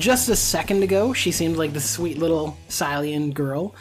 just 0.00 0.28
a 0.28 0.36
second 0.36 0.82
ago, 0.82 1.12
she 1.12 1.32
seemed 1.32 1.56
like 1.56 1.72
the 1.72 1.80
sweet 1.80 2.18
little 2.18 2.56
Silean 2.68 3.32
girl. 3.32 3.74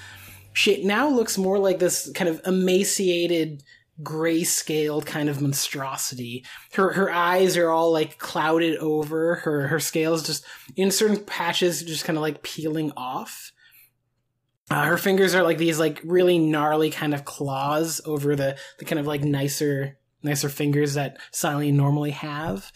She 0.54 0.84
now 0.84 1.10
looks 1.10 1.38
more 1.38 1.60
like 1.60 1.80
this 1.80 2.12
kind 2.14 2.30
of 2.30 2.42
emaciated, 2.46 3.64
gray-scaled 4.02 5.06
kind 5.06 5.30
of 5.30 5.42
monstrosity. 5.42 6.46
Her 6.74 6.94
her 6.94 7.12
eyes 7.12 7.58
are 7.58 7.70
all 7.70 7.92
like 7.92 8.18
clouded 8.18 8.78
over. 8.78 9.36
Her 9.36 9.68
her 9.68 9.80
scales 9.80 10.24
just 10.24 10.46
in 10.76 10.92
certain 10.92 11.24
patches 11.24 11.84
just 11.84 12.06
kind 12.06 12.18
of 12.18 12.22
like 12.22 12.44
peeling 12.44 12.92
off. 12.96 13.52
Uh, 14.72 14.86
her 14.86 14.98
fingers 14.98 15.34
are 15.34 15.44
like 15.44 15.58
these 15.58 15.80
like 15.80 16.00
really 16.04 16.38
gnarly 16.38 16.92
kind 16.92 17.14
of 17.14 17.26
claws 17.26 18.02
over 18.06 18.36
the 18.36 18.58
the 18.78 18.86
kind 18.86 19.00
of 19.00 19.08
like 19.08 19.24
nicer 19.24 19.98
nicer 20.24 20.50
fingers 20.50 20.94
that 20.96 21.18
Silean 21.32 21.78
normally 21.78 22.12
have. 22.12 22.72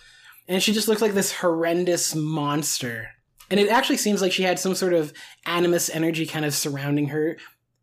And 0.48 0.62
she 0.62 0.74
just 0.74 0.88
looks 0.88 1.02
like 1.02 1.14
this 1.14 1.34
horrendous 1.34 2.16
monster. 2.16 3.10
And 3.50 3.60
it 3.60 3.70
actually 3.70 3.98
seems 3.98 4.22
like 4.22 4.32
she 4.32 4.44
had 4.44 4.60
some 4.60 4.76
sort 4.76 4.94
of 4.94 5.14
animus 5.46 5.90
energy 5.90 6.26
kind 6.26 6.46
of 6.46 6.54
surrounding 6.54 7.08
her, 7.08 7.38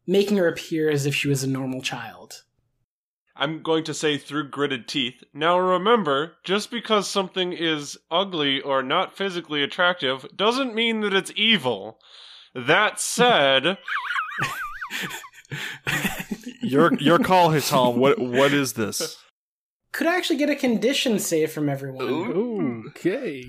making 0.07 0.37
her 0.39 0.49
appear 0.49 0.91
as 0.91 1.07
if 1.07 1.15
she 1.15 1.29
was 1.29 1.45
a 1.45 1.49
normal 1.49 1.83
child. 1.83 2.43
I'm 3.37 3.63
going 3.63 3.85
to 3.85 3.95
say 3.95 4.19
through 4.19 4.49
gritted 4.51 4.87
teeth. 4.87 5.23
Now 5.33 5.59
remember, 5.59 6.35
just 6.45 6.71
because 6.71 7.09
something 7.09 7.53
is 7.53 7.97
ugly 8.11 8.61
or 8.61 8.83
not 8.83 9.17
physically 9.17 9.63
attractive 9.63 10.27
doesn't 10.37 10.75
mean 10.75 11.01
that 11.01 11.15
it's 11.15 11.33
evil. 11.37 12.01
That 12.55 13.01
said, 13.01 13.79
Your 16.63 16.95
your 16.95 17.19
call, 17.19 17.51
He'Talm. 17.51 17.99
What 17.99 18.19
what 18.19 18.53
is 18.53 18.75
this? 18.75 19.17
Could 19.93 20.07
I 20.07 20.17
actually 20.17 20.37
get 20.37 20.51
a 20.51 20.55
condition 20.55 21.19
save 21.19 21.51
from 21.51 21.69
everyone? 21.69 22.87
Okay. 22.89 23.45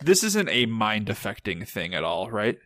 This 0.00 0.22
isn't 0.22 0.48
a 0.48 0.66
mind 0.66 1.08
affecting 1.08 1.64
thing 1.64 1.94
at 1.94 2.04
all, 2.04 2.30
right? 2.30 2.58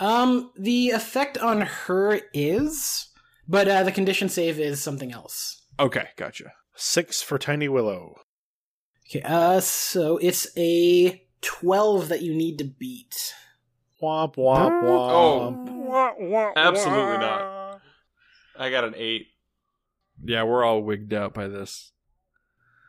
Um, 0.00 0.50
the 0.58 0.90
effect 0.90 1.38
on 1.38 1.60
her 1.60 2.20
is, 2.32 3.08
but 3.46 3.68
uh, 3.68 3.82
the 3.82 3.92
condition 3.92 4.28
save 4.28 4.58
is 4.58 4.82
something 4.82 5.12
else. 5.12 5.62
Okay, 5.78 6.08
gotcha. 6.16 6.52
Six 6.74 7.22
for 7.22 7.38
Tiny 7.38 7.68
Willow. 7.68 8.16
Okay, 9.08 9.22
uh, 9.22 9.60
so 9.60 10.16
it's 10.18 10.46
a 10.56 11.22
12 11.42 12.08
that 12.08 12.22
you 12.22 12.34
need 12.34 12.58
to 12.58 12.64
beat. 12.64 13.34
Womp 14.02 14.36
womp 14.36 14.82
womp. 14.82 15.68
Oh. 15.68 16.52
absolutely 16.56 17.18
not. 17.18 17.80
I 18.58 18.70
got 18.70 18.84
an 18.84 18.94
eight. 18.96 19.26
Yeah, 20.24 20.44
we're 20.44 20.64
all 20.64 20.82
wigged 20.82 21.12
out 21.12 21.34
by 21.34 21.48
this. 21.48 21.92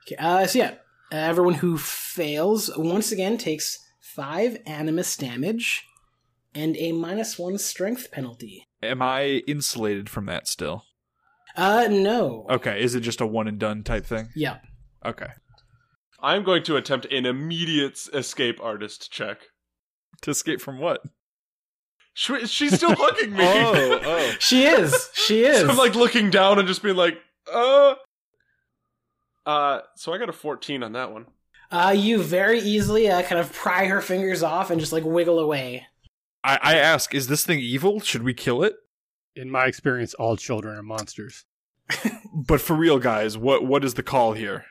Okay, 0.08 0.16
uh, 0.16 0.47
so 0.47 0.59
yeah, 0.59 0.75
everyone 1.12 1.56
who 1.56 1.78
fails 1.78 2.70
once 2.78 3.12
again 3.12 3.38
takes 3.38 3.78
five 4.00 4.58
animus 4.66 5.16
damage 5.18 5.86
and 6.53 6.76
a 6.78 6.92
minus 6.92 7.38
one 7.40 7.58
strength 7.58 8.12
penalty. 8.12 8.66
Am 8.84 9.02
I 9.02 9.44
insulated 9.48 10.09
from 10.09 10.26
that 10.26 10.48
still? 10.48 10.86
Uh, 11.56 11.88
no. 11.90 12.45
Okay, 12.50 12.81
is 12.81 12.95
it 12.95 13.02
just 13.02 13.22
a 13.22 13.26
one 13.28 13.48
and 13.48 13.59
done 13.59 13.84
type 13.84 14.06
thing? 14.06 14.30
Yeah. 14.36 14.59
Okay. 15.06 15.28
I'm 16.22 16.44
going 16.44 16.64
to 16.64 16.76
attempt 16.78 17.06
an 17.12 17.25
immediate 17.25 18.00
escape 18.14 18.59
artist 18.62 19.12
check. 19.12 19.40
To 20.22 20.31
escape 20.31 20.62
from 20.62 20.78
what? 20.78 21.02
Sh- 22.14 22.46
She's 22.47 22.75
still 22.75 22.96
hugging 22.96 23.31
me. 23.31 23.40
oh. 23.44 24.35
She 24.40 24.66
is. 24.66 25.09
She 25.14 25.44
is. 25.46 25.62
So 25.66 25.69
I'm 25.69 25.78
like 25.78 25.96
looking 25.96 26.30
down 26.30 26.59
and 26.59 26.68
just 26.68 26.84
being 26.84 26.96
like, 26.96 27.18
uh. 27.52 27.96
Uh, 29.46 29.81
so 29.96 30.13
I 30.13 30.18
got 30.18 30.29
a 30.29 30.34
14 30.34 30.84
on 30.84 30.94
that 30.94 31.12
one. 31.12 31.25
Uh, 31.72 31.94
you 31.96 32.22
very 32.22 32.59
easily 32.59 33.09
uh, 33.09 33.22
kind 33.24 33.40
of 33.40 33.52
pry 33.53 33.85
her 33.85 34.02
fingers 34.02 34.44
off 34.44 34.72
and 34.72 34.79
just 34.79 34.91
like 34.91 35.06
wiggle 35.06 35.40
away. 35.40 35.88
I, 36.44 36.59
I 36.62 36.75
ask, 36.75 37.16
is 37.16 37.28
this 37.28 37.46
thing 37.46 37.59
evil? 37.59 38.00
Should 38.00 38.24
we 38.24 38.34
kill 38.34 38.63
it? 38.63 38.74
In 39.35 39.50
my 39.50 39.66
experience, 39.66 40.13
all 40.13 40.35
children 40.35 40.78
are 40.78 40.84
monsters. 40.84 41.46
But 42.34 42.62
for 42.62 42.75
real, 42.75 42.97
guys, 42.97 43.38
what 43.38 43.66
what 43.66 43.84
is 43.84 43.96
the 43.96 44.03
call 44.03 44.31
here? 44.31 44.63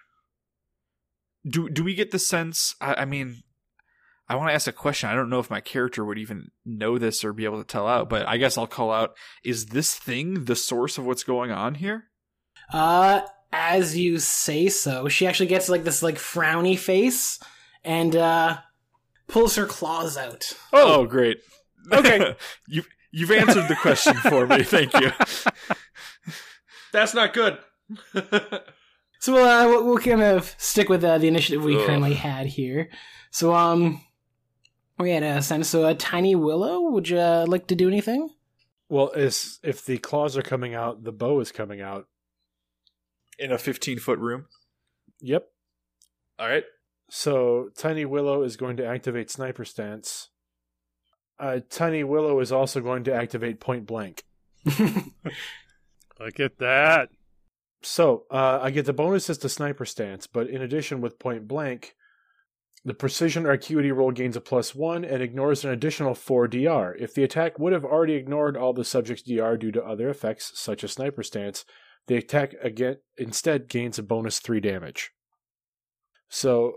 Do 1.46 1.68
do 1.68 1.84
we 1.84 1.94
get 1.94 2.10
the 2.10 2.18
sense? 2.18 2.74
I, 2.80 2.94
I 2.94 3.04
mean, 3.04 3.42
I 4.28 4.36
want 4.36 4.48
to 4.48 4.54
ask 4.54 4.66
a 4.66 4.72
question. 4.72 5.10
I 5.10 5.14
don't 5.14 5.28
know 5.28 5.40
if 5.40 5.50
my 5.50 5.60
character 5.60 6.02
would 6.02 6.16
even 6.18 6.52
know 6.64 6.96
this 6.96 7.22
or 7.22 7.34
be 7.34 7.44
able 7.44 7.58
to 7.58 7.66
tell 7.66 7.86
out, 7.86 8.08
but 8.08 8.26
I 8.26 8.38
guess 8.38 8.56
I'll 8.56 8.66
call 8.66 8.90
out: 8.90 9.14
Is 9.44 9.66
this 9.66 9.94
thing 9.94 10.44
the 10.44 10.56
source 10.56 10.96
of 10.96 11.04
what's 11.04 11.22
going 11.22 11.50
on 11.50 11.74
here? 11.74 12.04
Uh, 12.72 13.22
as 13.52 13.96
you 13.96 14.18
say 14.18 14.68
so, 14.68 15.08
she 15.08 15.26
actually 15.26 15.46
gets 15.46 15.68
like 15.68 15.84
this 15.84 16.02
like 16.02 16.16
frowny 16.16 16.78
face 16.78 17.38
and 17.84 18.14
uh 18.14 18.58
pulls 19.28 19.56
her 19.56 19.66
claws 19.66 20.16
out. 20.16 20.52
Oh, 20.72 21.06
great. 21.06 21.38
Okay. 21.92 22.36
you 22.68 22.82
you've 23.10 23.30
answered 23.30 23.68
the 23.68 23.76
question 23.76 24.14
for 24.14 24.46
me. 24.46 24.62
Thank 24.62 24.92
you. 24.98 25.12
That's 26.92 27.14
not 27.14 27.32
good. 27.32 27.58
So 29.20 29.36
uh, 29.36 29.66
we'll, 29.68 29.84
we'll 29.84 29.98
kind 29.98 30.22
of 30.22 30.54
stick 30.56 30.88
with 30.88 31.04
uh, 31.04 31.18
the 31.18 31.28
initiative 31.28 31.62
we 31.62 31.76
Ugh. 31.76 31.86
currently 31.86 32.14
had 32.14 32.46
here. 32.46 32.88
So 33.30 33.54
um, 33.54 34.00
we 34.98 35.10
had 35.10 35.22
a 35.22 35.42
sense. 35.42 35.68
So 35.68 35.86
a 35.86 35.94
tiny 35.94 36.34
willow. 36.34 36.80
Would 36.90 37.10
you 37.10 37.18
uh, 37.18 37.44
like 37.46 37.66
to 37.66 37.74
do 37.74 37.86
anything? 37.86 38.30
Well, 38.88 39.12
if 39.14 39.58
if 39.62 39.84
the 39.84 39.98
claws 39.98 40.38
are 40.38 40.42
coming 40.42 40.74
out, 40.74 41.04
the 41.04 41.12
bow 41.12 41.38
is 41.40 41.52
coming 41.52 41.82
out. 41.82 42.08
In 43.40 43.52
a 43.52 43.58
15 43.58 43.98
foot 43.98 44.18
room. 44.18 44.46
Yep. 45.20 45.46
All 46.38 46.48
right. 46.48 46.64
So 47.08 47.70
Tiny 47.76 48.04
Willow 48.04 48.42
is 48.42 48.56
going 48.56 48.76
to 48.76 48.86
activate 48.86 49.30
Sniper 49.30 49.64
Stance. 49.64 50.28
Uh, 51.38 51.60
Tiny 51.68 52.04
Willow 52.04 52.38
is 52.40 52.52
also 52.52 52.80
going 52.80 53.04
to 53.04 53.14
activate 53.14 53.60
Point 53.60 53.86
Blank. 53.86 54.24
Look 54.64 56.38
at 56.38 56.58
that. 56.58 57.08
So 57.82 58.24
uh, 58.30 58.60
I 58.62 58.70
get 58.70 58.84
the 58.84 58.92
bonuses 58.92 59.38
to 59.38 59.48
Sniper 59.48 59.86
Stance, 59.86 60.26
but 60.26 60.48
in 60.48 60.60
addition, 60.60 61.00
with 61.00 61.18
Point 61.18 61.48
Blank, 61.48 61.94
the 62.84 62.94
Precision 62.94 63.46
or 63.46 63.52
Acuity 63.52 63.90
roll 63.90 64.10
gains 64.10 64.36
a 64.36 64.40
plus 64.40 64.74
one 64.74 65.04
and 65.04 65.22
ignores 65.22 65.64
an 65.64 65.70
additional 65.70 66.14
four 66.14 66.46
DR. 66.46 66.94
If 66.98 67.14
the 67.14 67.24
attack 67.24 67.58
would 67.58 67.72
have 67.72 67.84
already 67.84 68.14
ignored 68.14 68.56
all 68.56 68.72
the 68.72 68.84
subject's 68.84 69.22
DR 69.22 69.56
due 69.56 69.72
to 69.72 69.84
other 69.84 70.08
effects, 70.08 70.52
such 70.54 70.84
as 70.84 70.92
Sniper 70.92 71.22
Stance, 71.22 71.64
the 72.06 72.16
attack 72.16 72.54
again 72.62 72.96
instead 73.16 73.68
gains 73.68 73.98
a 73.98 74.02
bonus 74.02 74.38
three 74.38 74.60
damage. 74.60 75.10
So 76.28 76.74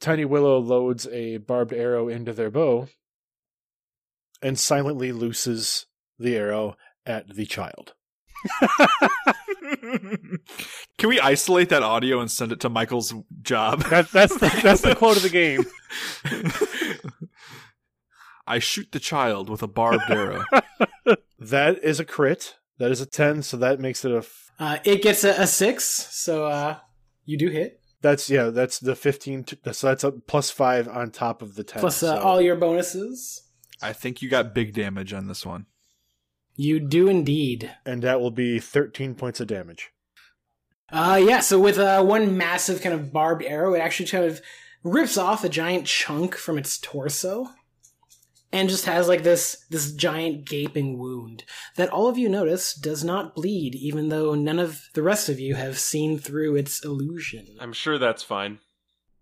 Tiny 0.00 0.24
Willow 0.24 0.58
loads 0.58 1.06
a 1.08 1.38
barbed 1.38 1.72
arrow 1.72 2.08
into 2.08 2.32
their 2.32 2.50
bow 2.50 2.88
and 4.42 4.58
silently 4.58 5.12
looses 5.12 5.86
the 6.18 6.36
arrow 6.36 6.76
at 7.04 7.34
the 7.34 7.46
child. 7.46 7.94
Can 10.98 11.08
we 11.08 11.18
isolate 11.20 11.70
that 11.70 11.82
audio 11.82 12.20
and 12.20 12.30
send 12.30 12.52
it 12.52 12.60
to 12.60 12.68
Michael's 12.68 13.14
job? 13.42 13.82
That, 13.84 14.10
that's 14.10 14.34
the, 14.34 14.60
that's 14.62 14.82
the 14.82 14.94
quote 14.94 15.16
of 15.16 15.22
the 15.22 15.28
game. 15.30 15.64
I 18.46 18.60
shoot 18.60 18.92
the 18.92 19.00
child 19.00 19.50
with 19.50 19.62
a 19.62 19.68
barbed 19.68 20.10
arrow. 20.10 20.44
That 21.38 21.84
is 21.84 22.00
a 22.00 22.04
crit. 22.04 22.56
That 22.78 22.90
is 22.90 23.00
a 23.00 23.06
10, 23.06 23.42
so 23.42 23.56
that 23.56 23.80
makes 23.80 24.04
it 24.04 24.12
a. 24.12 24.18
F- 24.18 24.50
Uh, 24.58 24.78
it 24.84 25.02
gets 25.02 25.24
a, 25.24 25.30
a 25.42 25.46
six. 25.46 25.84
So 25.84 26.46
uh, 26.46 26.78
you 27.24 27.36
do 27.38 27.48
hit 27.50 27.80
that's, 28.02 28.30
yeah, 28.30 28.50
that's 28.50 28.78
the 28.78 28.94
15. 28.94 29.44
T- 29.44 29.58
so 29.72 29.88
that's 29.88 30.04
a 30.04 30.12
plus 30.12 30.50
5 30.50 30.86
on 30.88 31.10
top 31.10 31.42
of 31.42 31.56
the 31.56 31.64
10. 31.64 31.80
plus 31.80 32.02
uh, 32.02 32.16
so- 32.16 32.22
all 32.22 32.40
your 32.40 32.56
bonuses. 32.56 33.42
I 33.82 33.92
think 33.92 34.22
you 34.22 34.30
got 34.30 34.54
big 34.54 34.72
damage 34.72 35.12
on 35.12 35.26
this 35.26 35.44
one. 35.44 35.66
You 36.54 36.80
do 36.80 37.08
indeed. 37.08 37.74
And 37.84 38.02
that 38.02 38.20
will 38.20 38.30
be 38.30 38.58
13 38.58 39.14
points 39.14 39.40
of 39.40 39.48
damage. 39.48 39.90
Uh, 40.90 41.20
yeah, 41.22 41.40
so 41.40 41.58
with 41.58 41.78
uh, 41.78 42.02
one 42.02 42.38
massive 42.38 42.80
kind 42.80 42.94
of 42.94 43.12
barbed 43.12 43.42
arrow, 43.42 43.74
it 43.74 43.80
actually 43.80 44.08
kind 44.08 44.24
of 44.24 44.40
rips 44.82 45.18
off 45.18 45.42
a 45.44 45.48
giant 45.48 45.84
chunk 45.86 46.36
from 46.36 46.56
its 46.56 46.78
torso 46.78 47.48
and 48.52 48.68
just 48.68 48.86
has 48.86 49.08
like 49.08 49.22
this 49.22 49.64
this 49.70 49.92
giant 49.92 50.44
gaping 50.44 50.98
wound 50.98 51.44
that 51.76 51.88
all 51.90 52.08
of 52.08 52.18
you 52.18 52.28
notice 52.28 52.74
does 52.74 53.04
not 53.04 53.34
bleed 53.34 53.74
even 53.74 54.08
though 54.08 54.34
none 54.34 54.58
of 54.58 54.88
the 54.94 55.02
rest 55.02 55.28
of 55.28 55.40
you 55.40 55.54
have 55.54 55.78
seen 55.78 56.18
through 56.18 56.56
its 56.56 56.84
illusion. 56.84 57.56
I'm 57.60 57.72
sure 57.72 57.98
that's 57.98 58.22
fine. 58.22 58.58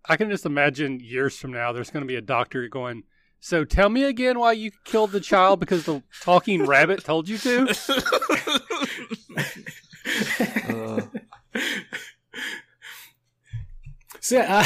I 0.07 0.17
can 0.17 0.29
just 0.29 0.45
imagine 0.45 0.99
years 0.99 1.37
from 1.37 1.51
now, 1.51 1.71
there's 1.71 1.89
going 1.89 2.03
to 2.03 2.07
be 2.07 2.15
a 2.15 2.21
doctor 2.21 2.67
going, 2.67 3.03
So 3.39 3.65
tell 3.65 3.89
me 3.89 4.03
again 4.03 4.37
why 4.37 4.51
you 4.51 4.71
killed 4.83 5.11
the 5.11 5.19
child 5.19 5.59
because 5.59 5.85
the 5.85 6.03
talking 6.21 6.65
rabbit 6.65 7.03
told 7.03 7.27
you 7.27 7.37
to? 7.39 7.75
Uh, 10.69 11.01
So 14.25 14.37
yeah, 14.37 14.57
uh, 14.57 14.65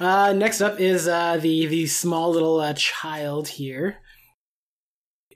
uh, 0.00 0.32
next 0.32 0.60
up 0.60 0.80
is 0.80 1.08
uh, 1.08 1.36
the 1.38 1.66
the 1.66 1.86
small 1.86 2.30
little 2.30 2.60
uh, 2.60 2.74
child 2.74 3.48
here. 3.48 3.98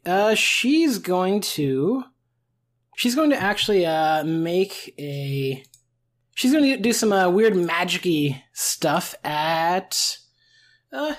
Uh, 0.05 0.35
she's 0.35 0.99
going 0.99 1.41
to 1.41 2.05
she's 2.97 3.15
going 3.15 3.31
to 3.31 3.41
actually 3.41 3.87
uh, 3.87 4.25
make 4.25 4.95
a 4.99 5.63
she's 6.35 6.53
going 6.53 6.65
to 6.65 6.77
do 6.77 6.93
some 6.93 7.13
uh, 7.13 7.29
weird 7.29 7.55
magicy 7.55 8.41
stuff 8.53 9.15
at 9.25 10.19
uh, 10.93 11.15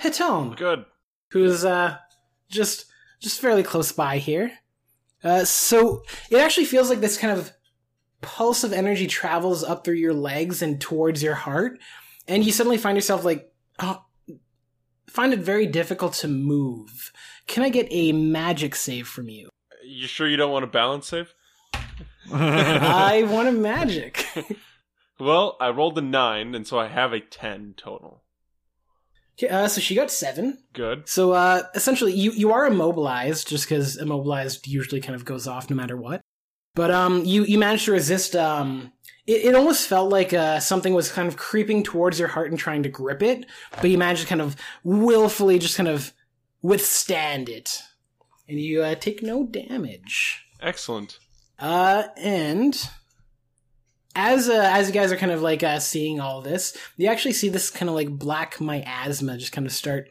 Good. 0.55 0.85
who's 1.31 1.65
uh, 1.65 1.97
just 2.49 2.85
just 3.21 3.41
fairly 3.41 3.63
close 3.63 3.91
by 3.91 4.17
here. 4.17 4.51
Uh, 5.23 5.43
so 5.43 6.03
it 6.29 6.37
actually 6.37 6.65
feels 6.65 6.89
like 6.89 7.01
this 7.01 7.17
kind 7.17 7.37
of 7.37 7.51
pulse 8.21 8.63
of 8.63 8.73
energy 8.73 9.07
travels 9.07 9.63
up 9.63 9.83
through 9.83 9.95
your 9.95 10.13
legs 10.13 10.61
and 10.61 10.79
towards 10.79 11.21
your 11.21 11.35
heart, 11.35 11.79
and 12.27 12.45
you 12.45 12.51
suddenly 12.51 12.77
find 12.77 12.97
yourself 12.97 13.23
like, 13.23 13.51
oh, 13.79 14.03
find 15.07 15.33
it 15.33 15.39
very 15.39 15.65
difficult 15.65 16.13
to 16.13 16.27
move. 16.27 17.11
Can 17.47 17.63
I 17.63 17.69
get 17.69 17.87
a 17.89 18.11
magic 18.11 18.75
save 18.75 19.07
from 19.07 19.29
you? 19.29 19.49
You 19.83 20.07
sure 20.07 20.27
you 20.27 20.37
don't 20.37 20.51
want 20.51 20.65
a 20.65 20.67
balance 20.67 21.07
save? 21.07 21.33
I 22.31 23.23
want 23.27 23.47
a 23.47 23.53
magic. 23.53 24.25
Well, 25.19 25.57
I 25.59 25.69
rolled 25.69 25.97
a 25.97 26.01
nine, 26.01 26.53
and 26.53 26.67
so 26.67 26.79
I 26.79 26.87
have 26.87 27.13
a 27.13 27.19
ten 27.19 27.73
total. 27.75 28.23
Okay, 29.37 29.49
uh, 29.49 29.67
so 29.67 29.81
she 29.81 29.95
got 29.95 30.11
seven. 30.11 30.59
Good. 30.73 31.07
So 31.07 31.31
uh, 31.31 31.63
essentially, 31.73 32.13
you 32.13 32.31
you 32.31 32.51
are 32.51 32.67
immobilized 32.67 33.47
just 33.47 33.67
because 33.67 33.97
immobilized 33.97 34.67
usually 34.67 35.01
kind 35.01 35.15
of 35.15 35.25
goes 35.25 35.47
off 35.47 35.69
no 35.69 35.75
matter 35.75 35.97
what. 35.97 36.21
But 36.75 36.91
um, 36.91 37.25
you 37.25 37.43
you 37.45 37.57
managed 37.57 37.85
to 37.85 37.91
resist. 37.91 38.35
Um, 38.35 38.93
it, 39.27 39.45
it 39.45 39.55
almost 39.55 39.87
felt 39.87 40.09
like 40.09 40.33
uh, 40.33 40.59
something 40.59 40.93
was 40.93 41.11
kind 41.11 41.27
of 41.27 41.37
creeping 41.37 41.83
towards 41.83 42.17
your 42.17 42.29
heart 42.29 42.49
and 42.49 42.59
trying 42.59 42.83
to 42.83 42.89
grip 42.89 43.21
it, 43.21 43.45
but 43.81 43.89
you 43.89 43.97
managed 43.97 44.21
to 44.21 44.27
kind 44.27 44.41
of 44.41 44.55
willfully 44.83 45.59
just 45.59 45.77
kind 45.77 45.89
of 45.89 46.13
withstand 46.61 47.49
it, 47.49 47.83
and 48.47 48.59
you 48.59 48.81
uh, 48.81 48.95
take 48.95 49.21
no 49.21 49.45
damage. 49.45 50.45
Excellent. 50.61 51.19
Uh, 51.59 52.03
and 52.17 52.89
as 54.15 54.49
uh, 54.49 54.69
as 54.73 54.87
you 54.87 54.93
guys 54.93 55.11
are 55.11 55.17
kind 55.17 55.31
of 55.31 55.41
like 55.41 55.61
uh, 55.61 55.79
seeing 55.79 56.19
all 56.19 56.41
this, 56.41 56.75
you 56.95 57.07
actually 57.07 57.33
see 57.33 57.49
this 57.49 57.69
kind 57.69 57.89
of 57.89 57.95
like 57.95 58.09
black 58.09 58.59
miasma 58.59 59.37
just 59.37 59.51
kind 59.51 59.67
of 59.67 59.73
start 59.73 60.09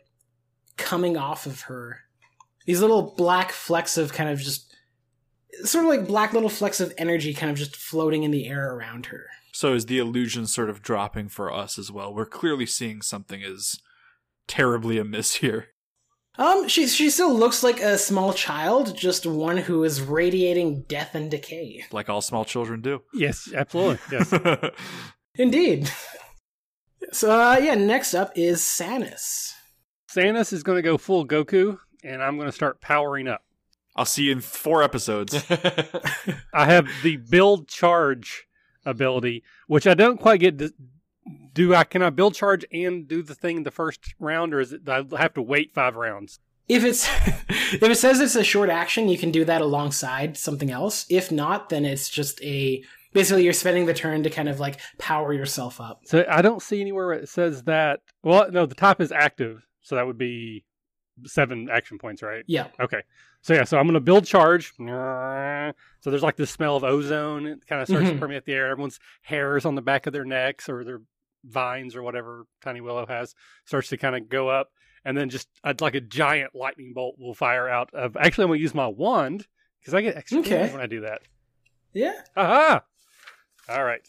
coming 0.76 1.16
off 1.16 1.46
of 1.46 1.62
her. 1.62 2.00
These 2.66 2.80
little 2.80 3.14
black 3.16 3.52
flecks 3.52 3.96
of 3.96 4.12
kind 4.12 4.28
of 4.28 4.38
just 4.40 4.65
sort 5.64 5.84
of 5.84 5.90
like 5.90 6.06
black 6.06 6.32
little 6.32 6.48
flecks 6.48 6.80
of 6.80 6.92
energy 6.98 7.32
kind 7.34 7.50
of 7.50 7.56
just 7.56 7.76
floating 7.76 8.22
in 8.22 8.30
the 8.30 8.46
air 8.46 8.74
around 8.74 9.06
her. 9.06 9.26
so 9.52 9.74
is 9.74 9.86
the 9.86 9.98
illusion 9.98 10.46
sort 10.46 10.70
of 10.70 10.82
dropping 10.82 11.28
for 11.28 11.52
us 11.52 11.78
as 11.78 11.90
well? 11.90 12.12
We're 12.14 12.26
clearly 12.26 12.66
seeing 12.66 13.02
something 13.02 13.42
is 13.42 13.80
terribly 14.46 14.98
amiss 14.98 15.36
here. 15.36 15.68
Um, 16.38 16.68
she 16.68 16.86
she 16.86 17.08
still 17.08 17.32
looks 17.34 17.62
like 17.62 17.80
a 17.80 17.96
small 17.96 18.34
child, 18.34 18.94
just 18.94 19.24
one 19.24 19.56
who 19.56 19.82
is 19.84 20.02
radiating 20.02 20.82
death 20.82 21.14
and 21.14 21.30
decay. 21.30 21.84
Like 21.90 22.10
all 22.10 22.20
small 22.20 22.44
children 22.44 22.82
do. 22.82 23.02
Yes, 23.14 23.48
absolutely. 23.54 23.98
Yes. 24.12 24.32
Indeed. 25.34 25.90
So 27.12 27.30
uh, 27.30 27.58
yeah, 27.62 27.74
next 27.74 28.14
up 28.14 28.32
is 28.34 28.60
Sannas. 28.62 29.52
Sannas 30.10 30.52
is 30.52 30.62
going 30.64 30.76
to 30.76 30.82
go 30.82 30.98
full 30.98 31.24
Goku, 31.26 31.78
and 32.02 32.20
I'm 32.22 32.36
going 32.36 32.48
to 32.48 32.52
start 32.52 32.80
powering 32.80 33.28
up. 33.28 33.42
I'll 33.96 34.04
see 34.04 34.24
you 34.24 34.32
in 34.32 34.40
four 34.40 34.82
episodes. 34.82 35.34
I 36.54 36.66
have 36.66 36.88
the 37.02 37.16
build 37.16 37.68
charge 37.68 38.46
ability, 38.84 39.42
which 39.66 39.86
I 39.86 39.94
don't 39.94 40.20
quite 40.20 40.40
get. 40.40 40.58
To, 40.58 40.72
do 41.52 41.74
I 41.74 41.84
can 41.84 42.02
I 42.02 42.10
build 42.10 42.34
charge 42.34 42.64
and 42.70 43.08
do 43.08 43.22
the 43.22 43.34
thing 43.34 43.62
the 43.62 43.70
first 43.70 44.14
round, 44.18 44.54
or 44.54 44.60
is 44.60 44.72
it 44.72 44.88
I 44.88 45.02
have 45.18 45.34
to 45.34 45.42
wait 45.42 45.72
five 45.72 45.96
rounds? 45.96 46.38
If 46.68 46.84
it's 46.84 47.08
if 47.48 47.82
it 47.82 47.98
says 47.98 48.20
it's 48.20 48.36
a 48.36 48.44
short 48.44 48.68
action, 48.68 49.08
you 49.08 49.18
can 49.18 49.30
do 49.30 49.44
that 49.46 49.62
alongside 49.62 50.36
something 50.36 50.70
else. 50.70 51.06
If 51.08 51.32
not, 51.32 51.70
then 51.70 51.84
it's 51.84 52.10
just 52.10 52.42
a 52.42 52.84
basically 53.12 53.44
you're 53.44 53.54
spending 53.54 53.86
the 53.86 53.94
turn 53.94 54.22
to 54.24 54.30
kind 54.30 54.48
of 54.48 54.60
like 54.60 54.78
power 54.98 55.32
yourself 55.32 55.80
up. 55.80 56.02
So 56.04 56.24
I 56.30 56.42
don't 56.42 56.60
see 56.60 56.80
anywhere 56.80 57.06
where 57.06 57.16
it 57.16 57.28
says 57.28 57.62
that. 57.62 58.00
Well, 58.22 58.50
no, 58.50 58.66
the 58.66 58.74
top 58.74 59.00
is 59.00 59.10
active, 59.10 59.66
so 59.80 59.96
that 59.96 60.06
would 60.06 60.18
be 60.18 60.64
seven 61.24 61.68
action 61.70 61.98
points, 61.98 62.22
right? 62.22 62.44
Yeah. 62.46 62.68
Okay. 62.78 63.02
So 63.46 63.54
yeah, 63.54 63.62
so 63.62 63.78
I'm 63.78 63.86
gonna 63.86 64.00
build 64.00 64.26
charge. 64.26 64.72
So 64.76 66.10
there's 66.10 66.24
like 66.24 66.34
this 66.34 66.50
smell 66.50 66.74
of 66.74 66.82
ozone. 66.82 67.46
It 67.46 67.64
kind 67.68 67.80
of 67.80 67.86
starts 67.86 68.08
to 68.08 68.14
Mhm. 68.16 68.18
permeate 68.18 68.44
the 68.44 68.52
air. 68.54 68.66
Everyone's 68.66 68.98
hairs 69.22 69.64
on 69.64 69.76
the 69.76 69.82
back 69.82 70.08
of 70.08 70.12
their 70.12 70.24
necks 70.24 70.68
or 70.68 70.82
their 70.82 71.02
vines 71.44 71.94
or 71.94 72.02
whatever 72.02 72.46
Tiny 72.60 72.80
Willow 72.80 73.06
has 73.06 73.36
starts 73.64 73.88
to 73.90 73.96
kind 73.96 74.16
of 74.16 74.28
go 74.28 74.48
up, 74.48 74.72
and 75.04 75.16
then 75.16 75.30
just 75.30 75.48
uh, 75.62 75.74
like 75.80 75.94
a 75.94 76.00
giant 76.00 76.56
lightning 76.56 76.92
bolt 76.92 77.20
will 77.20 77.34
fire 77.34 77.68
out. 77.68 77.94
Of 77.94 78.16
actually, 78.16 78.42
I'm 78.46 78.48
gonna 78.50 78.58
use 78.60 78.74
my 78.74 78.88
wand 78.88 79.46
because 79.80 79.94
I 79.94 80.00
get 80.00 80.16
extra 80.16 80.40
Okay. 80.40 80.72
when 80.72 80.80
I 80.80 80.86
do 80.86 81.02
that. 81.02 81.22
Yeah. 81.92 82.20
Aha! 82.36 82.82
All 83.68 83.84
right. 83.84 84.00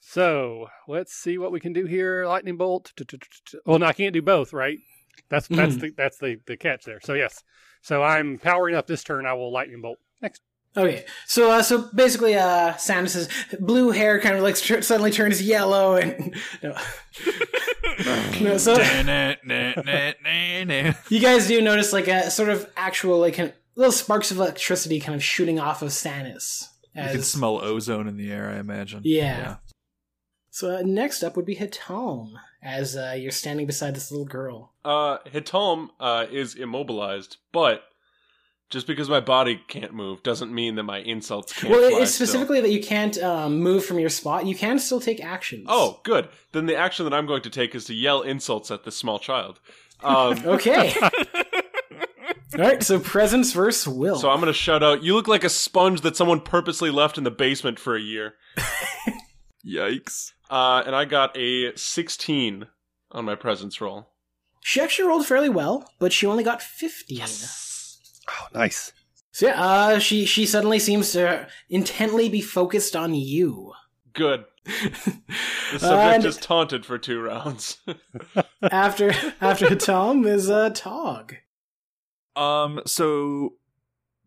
So 0.00 0.66
let's 0.88 1.12
see 1.14 1.38
what 1.38 1.52
we 1.52 1.60
can 1.60 1.72
do 1.74 1.86
here. 1.86 2.26
Lightning 2.26 2.56
bolt. 2.56 2.92
Well, 3.66 3.78
no, 3.78 3.86
I 3.86 3.92
can't 3.92 4.12
do 4.12 4.20
both, 4.20 4.52
right? 4.52 4.80
That's 5.28 5.46
that's 5.46 5.76
Mhm. 5.76 5.80
the 5.80 5.90
that's 5.90 6.18
the 6.18 6.40
the 6.46 6.56
catch 6.56 6.84
there. 6.84 6.98
So 7.04 7.14
yes. 7.14 7.44
So 7.84 8.02
I'm 8.02 8.38
powering 8.38 8.74
up 8.74 8.86
this 8.86 9.04
turn. 9.04 9.26
I 9.26 9.34
will 9.34 9.52
lightning 9.52 9.82
bolt 9.82 9.98
next. 10.22 10.40
Okay. 10.74 11.04
So 11.26 11.50
uh, 11.50 11.62
so 11.62 11.90
basically, 11.94 12.34
uh, 12.34 12.72
Sannas's 12.78 13.28
blue 13.60 13.90
hair 13.90 14.18
kind 14.20 14.36
of 14.36 14.42
like 14.42 14.56
tr- 14.56 14.80
suddenly 14.80 15.10
turns 15.10 15.42
yellow, 15.42 15.96
and 15.96 16.34
no. 16.62 16.70
no. 18.40 18.56
So 18.56 18.74
you 21.10 21.20
guys 21.20 21.46
do 21.46 21.60
notice 21.60 21.92
like 21.92 22.08
a 22.08 22.30
sort 22.30 22.48
of 22.48 22.66
actual 22.74 23.20
like 23.20 23.34
kind 23.34 23.50
of 23.50 23.54
little 23.76 23.92
sparks 23.92 24.30
of 24.30 24.38
electricity 24.38 24.98
kind 24.98 25.14
of 25.14 25.22
shooting 25.22 25.60
off 25.60 25.82
of 25.82 25.90
Sannas. 25.90 26.68
You 26.96 27.02
can 27.02 27.22
smell 27.22 27.60
ozone 27.62 28.08
in 28.08 28.16
the 28.16 28.32
air, 28.32 28.48
I 28.48 28.60
imagine. 28.60 29.02
Yeah. 29.04 29.56
So 30.54 30.76
uh, 30.76 30.82
next 30.84 31.24
up 31.24 31.34
would 31.34 31.46
be 31.46 31.56
He'Talm, 31.56 32.38
as 32.62 32.96
uh, 32.96 33.16
you're 33.18 33.32
standing 33.32 33.66
beside 33.66 33.96
this 33.96 34.12
little 34.12 34.24
girl. 34.24 34.70
uh, 34.84 35.18
He'Talm 35.32 35.90
uh, 35.98 36.26
is 36.30 36.54
immobilized, 36.54 37.38
but 37.50 37.82
just 38.70 38.86
because 38.86 39.08
my 39.10 39.18
body 39.18 39.60
can't 39.66 39.92
move 39.92 40.22
doesn't 40.22 40.54
mean 40.54 40.76
that 40.76 40.84
my 40.84 40.98
insults 40.98 41.52
can't. 41.52 41.72
well, 41.72 42.00
it's 42.00 42.12
still. 42.12 42.28
specifically 42.28 42.60
that 42.60 42.70
you 42.70 42.80
can't 42.80 43.18
um, 43.18 43.58
move 43.58 43.84
from 43.84 43.98
your 43.98 44.08
spot. 44.08 44.46
You 44.46 44.54
can 44.54 44.78
still 44.78 45.00
take 45.00 45.20
actions. 45.20 45.64
Oh, 45.68 45.98
good. 46.04 46.28
Then 46.52 46.66
the 46.66 46.76
action 46.76 47.02
that 47.04 47.12
I'm 47.12 47.26
going 47.26 47.42
to 47.42 47.50
take 47.50 47.74
is 47.74 47.86
to 47.86 47.94
yell 47.94 48.22
insults 48.22 48.70
at 48.70 48.84
this 48.84 48.96
small 48.96 49.18
child. 49.18 49.58
Um, 50.04 50.38
Okay. 50.46 50.94
All 51.02 52.60
right. 52.60 52.80
So 52.80 53.00
presence 53.00 53.52
versus 53.52 53.88
will. 53.88 54.14
so 54.20 54.30
I'm 54.30 54.36
going 54.36 54.46
to 54.46 54.52
shout 54.52 54.84
out, 54.84 55.02
"You 55.02 55.16
look 55.16 55.26
like 55.26 55.42
a 55.42 55.48
sponge 55.48 56.02
that 56.02 56.14
someone 56.14 56.40
purposely 56.40 56.92
left 56.92 57.18
in 57.18 57.24
the 57.24 57.32
basement 57.32 57.80
for 57.80 57.96
a 57.96 58.00
year." 58.00 58.34
Yikes. 59.66 60.32
Uh, 60.50 60.82
and 60.86 60.94
I 60.94 61.04
got 61.04 61.36
a 61.36 61.74
16 61.76 62.66
on 63.12 63.24
my 63.24 63.34
presence 63.34 63.80
roll. 63.80 64.08
she 64.62 64.80
actually 64.80 65.08
rolled 65.08 65.26
fairly 65.26 65.48
well, 65.48 65.88
but 65.98 66.12
she 66.12 66.26
only 66.26 66.44
got 66.44 66.62
15. 66.62 67.20
Oh, 68.28 68.46
nice. 68.54 68.92
So 69.32 69.46
yeah, 69.46 69.60
uh, 69.60 69.98
she 69.98 70.26
she 70.26 70.46
suddenly 70.46 70.78
seems 70.78 71.10
to 71.12 71.48
intently 71.68 72.28
be 72.28 72.40
focused 72.40 72.94
on 72.94 73.14
you. 73.14 73.72
Good. 74.12 74.44
The 75.72 75.80
subject 75.80 76.14
And 76.14 76.24
is 76.24 76.36
taunted 76.36 76.86
for 76.86 76.98
two 76.98 77.20
rounds. 77.20 77.78
after 78.62 79.12
after 79.40 79.74
Tom 79.74 80.24
is 80.24 80.48
uh, 80.48 80.70
Taug. 80.70 81.34
Um, 82.36 82.80
so 82.86 83.54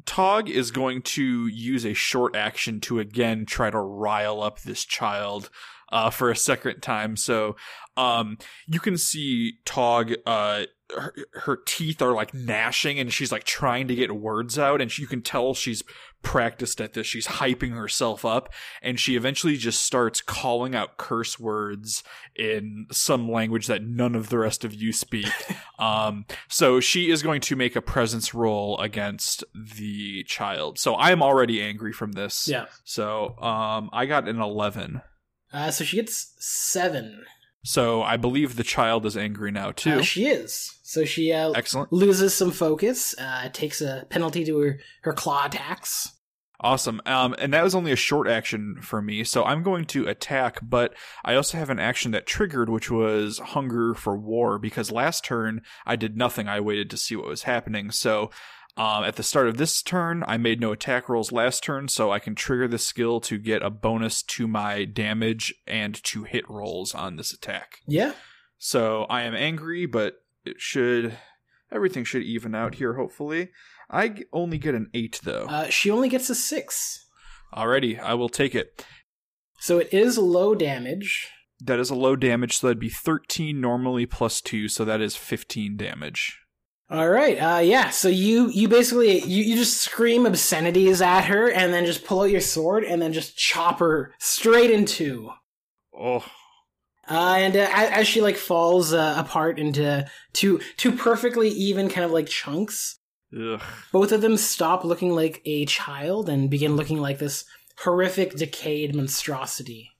Taug 0.07 0.49
is 0.49 0.71
going 0.71 1.03
to 1.03 1.45
use 1.47 1.85
a 1.85 1.93
short 1.93 2.35
action 2.35 2.79
to 2.81 2.99
again 2.99 3.45
try 3.45 3.69
to 3.69 3.77
rile 3.77 4.41
up 4.41 4.61
this 4.61 4.83
child 4.83 5.51
uh, 5.91 6.09
for 6.09 6.31
a 6.31 6.35
second 6.35 6.81
time. 6.81 7.15
So 7.15 7.55
um, 7.95 8.37
you 8.65 8.79
can 8.79 8.97
see 8.97 9.59
Taug, 9.65 10.13
uh, 10.25 10.63
her, 10.95 11.13
her 11.33 11.57
teeth 11.65 12.01
are 12.01 12.13
like 12.13 12.33
gnashing 12.33 12.99
and 12.99 13.11
she's 13.11 13.31
like 13.31 13.43
trying 13.43 13.87
to 13.87 13.95
get 13.95 14.15
words 14.15 14.57
out. 14.57 14.81
And 14.81 14.91
she, 14.91 15.01
you 15.01 15.07
can 15.07 15.21
tell 15.21 15.53
she's 15.53 15.83
practiced 16.21 16.79
at 16.79 16.93
this. 16.93 17.05
She's 17.05 17.27
hyping 17.27 17.73
herself 17.73 18.23
up 18.23 18.53
and 18.81 18.99
she 18.99 19.15
eventually 19.15 19.57
just 19.57 19.81
starts 19.81 20.21
calling 20.21 20.75
out 20.75 20.97
curse 20.97 21.39
words 21.39 22.03
in 22.35 22.87
some 22.91 23.29
language 23.29 23.67
that 23.67 23.83
none 23.83 24.15
of 24.15 24.29
the 24.29 24.37
rest 24.37 24.63
of 24.63 24.73
you 24.73 24.93
speak. 24.93 25.31
um, 25.79 26.25
so 26.47 26.79
she 26.79 27.11
is 27.11 27.21
going 27.21 27.41
to 27.41 27.55
make 27.55 27.75
a 27.75 27.81
presence 27.81 28.33
roll 28.33 28.79
against 28.79 29.43
the 29.53 30.23
child. 30.23 30.79
So 30.79 30.93
I 30.93 31.11
am 31.11 31.21
already 31.21 31.61
angry 31.61 31.91
from 31.91 32.13
this. 32.13 32.47
Yeah. 32.47 32.65
So 32.83 33.37
um, 33.39 33.89
I 33.91 34.05
got 34.05 34.27
an 34.27 34.39
11. 34.39 35.01
Uh, 35.51 35.71
so 35.71 35.83
she 35.83 35.97
gets 35.97 36.33
seven. 36.39 37.23
So 37.63 38.01
I 38.01 38.17
believe 38.17 38.55
the 38.55 38.63
child 38.63 39.05
is 39.05 39.17
angry 39.17 39.51
now 39.51 39.71
too. 39.71 39.99
Uh, 39.99 40.01
she 40.01 40.27
is. 40.27 40.79
So 40.83 41.03
she 41.03 41.33
uh, 41.33 41.51
Excellent. 41.51 41.91
loses 41.91 42.33
some 42.33 42.51
focus. 42.51 43.13
Uh, 43.17 43.49
takes 43.51 43.81
a 43.81 44.05
penalty 44.09 44.45
to 44.45 44.57
her 44.59 44.79
her 45.01 45.13
claw 45.13 45.45
attacks. 45.45 46.13
Awesome. 46.59 47.01
Um, 47.05 47.35
and 47.37 47.53
that 47.53 47.63
was 47.63 47.75
only 47.75 47.91
a 47.91 47.95
short 47.95 48.27
action 48.27 48.77
for 48.81 48.99
me, 48.99 49.23
so 49.23 49.43
I'm 49.43 49.61
going 49.61 49.85
to 49.85 50.07
attack, 50.07 50.57
but 50.63 50.95
I 51.23 51.35
also 51.35 51.55
have 51.55 51.69
an 51.69 51.77
action 51.77 52.09
that 52.11 52.25
triggered, 52.25 52.67
which 52.67 52.89
was 52.89 53.37
hunger 53.37 53.93
for 53.93 54.17
war, 54.17 54.57
because 54.57 54.91
last 54.91 55.23
turn 55.23 55.61
I 55.85 55.95
did 55.95 56.17
nothing. 56.17 56.47
I 56.47 56.59
waited 56.59 56.89
to 56.89 56.97
see 56.97 57.15
what 57.15 57.27
was 57.27 57.43
happening. 57.43 57.91
So, 57.91 58.31
um, 58.77 59.03
at 59.03 59.15
the 59.15 59.23
start 59.23 59.47
of 59.47 59.57
this 59.57 59.81
turn, 59.81 60.23
I 60.27 60.37
made 60.37 60.61
no 60.61 60.71
attack 60.71 61.09
rolls 61.09 61.31
last 61.31 61.63
turn, 61.63 61.87
so 61.87 62.11
I 62.11 62.19
can 62.19 62.35
trigger 62.35 62.67
the 62.67 62.77
skill 62.77 63.19
to 63.21 63.37
get 63.37 63.63
a 63.63 63.69
bonus 63.69 64.21
to 64.23 64.47
my 64.47 64.85
damage 64.85 65.53
and 65.65 66.01
to 66.03 66.23
hit 66.23 66.47
rolls 66.49 66.93
on 66.93 67.15
this 67.15 67.33
attack. 67.33 67.79
Yeah. 67.87 68.13
So 68.57 69.05
I 69.09 69.23
am 69.23 69.35
angry, 69.35 69.85
but 69.85 70.15
it 70.45 70.59
should 70.59 71.17
everything 71.71 72.03
should 72.03 72.23
even 72.23 72.55
out 72.55 72.75
here. 72.75 72.93
Hopefully, 72.93 73.49
I 73.89 74.23
only 74.31 74.57
get 74.57 74.75
an 74.75 74.89
eight 74.93 75.19
though. 75.23 75.45
Uh, 75.49 75.69
she 75.69 75.89
only 75.89 76.09
gets 76.09 76.29
a 76.29 76.35
six. 76.35 77.05
Alrighty, 77.53 77.99
I 77.99 78.13
will 78.13 78.29
take 78.29 78.55
it. 78.55 78.85
So 79.59 79.79
it 79.79 79.93
is 79.93 80.17
low 80.17 80.53
damage. 80.55 81.29
That 81.59 81.79
is 81.79 81.89
a 81.89 81.95
low 81.95 82.15
damage, 82.15 82.57
so 82.57 82.67
that'd 82.67 82.79
be 82.79 82.89
thirteen 82.89 83.59
normally 83.59 84.05
plus 84.05 84.41
two, 84.41 84.67
so 84.67 84.85
that 84.85 85.01
is 85.01 85.15
fifteen 85.15 85.77
damage. 85.77 86.39
All 86.89 87.09
right. 87.09 87.37
Uh, 87.37 87.59
yeah. 87.59 87.89
So 87.89 88.07
you 88.07 88.49
you 88.49 88.67
basically 88.69 89.21
you, 89.23 89.43
you 89.43 89.55
just 89.55 89.81
scream 89.81 90.25
obscenities 90.25 91.01
at 91.01 91.25
her, 91.25 91.49
and 91.51 91.73
then 91.73 91.85
just 91.85 92.05
pull 92.05 92.21
out 92.21 92.29
your 92.31 92.41
sword, 92.41 92.83
and 92.85 93.01
then 93.01 93.11
just 93.11 93.37
chop 93.37 93.79
her 93.79 94.13
straight 94.19 94.71
in 94.71 94.85
two. 94.85 95.31
Oh, 95.93 96.23
Uh, 97.09 97.35
and 97.37 97.55
uh, 97.57 97.67
as, 97.73 97.89
as 97.89 98.07
she 98.07 98.21
like 98.21 98.37
falls 98.37 98.93
uh, 98.93 99.15
apart 99.17 99.59
into 99.59 100.05
two 100.33 100.59
two 100.77 100.91
perfectly 100.93 101.49
even 101.49 101.89
kind 101.89 102.05
of 102.05 102.11
like 102.11 102.27
chunks, 102.27 102.99
ugh. 103.37 103.61
both 103.91 104.11
of 104.11 104.21
them 104.21 104.37
stop 104.37 104.85
looking 104.85 105.11
like 105.11 105.41
a 105.45 105.65
child 105.65 106.29
and 106.29 106.49
begin 106.49 106.75
looking 106.77 106.99
like 106.99 107.19
this 107.19 107.43
horrific 107.79 108.35
decayed 108.35 108.95
monstrosity. 108.95 109.91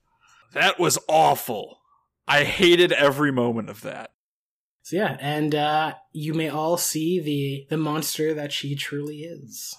That 0.54 0.80
was 0.80 0.98
awful. 1.10 1.80
I 2.28 2.44
hated 2.44 2.92
every 2.92 3.32
moment 3.32 3.70
of 3.70 3.82
that. 3.82 4.12
So 4.88 4.96
yeah, 4.96 5.18
and 5.20 5.54
uh, 5.54 5.96
you 6.14 6.34
may 6.34 6.48
all 6.48 6.78
see 6.78 7.20
the 7.20 7.68
the 7.70 7.76
monster 7.76 8.34
that 8.34 8.54
she 8.54 8.74
truly 8.74 9.18
is. 9.18 9.76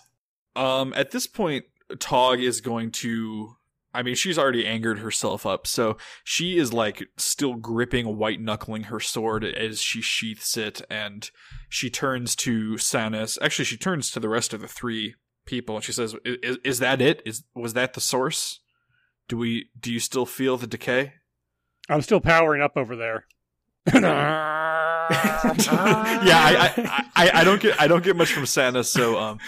Um, 0.55 0.93
at 0.95 1.13
this 1.13 1.27
point, 1.27 1.65
Taug 1.99 2.41
is 2.41 2.61
going 2.61 2.91
to. 2.91 3.55
I 3.95 4.03
mean, 4.03 4.17
she's 4.17 4.39
already 4.39 4.67
angered 4.67 4.99
herself 4.99 5.47
up, 5.47 5.67
so 5.67 5.97
she 6.25 6.59
is 6.59 6.75
like 6.75 7.07
still 7.17 7.55
gripping, 7.55 8.19
white 8.19 8.39
knuckling 8.39 8.83
her 8.83 9.01
sword 9.01 9.47
as 9.47 9.81
she 9.81 10.03
sheaths 10.03 10.59
it, 10.59 10.83
and 10.91 11.31
she 11.71 11.89
turns 11.89 12.37
to 12.37 12.75
Sannas. 12.75 13.39
Actually, 13.41 13.65
she 13.65 13.79
turns 13.79 14.11
to 14.11 14.21
the 14.21 14.29
rest 14.29 14.53
of 14.53 14.61
the 14.61 14.69
three 14.69 15.15
people, 15.47 15.77
and 15.77 15.85
she 15.87 15.93
says, 15.93 16.17
"Is, 16.23 16.59
is 16.63 16.79
that 16.81 17.01
it? 17.01 17.23
Is 17.25 17.45
was 17.55 17.73
that 17.73 17.95
the 17.95 18.03
source? 18.03 18.61
Do 19.27 19.39
we? 19.39 19.71
Do 19.81 19.91
you 19.91 20.01
still 20.01 20.27
feel 20.27 20.59
the 20.59 20.67
decay?" 20.67 21.15
I'm 21.89 22.03
still 22.03 22.21
powering 22.21 22.61
up 22.61 22.77
over 22.77 22.95
there. 22.95 23.25
yeah, 25.11 26.39
I, 26.39 26.73
I, 26.77 27.25
I, 27.25 27.31
I 27.41 27.45
don't 27.45 27.61
get 27.61 27.81
I 27.81 27.87
don't 27.87 28.05
get 28.05 28.17
much 28.17 28.33
from 28.33 28.47
Santa, 28.47 28.85
so 28.85 29.19
um, 29.19 29.39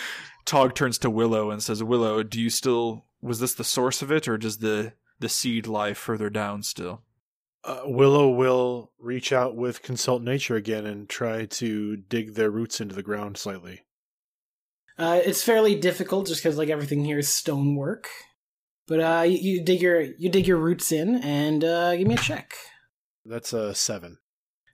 Taug 0.45 0.75
turns 0.75 0.99
to 0.99 1.11
Willow 1.11 1.51
and 1.51 1.63
says, 1.63 1.83
"Willow, 1.83 2.23
do 2.23 2.41
you 2.41 2.51
still 2.51 3.05
was 3.21 3.41
this 3.41 3.55
the 3.55 3.65
source 3.65 4.03
of 4.03 4.11
it, 4.11 4.29
or 4.29 4.39
does 4.39 4.59
the 4.59 4.95
the 5.19 5.29
seed 5.29 5.67
lie 5.67 5.95
further 5.95 6.31
down 6.31 6.63
still?" 6.63 7.03
Uh, 7.63 7.83
Willow 7.85 8.31
will 8.31 8.91
reach 8.99 9.33
out 9.33 9.55
with 9.55 9.83
Consult 9.83 10.23
Nature 10.23 10.57
again 10.57 10.87
and 10.87 11.09
try 11.09 11.45
to 11.45 11.97
dig 11.97 12.35
their 12.35 12.51
roots 12.51 12.81
into 12.81 12.95
the 12.95 13.03
ground 13.03 13.37
slightly. 13.37 13.83
Uh, 14.99 15.21
it's 15.25 15.43
fairly 15.43 15.75
difficult 15.75 16.27
just 16.27 16.43
because 16.43 16.57
like 16.57 16.71
everything 16.71 17.05
here 17.05 17.19
is 17.19 17.29
stonework. 17.29 18.09
But 18.87 19.01
uh, 19.01 19.23
you, 19.23 19.39
you 19.39 19.65
dig 19.65 19.81
your 19.83 20.01
you 20.01 20.31
dig 20.31 20.47
your 20.47 20.57
roots 20.57 20.91
in 20.91 21.17
and 21.23 21.63
uh, 21.63 21.97
give 21.97 22.09
me 22.09 22.15
a 22.15 22.19
check. 22.19 22.55
That's 23.25 23.53
a 23.53 23.75
seven. 23.75 24.19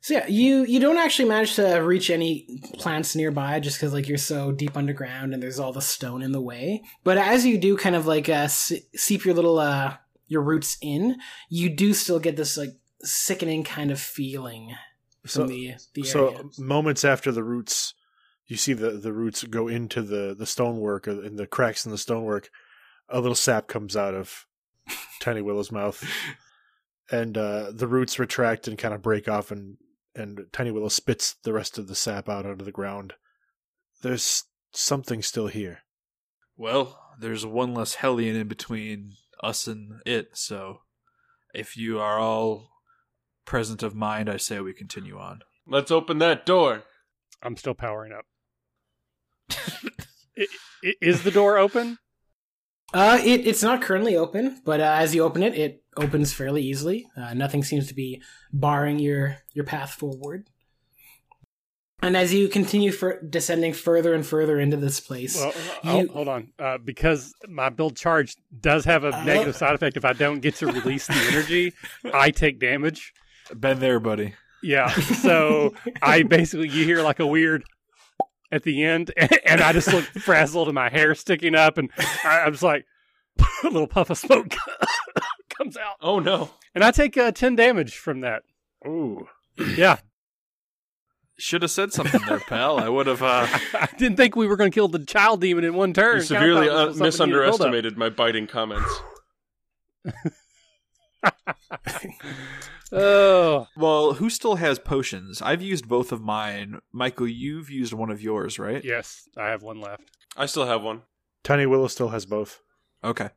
So 0.06 0.14
yeah, 0.14 0.26
you 0.28 0.62
you 0.62 0.78
don't 0.78 0.98
actually 0.98 1.28
manage 1.28 1.56
to 1.56 1.78
reach 1.78 2.10
any 2.10 2.46
plants 2.74 3.16
nearby 3.16 3.58
just 3.58 3.76
because 3.76 3.92
like 3.92 4.06
you're 4.06 4.18
so 4.18 4.52
deep 4.52 4.76
underground 4.76 5.34
and 5.34 5.42
there's 5.42 5.58
all 5.58 5.72
the 5.72 5.82
stone 5.82 6.22
in 6.22 6.30
the 6.30 6.40
way. 6.40 6.84
But 7.02 7.18
as 7.18 7.44
you 7.44 7.58
do 7.58 7.76
kind 7.76 7.96
of 7.96 8.06
like 8.06 8.28
uh, 8.28 8.46
seep 8.46 9.24
your 9.24 9.34
little 9.34 9.58
uh 9.58 9.96
your 10.28 10.42
roots 10.42 10.78
in, 10.80 11.16
you 11.48 11.70
do 11.70 11.92
still 11.92 12.20
get 12.20 12.36
this 12.36 12.56
like 12.56 12.70
sickening 13.02 13.64
kind 13.64 13.90
of 13.90 13.98
feeling 13.98 14.76
from 15.22 15.28
So, 15.28 15.46
the 15.48 15.74
the 15.94 16.04
so 16.04 16.50
moments 16.56 17.04
after 17.04 17.32
the 17.32 17.42
roots, 17.42 17.92
you 18.46 18.56
see 18.56 18.74
the, 18.74 18.92
the 18.92 19.12
roots 19.12 19.42
go 19.42 19.66
into 19.66 20.02
the, 20.02 20.36
the 20.38 20.46
stonework 20.46 21.08
or 21.08 21.20
in 21.24 21.34
the 21.34 21.48
cracks 21.48 21.84
in 21.84 21.90
the 21.90 21.98
stonework. 21.98 22.48
A 23.08 23.18
little 23.18 23.34
sap 23.34 23.66
comes 23.66 23.96
out 23.96 24.14
of 24.14 24.46
Tiny 25.20 25.42
Willow's 25.42 25.72
mouth, 25.72 26.08
and 27.10 27.36
uh, 27.36 27.72
the 27.72 27.88
roots 27.88 28.20
retract 28.20 28.68
and 28.68 28.78
kind 28.78 28.94
of 28.94 29.02
break 29.02 29.26
off, 29.26 29.50
and 29.50 29.78
and 30.16 30.40
Tiny 30.52 30.70
Willow 30.70 30.88
spits 30.88 31.36
the 31.44 31.52
rest 31.52 31.78
of 31.78 31.88
the 31.88 31.94
sap 31.94 32.28
out 32.28 32.46
onto 32.46 32.64
the 32.64 32.72
ground. 32.72 33.14
There's 34.02 34.44
something 34.72 35.22
still 35.22 35.46
here. 35.48 35.80
Well, 36.56 36.98
there's 37.20 37.44
one 37.46 37.74
less 37.74 37.94
Hellion 37.96 38.34
in 38.36 38.48
between 38.48 39.12
us 39.42 39.66
and 39.66 40.00
it, 40.06 40.30
so 40.34 40.80
if 41.54 41.76
you 41.76 41.98
are 42.00 42.18
all 42.18 42.70
present 43.44 43.82
of 43.82 43.94
mind, 43.94 44.28
I 44.28 44.36
say 44.38 44.60
we 44.60 44.72
continue 44.72 45.18
on. 45.18 45.40
Let's 45.66 45.90
open 45.90 46.18
that 46.18 46.46
door. 46.46 46.84
I'm 47.42 47.56
still 47.56 47.74
powering 47.74 48.12
up. 48.12 48.24
I- 50.38 50.46
i- 50.84 50.94
is 51.00 51.22
the 51.22 51.30
door 51.30 51.58
open? 51.58 51.98
Uh, 52.94 53.18
it, 53.22 53.46
it's 53.46 53.62
not 53.62 53.82
currently 53.82 54.16
open, 54.16 54.60
but 54.64 54.80
uh, 54.80 54.94
as 54.98 55.14
you 55.14 55.22
open 55.22 55.42
it, 55.42 55.54
it 55.54 55.82
opens 55.96 56.32
fairly 56.32 56.62
easily. 56.62 57.06
Uh, 57.16 57.34
nothing 57.34 57.62
seems 57.64 57.86
to 57.88 57.94
be 57.94 58.22
barring 58.52 58.98
your 58.98 59.38
your 59.52 59.64
path 59.64 59.92
forward. 59.92 60.46
And 62.02 62.14
as 62.16 62.32
you 62.34 62.48
continue 62.48 62.92
for 62.92 63.20
descending 63.22 63.72
further 63.72 64.12
and 64.12 64.24
further 64.24 64.60
into 64.60 64.76
this 64.76 65.00
place, 65.00 65.36
Well, 65.40 65.52
oh, 65.84 66.00
You- 66.00 66.08
hold 66.08 66.28
on. 66.28 66.52
Uh, 66.58 66.76
because 66.78 67.32
my 67.48 67.70
build 67.70 67.96
charge 67.96 68.36
does 68.60 68.84
have 68.84 69.02
a 69.04 69.08
Uh, 69.16 69.24
negative 69.24 69.56
side 69.56 69.74
effect. 69.74 69.96
If 69.96 70.04
I 70.04 70.12
don't 70.12 70.40
get 70.40 70.56
to 70.56 70.66
release 70.66 71.06
the 71.06 71.14
energy, 71.32 71.72
I 72.12 72.30
take 72.30 72.58
damage. 72.60 73.14
Been 73.58 73.78
there, 73.80 73.98
buddy. 73.98 74.34
Yeah. 74.62 74.90
So 75.26 75.74
I 76.02 76.22
basically, 76.22 76.68
you 76.68 76.84
hear 76.84 77.02
like 77.02 77.18
a 77.18 77.26
weird 77.26 77.64
at 78.52 78.62
the 78.62 78.84
end, 78.84 79.12
and 79.16 79.60
I 79.62 79.72
just 79.72 79.92
look 79.92 80.04
frazzled 80.04 80.68
and 80.68 80.74
my 80.74 80.90
hair 80.90 81.14
sticking 81.14 81.54
up, 81.54 81.78
and 81.78 81.90
I, 82.24 82.40
I'm 82.40 82.52
just 82.52 82.62
like, 82.62 82.84
a 83.64 83.66
little 83.68 83.86
puff 83.88 84.10
of 84.10 84.18
smoke 84.18 84.54
comes 85.56 85.76
out. 85.76 85.96
Oh 86.00 86.18
no. 86.18 86.50
And 86.74 86.84
I 86.84 86.90
take 86.90 87.16
uh, 87.16 87.32
10 87.32 87.56
damage 87.56 87.96
from 87.96 88.20
that. 88.20 88.42
Ooh, 88.86 89.28
Yeah. 89.76 89.98
Should 91.38 91.60
have 91.62 91.70
said 91.70 91.92
something 91.92 92.22
there, 92.26 92.40
pal. 92.40 92.78
I 92.78 92.88
would 92.88 93.06
have. 93.06 93.22
Uh... 93.22 93.46
I 93.74 93.88
didn't 93.98 94.16
think 94.16 94.36
we 94.36 94.46
were 94.46 94.56
going 94.56 94.70
to 94.70 94.74
kill 94.74 94.88
the 94.88 95.04
child 95.04 95.42
demon 95.42 95.64
in 95.64 95.74
one 95.74 95.92
turn. 95.92 96.16
You 96.16 96.22
severely 96.22 96.66
thought 96.68 96.76
uh, 96.76 96.86
this 96.92 96.98
was 96.98 97.16
something 97.16 97.34
you 97.34 97.42
build 97.42 97.60
up. 97.60 97.70
misunderestimated 97.72 97.98
my 97.98 98.08
biting 98.08 98.46
comments. 98.46 98.90
Oh, 102.92 103.66
Well, 103.76 104.14
who 104.14 104.30
still 104.30 104.54
has 104.56 104.78
potions? 104.78 105.42
I've 105.42 105.60
used 105.60 105.88
both 105.88 106.12
of 106.12 106.22
mine. 106.22 106.78
Michael, 106.92 107.26
you've 107.26 107.68
used 107.68 107.92
one 107.92 108.10
of 108.10 108.22
yours, 108.22 108.58
right? 108.58 108.82
yes, 108.84 109.28
I 109.36 109.48
have 109.48 109.62
one 109.62 109.80
left. 109.80 110.04
I 110.36 110.46
still 110.46 110.66
have 110.66 110.82
one. 110.82 111.02
Tiny 111.42 111.66
Willow 111.66 111.88
still 111.88 112.10
has 112.10 112.26
both. 112.26 112.60
Okay. 113.02 113.30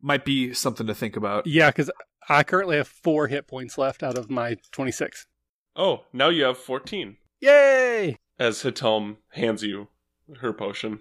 Might 0.00 0.24
be 0.24 0.52
something 0.54 0.86
to 0.86 0.94
think 0.94 1.16
about. 1.16 1.46
Yeah, 1.46 1.70
because 1.70 1.90
I 2.28 2.44
currently 2.44 2.76
have 2.76 2.88
four 2.88 3.26
hit 3.28 3.46
points 3.48 3.76
left 3.78 4.02
out 4.02 4.16
of 4.18 4.30
my 4.30 4.56
26. 4.72 5.26
Oh, 5.76 6.04
now 6.12 6.28
you 6.28 6.44
have 6.44 6.58
14. 6.58 7.16
Yay! 7.40 8.16
As 8.38 8.62
He'Talm 8.62 9.18
hands 9.32 9.62
you 9.62 9.88
her 10.40 10.52
potion. 10.52 11.00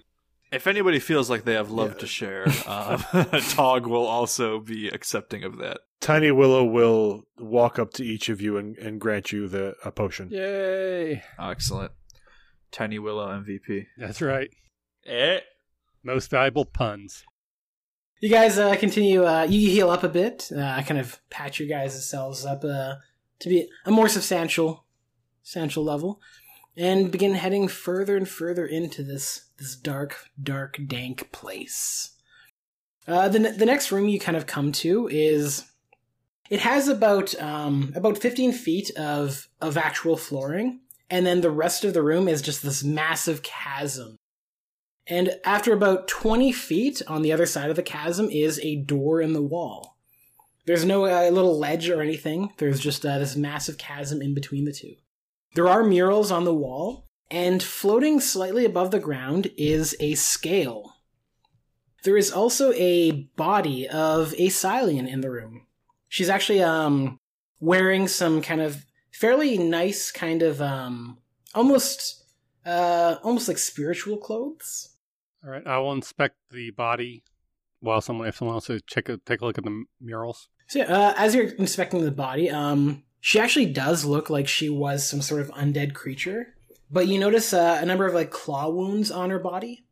If 0.52 0.66
anybody 0.66 1.00
feels 1.00 1.30
like 1.30 1.44
they 1.44 1.54
have 1.54 1.70
love 1.72 1.92
Yeah. 1.94 1.98
to 1.98 2.08
share, 2.08 2.46
um, 2.66 3.04
Tog 3.50 3.86
will 3.86 4.06
also 4.06 4.60
be 4.60 4.88
accepting 4.88 5.44
of 5.44 5.58
that. 5.58 5.80
Tiny 6.00 6.32
Willow 6.32 6.64
will 6.64 7.24
walk 7.38 7.78
up 7.80 7.92
to 7.94 8.04
each 8.06 8.30
of 8.30 8.40
you 8.40 8.58
and, 8.58 8.78
and 8.78 9.02
grant 9.02 9.32
you 9.32 9.48
the 9.48 9.76
a 9.84 9.92
potion. 9.92 10.30
Yay! 10.32 11.24
Excellent. 11.40 11.92
Tiny 12.72 12.98
Willow 13.00 13.28
MVP. 13.28 13.88
That's 13.98 14.22
right. 14.22 14.50
Eh? 15.06 15.40
Most 16.04 16.30
valuable 16.30 16.66
puns. 16.66 17.24
You 18.20 18.30
guys 18.30 18.58
uh, 18.58 18.76
continue. 18.76 19.26
Uh, 19.26 19.44
you 19.44 19.70
heal 19.70 19.90
up 19.90 20.04
a 20.04 20.10
bit. 20.10 20.50
Uh, 20.56 20.62
I 20.62 20.84
kind 20.84 21.00
of 21.00 21.20
patch 21.30 21.60
your 21.60 21.70
guys' 21.70 22.08
selves 22.08 22.46
up 22.46 22.64
uh, 22.64 22.96
to 23.40 23.50
be 23.50 23.70
a 23.86 23.92
more 23.92 24.10
substantial, 24.10 24.86
substantial 25.44 25.84
level, 25.84 26.20
and 26.76 27.12
begin 27.12 27.36
heading 27.36 27.68
further 27.68 28.18
and 28.18 28.28
further 28.28 28.66
into 28.66 29.04
this 29.04 29.46
this 29.58 29.76
dark, 29.76 30.26
dark, 30.42 30.80
dank 30.88 31.32
place. 31.32 32.12
Uh, 33.08 33.28
the 33.28 33.40
the 33.40 33.66
next 33.66 33.92
room 33.92 34.10
you 34.10 34.20
kind 34.20 34.38
of 34.38 34.46
come 34.46 34.72
to 34.72 35.08
is 35.08 35.66
it 36.50 36.60
has 36.62 36.88
about 36.88 37.40
um, 37.42 37.94
about 37.96 38.18
fifteen 38.18 38.52
feet 38.52 38.92
of 38.98 39.48
of 39.62 39.78
actual 39.78 40.18
flooring, 40.18 40.82
and 41.10 41.26
then 41.26 41.42
the 41.42 41.52
rest 41.52 41.84
of 41.84 41.94
the 41.94 42.04
room 42.04 42.28
is 42.28 42.42
just 42.42 42.64
this 42.64 42.84
massive 42.84 43.44
chasm. 43.44 44.17
And 45.10 45.40
after 45.46 45.74
about 45.74 46.08
20 46.08 46.52
feet 46.52 47.02
on 47.08 47.22
the 47.22 47.32
other 47.32 47.46
side 47.46 47.70
of 47.70 47.76
the 47.76 47.84
chasm 47.84 48.30
is 48.30 48.60
a 48.62 48.76
door 48.76 49.22
in 49.22 49.34
the 49.34 49.42
wall. 49.42 49.98
There's 50.66 50.84
no 50.84 51.06
uh, 51.06 51.30
little 51.30 51.58
ledge 51.58 51.90
or 51.90 52.02
anything. 52.02 52.52
There's 52.58 52.82
just 52.82 53.06
uh, 53.06 53.20
this 53.20 53.38
massive 53.38 53.78
chasm 53.78 54.22
in 54.22 54.34
between 54.34 54.66
the 54.66 54.74
two. 54.74 54.96
There 55.56 55.70
are 55.70 55.84
murals 55.84 56.30
on 56.30 56.44
the 56.44 56.54
wall, 56.54 57.08
and 57.32 57.64
floating 57.64 58.20
slightly 58.20 58.66
above 58.66 58.92
the 58.92 59.00
ground 59.00 59.50
is 59.58 59.96
a 60.02 60.16
scale. 60.16 60.98
There 62.04 62.18
is 62.18 62.32
also 62.32 62.74
a 62.74 63.12
body 63.38 63.88
of 63.88 64.34
a 64.38 64.50
Silean 64.50 65.08
in 65.08 65.22
the 65.22 65.32
room. 65.32 65.66
She's 66.10 66.30
actually 66.30 66.62
um 66.62 67.20
wearing 67.60 68.08
some 68.08 68.42
kind 68.42 68.62
of 68.62 68.86
fairly 69.12 69.58
nice 69.58 70.12
kind 70.12 70.44
of 70.44 70.62
um 70.62 71.18
almost 71.56 72.24
uh 72.66 73.16
almost 73.24 73.48
like 73.48 73.58
spiritual 73.58 74.18
clothes. 74.18 74.97
All 75.44 75.52
right, 75.52 75.66
I 75.66 75.78
will 75.80 75.94
inspect 75.94 76.36
the 76.52 76.72
body 76.72 77.24
while 77.80 78.02
someone, 78.02 78.28
if 78.28 78.38
someone 78.38 78.56
else 78.56 78.68
to 78.68 78.82
check 78.82 79.10
a, 79.10 79.18
take 79.18 79.42
a 79.42 79.46
look 79.46 79.58
at 79.58 79.64
the 79.64 79.84
murals. 80.02 80.50
So 80.68 80.82
uh, 80.82 81.14
as 81.16 81.36
you're 81.36 81.50
inspecting 81.56 82.04
the 82.04 82.12
body, 82.12 82.50
um, 82.50 83.04
she 83.22 83.40
actually 83.40 83.68
does 83.68 84.04
look 84.04 84.30
like 84.30 84.48
she 84.48 84.70
was 84.70 85.08
some 85.08 85.22
sort 85.22 85.42
of 85.42 85.50
undead 85.52 85.94
creature. 85.94 86.56
But 86.90 87.08
you 87.08 87.20
notice 87.20 87.54
uh, 87.54 87.80
a 87.82 87.86
number 87.86 88.06
of 88.06 88.14
like 88.14 88.32
claw 88.32 88.70
wounds 88.70 89.12
on 89.12 89.30
her 89.30 89.40
body. 89.40 89.86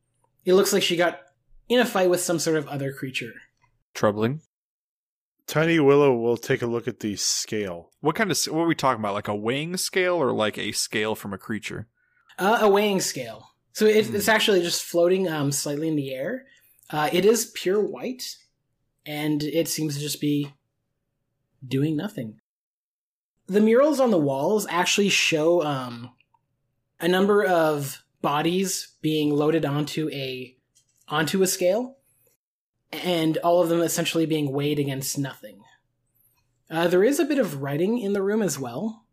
It 0.46 0.54
looks 0.54 0.74
like 0.74 0.84
she 0.84 0.96
got 0.96 1.20
in 1.68 1.80
a 1.80 1.86
fight 1.86 2.10
with 2.10 2.22
some 2.22 2.40
sort 2.40 2.58
of 2.58 2.68
other 2.68 2.94
creature. 2.94 3.34
Troubling. 3.94 4.42
Tiny 5.48 5.80
Willow 5.80 6.16
will 6.16 6.38
take 6.38 6.62
a 6.62 6.68
look 6.68 6.88
at 6.88 7.02
the 7.02 7.16
scale. 7.16 7.92
What 8.00 8.16
kind 8.16 8.32
of 8.32 8.38
what 8.46 8.62
are 8.62 8.68
we 8.68 8.76
talking 8.76 9.00
about? 9.00 9.14
Like 9.14 9.28
a 9.28 9.36
weighing 9.36 9.78
scale 9.78 10.16
or 10.16 10.32
like 10.32 10.58
a 10.58 10.72
scale 10.72 11.16
from 11.16 11.34
a 11.34 11.38
creature? 11.38 11.88
Uh, 12.40 12.60
a 12.62 12.70
weighing 12.70 13.00
scale. 13.00 13.55
So 13.76 13.86
it, 13.88 14.08
Hmm. 14.08 14.16
it's 14.16 14.30
actually 14.30 14.62
just 14.62 14.84
floating 14.84 15.28
um, 15.28 15.52
slightly 15.52 15.90
in 15.90 15.98
the 15.98 16.14
air. 16.14 16.46
Uh, 16.90 17.10
it 17.12 17.26
is 17.26 17.52
pure 17.54 17.82
white, 17.82 18.38
and 19.06 19.44
it 19.44 19.68
seems 19.68 19.96
to 19.96 20.00
just 20.00 20.22
be 20.22 20.54
doing 21.68 21.98
nothing. 21.98 22.40
The 23.48 23.60
murals 23.60 24.00
on 24.00 24.12
the 24.12 24.18
walls 24.18 24.66
actually 24.70 25.10
show 25.10 25.62
um, 25.64 26.12
a 27.02 27.10
number 27.10 27.44
of 27.44 28.02
bodies 28.22 28.96
being 29.02 29.32
loaded 29.36 29.66
onto 29.66 30.10
a 30.10 30.56
onto 31.10 31.44
a 31.44 31.48
scale, 31.48 31.98
and 32.94 33.38
all 33.40 33.62
of 33.62 33.68
them 33.68 33.82
essentially 33.82 34.26
being 34.26 34.54
weighed 34.54 34.80
against 34.80 35.18
nothing. 35.20 35.60
Uh, 36.72 36.88
there 36.88 37.04
is 37.04 37.20
a 37.20 37.26
bit 37.26 37.40
of 37.40 37.62
writing 37.62 38.00
in 38.00 38.14
the 38.14 38.24
room 38.24 38.42
as 38.42 38.58
well. 38.58 39.06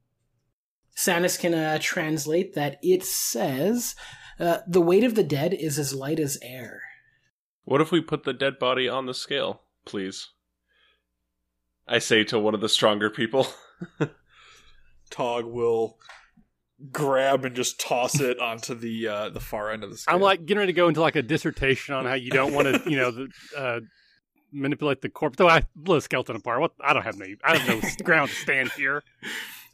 Sannas 0.96 1.36
can 1.38 1.52
uh, 1.52 1.78
translate 1.82 2.54
that 2.54 2.78
it 2.80 3.02
says, 3.02 3.94
uh, 4.42 4.58
"The 4.66 4.80
weight 4.80 5.04
of 5.04 5.14
the 5.14 5.22
dead 5.22 5.54
is 5.54 5.78
as 5.78 5.94
light 5.94 6.20
as 6.20 6.38
air." 6.42 6.82
What 7.64 7.80
if 7.80 7.92
we 7.92 8.00
put 8.00 8.24
the 8.24 8.32
dead 8.32 8.58
body 8.58 8.88
on 8.88 9.06
the 9.06 9.14
scale, 9.14 9.62
please? 9.84 10.28
I 11.86 11.98
say 11.98 12.24
to 12.24 12.38
one 12.38 12.54
of 12.54 12.60
the 12.60 12.68
stronger 12.68 13.10
people. 13.10 13.46
Taug 15.10 15.44
will 15.44 15.98
grab 16.90 17.44
and 17.44 17.54
just 17.54 17.80
toss 17.80 18.18
it 18.20 18.40
onto 18.40 18.74
the 18.74 19.08
uh, 19.08 19.28
the 19.30 19.40
far 19.40 19.70
end 19.70 19.84
of 19.84 19.90
the 19.90 19.96
scale. 19.96 20.14
I'm 20.14 20.20
like 20.20 20.44
getting 20.46 20.58
ready 20.58 20.72
to 20.72 20.76
go 20.76 20.88
into 20.88 21.00
like 21.00 21.16
a 21.16 21.22
dissertation 21.22 21.94
on 21.94 22.06
how 22.06 22.14
you 22.14 22.30
don't 22.30 22.52
want 22.52 22.68
to, 22.68 22.90
you 22.90 22.96
know, 22.96 23.10
the, 23.10 23.28
uh, 23.56 23.80
manipulate 24.52 25.00
the 25.00 25.08
corpse. 25.08 25.36
Though 25.36 25.48
I 25.48 25.62
blow 25.76 25.96
the 25.96 26.02
skeleton 26.02 26.36
apart. 26.36 26.60
What? 26.60 26.72
I 26.80 26.92
don't 26.92 27.02
have 27.02 27.16
no, 27.16 27.26
I 27.44 27.56
have 27.56 27.68
no 27.68 28.04
ground 28.04 28.30
to 28.30 28.36
stand 28.36 28.70
here. 28.72 29.02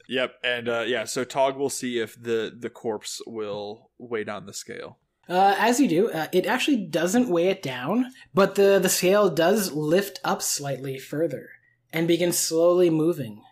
Yep, 0.08 0.34
and 0.42 0.68
uh, 0.68 0.84
yeah, 0.86 1.04
so 1.04 1.22
Taug 1.24 1.56
will 1.56 1.70
see 1.70 1.98
if 2.00 2.20
the 2.20 2.54
the 2.58 2.70
corpse 2.70 3.20
will 3.26 3.90
weigh 3.98 4.24
down 4.24 4.46
the 4.46 4.54
scale. 4.54 4.98
Uh, 5.28 5.54
as 5.58 5.78
you 5.78 5.86
do, 5.86 6.10
uh, 6.10 6.28
it 6.32 6.46
actually 6.46 6.78
doesn't 6.86 7.28
weigh 7.28 7.48
it 7.48 7.62
down, 7.62 8.06
but 8.32 8.54
the 8.54 8.78
the 8.78 8.88
scale 8.88 9.28
does 9.28 9.72
lift 9.72 10.18
up 10.24 10.40
slightly 10.40 10.98
further 10.98 11.50
and 11.92 12.08
begin 12.08 12.32
slowly 12.32 12.88
moving. 12.88 13.42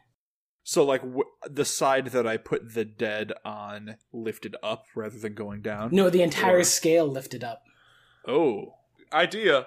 So 0.62 0.82
like 0.84 1.02
w- 1.02 1.24
the 1.44 1.64
side 1.66 2.06
that 2.08 2.26
I 2.26 2.38
put 2.38 2.72
the 2.74 2.84
dead 2.86 3.32
on 3.44 3.96
lifted 4.12 4.56
up 4.62 4.86
rather 4.96 5.18
than 5.18 5.34
going 5.34 5.60
down. 5.60 5.90
No, 5.92 6.08
the 6.10 6.22
entire 6.22 6.58
Or- 6.60 6.64
scale 6.64 7.06
lifted 7.06 7.44
up. 7.44 7.62
Oh, 8.26 8.74
Idea. 9.12 9.66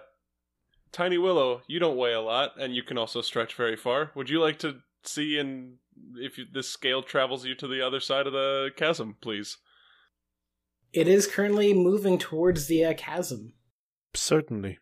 Tiny 0.91 1.17
Willow, 1.19 1.61
you 1.67 1.79
don't 1.79 1.95
weigh 1.95 2.13
a 2.13 2.19
lot, 2.19 2.59
and 2.59 2.75
you 2.75 2.81
can 2.83 2.97
also 2.97 3.21
stretch 3.21 3.53
very 3.53 3.77
far. 3.77 4.11
Would 4.15 4.29
you 4.29 4.41
like 4.41 4.57
to 4.59 4.79
see 5.03 5.37
in 5.37 5.77
if 6.15 6.37
you, 6.37 6.45
this 6.51 6.69
scale 6.69 7.01
travels 7.01 7.45
you 7.45 7.55
to 7.55 7.67
the 7.67 7.85
other 7.85 7.99
side 7.99 8.27
of 8.27 8.33
the 8.33 8.71
chasm, 8.75 9.17
please? 9.21 9.57
It 10.93 11.07
is 11.07 11.27
currently 11.27 11.73
moving 11.73 12.17
towards 12.17 12.67
the 12.67 12.85
uh, 12.85 12.93
chasm. 12.93 13.53
Certainly. 14.13 14.79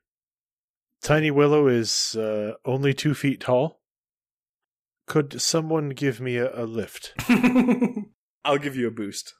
Tiny 1.02 1.32
Willow 1.32 1.68
is 1.68 2.16
uh, 2.16 2.54
only 2.66 2.94
two 2.94 3.14
feet 3.14 3.42
tall. 3.42 3.82
Could 5.06 5.42
someone 5.42 5.90
give 5.90 6.20
me 6.20 6.38
a, 6.38 6.64
a 6.64 6.66
lift? 6.66 7.14
I'll 8.46 8.58
give 8.58 8.76
you 8.76 8.88
a 8.88 8.92
boost. 8.92 9.34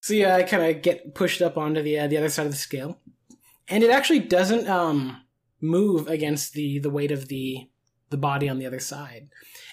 So 0.00 0.14
yeah, 0.14 0.34
I 0.36 0.42
kind 0.42 0.64
of 0.64 0.82
get 0.82 1.14
pushed 1.14 1.40
up 1.40 1.56
onto 1.56 1.82
the 1.82 1.98
uh, 1.98 2.06
the 2.08 2.16
other 2.16 2.28
side 2.28 2.46
of 2.46 2.52
the 2.52 2.58
scale, 2.58 3.00
and 3.68 3.84
it 3.84 3.90
actually 3.90 4.18
doesn't 4.18 4.68
um 4.68 5.22
move 5.60 6.08
against 6.08 6.54
the 6.54 6.78
the 6.78 6.90
weight 6.90 7.12
of 7.12 7.28
the 7.28 7.68
the 8.10 8.16
body 8.16 8.48
on 8.48 8.58
the 8.58 8.66
other 8.66 8.80
side, 8.80 9.28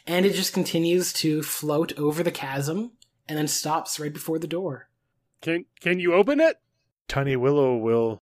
and 0.06 0.26
it 0.26 0.34
just 0.34 0.54
continues 0.54 1.14
to 1.14 1.42
float 1.44 1.98
over 1.98 2.24
the 2.24 2.32
chasm 2.32 2.92
and 3.28 3.38
then 3.38 3.48
stops 3.48 4.00
right 4.00 4.14
before 4.14 4.40
the 4.40 4.48
door. 4.48 4.90
Can 5.42 5.66
can 5.80 6.00
you 6.00 6.14
open 6.14 6.40
it? 6.40 6.58
Tiny 7.08 7.36
Willow 7.36 7.78
will 7.78 8.22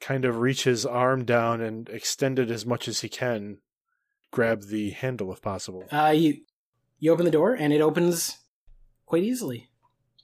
kind 0.00 0.24
of 0.24 0.38
reach 0.38 0.64
his 0.64 0.84
arm 0.86 1.24
down 1.24 1.60
and 1.60 1.88
extend 1.88 2.38
it 2.38 2.50
as 2.50 2.66
much 2.66 2.88
as 2.88 3.00
he 3.00 3.08
can. 3.08 3.58
Grab 4.30 4.64
the 4.64 4.90
handle 4.90 5.32
if 5.32 5.40
possible. 5.40 5.84
Uh, 5.90 6.12
you 6.14 6.42
you 6.98 7.12
open 7.12 7.24
the 7.24 7.30
door 7.30 7.54
and 7.54 7.72
it 7.72 7.80
opens 7.80 8.38
quite 9.06 9.22
easily. 9.22 9.70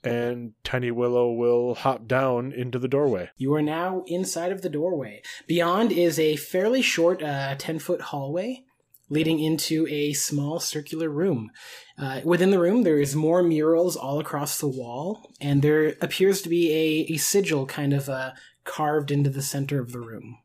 And 0.03 0.53
Tiny 0.63 0.91
Willow 0.91 1.31
will 1.31 1.73
hop 1.73 2.07
down 2.07 2.51
into 2.51 2.77
the 2.77 2.87
doorway. 2.87 3.31
You 3.37 3.55
are 3.55 3.61
now 3.61 4.03
inside 4.05 4.51
of 4.51 4.61
the 4.61 4.69
doorway. 4.69 5.23
Beyond 5.47 5.91
is 5.91 6.19
a 6.19 6.35
fairly 6.35 6.83
short, 6.83 7.23
uh, 7.23 7.55
10 7.57 7.79
foot 7.79 8.01
hallway 8.01 8.64
leading 9.09 9.39
into 9.39 9.87
a 9.87 10.13
small 10.13 10.59
circular 10.59 11.09
room. 11.09 11.51
Uh, 11.97 12.21
within 12.23 12.51
the 12.51 12.59
room, 12.59 12.83
there 12.83 12.99
is 12.99 13.15
more 13.15 13.43
murals 13.43 13.95
all 13.95 14.19
across 14.19 14.59
the 14.59 14.67
wall, 14.67 15.31
and 15.39 15.61
there 15.61 15.95
appears 16.01 16.41
to 16.41 16.49
be 16.49 16.71
a, 16.71 17.13
a 17.13 17.17
sigil 17.17 17.65
kind 17.65 17.93
of 17.93 18.09
uh, 18.09 18.31
carved 18.63 19.11
into 19.11 19.29
the 19.29 19.41
center 19.41 19.79
of 19.79 19.91
the 19.91 19.99
room. 19.99 20.39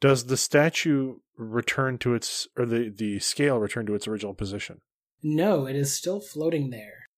Does 0.00 0.26
the 0.26 0.36
statue 0.36 1.16
return 1.36 1.98
to 1.98 2.14
its, 2.14 2.48
or 2.56 2.66
the, 2.66 2.92
the 2.94 3.18
scale 3.20 3.58
return 3.58 3.86
to 3.86 3.94
its 3.94 4.06
original 4.06 4.34
position? 4.34 4.80
No, 5.22 5.66
it 5.66 5.76
is 5.76 5.96
still 5.96 6.20
floating 6.20 6.70
there. 6.70 7.08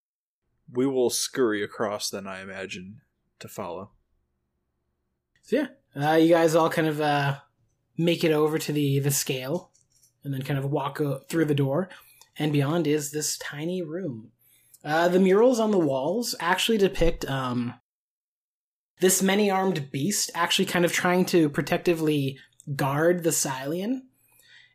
We 0.71 0.87
will 0.87 1.11
scurry 1.11 1.63
across 1.63 2.11
then, 2.11 2.27
I 2.27 2.41
imagine, 2.41 3.01
to 3.41 3.49
follow. 3.49 3.91
So 5.43 5.57
yeah, 5.57 6.11
uh, 6.11 6.15
you 6.17 6.29
guys 6.29 6.55
all 6.55 6.71
kind 6.71 6.89
of 6.89 7.01
uh, 7.01 7.39
make 7.97 8.25
it 8.25 8.33
over 8.33 8.59
to 8.59 8.73
the 8.73 8.99
the 8.99 9.11
scale, 9.11 9.71
and 10.27 10.35
then 10.35 10.43
kind 10.43 10.59
of 10.59 10.71
walk 10.71 11.01
o- 11.01 11.21
through 11.29 11.47
the 11.47 11.55
door, 11.55 11.89
and 12.39 12.53
beyond 12.53 12.87
is 12.87 13.13
this 13.13 13.39
tiny 13.39 13.81
room. 13.81 14.33
Uh, 14.85 15.09
the 15.09 15.21
murals 15.21 15.59
on 15.59 15.71
the 15.71 15.79
walls 15.79 16.35
actually 16.41 16.77
depict 16.77 17.25
um, 17.31 17.73
this 19.01 19.23
many 19.23 19.51
armed 19.51 19.91
beast 19.91 20.31
actually 20.35 20.67
kind 20.67 20.85
of 20.85 20.93
trying 20.93 21.25
to 21.25 21.49
protectively 21.49 22.37
guard 22.75 23.23
the 23.23 23.33
Silean, 23.33 24.09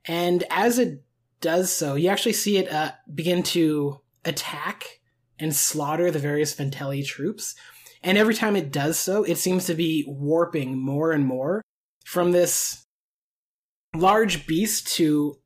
and 0.05 0.43
as 0.49 0.79
it 0.79 1.03
does 1.41 1.71
so, 1.71 1.95
you 1.95 2.09
actually 2.09 2.33
see 2.33 2.57
it 2.57 2.71
uh, 2.71 2.93
begin 3.13 3.43
to 3.43 3.99
attack 4.25 5.01
and 5.37 5.55
slaughter 5.55 6.09
the 6.09 6.19
various 6.19 6.55
Ventelli 6.55 7.05
troops. 7.05 7.55
And 8.03 8.17
every 8.17 8.33
time 8.33 8.55
it 8.55 8.71
does 8.71 8.97
so, 8.97 9.23
it 9.23 9.37
seems 9.37 9.65
to 9.65 9.75
be 9.75 10.05
warping 10.07 10.77
more 10.77 11.11
and 11.11 11.25
more 11.25 11.61
from 12.05 12.31
this 12.31 12.83
large 13.95 14.47
beast 14.47 14.87
to 14.95 15.37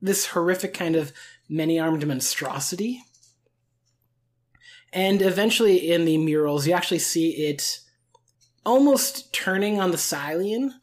this 0.00 0.26
horrific 0.28 0.74
kind 0.74 0.96
of 0.96 1.12
many 1.48 1.78
armed 1.78 2.06
monstrosity. 2.06 3.02
And 4.92 5.20
eventually, 5.20 5.90
in 5.90 6.04
the 6.04 6.18
murals, 6.18 6.66
you 6.66 6.72
actually 6.72 7.00
see 7.00 7.30
it 7.48 7.80
almost 8.64 9.32
turning 9.32 9.80
on 9.80 9.90
the 9.90 9.98
Silean, 9.98 10.74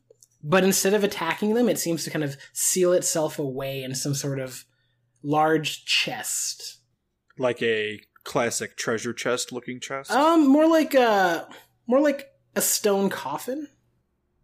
but 0.43 0.63
instead 0.63 0.93
of 0.93 1.03
attacking 1.03 1.53
them, 1.55 1.67
it 1.69 1.79
seems 1.79 2.03
to 2.03 2.11
kind 2.11 2.23
of 2.23 2.37
seal 2.53 2.93
itself 2.93 3.39
away 3.39 3.83
in 3.83 3.95
some 3.95 4.13
sort 4.13 4.39
of 4.39 4.65
large 5.23 5.85
chest. 5.85 6.79
Like 7.37 7.61
a 7.63 8.01
classic 8.23 8.77
treasure 8.77 9.13
chest 9.13 9.51
looking 9.51 9.79
chest. 9.79 10.11
Um, 10.11 10.47
more 10.47 10.67
like 10.67 10.93
a 10.93 11.47
more 11.87 11.99
like 11.99 12.27
a 12.55 12.61
stone 12.61 13.09
coffin. 13.09 13.67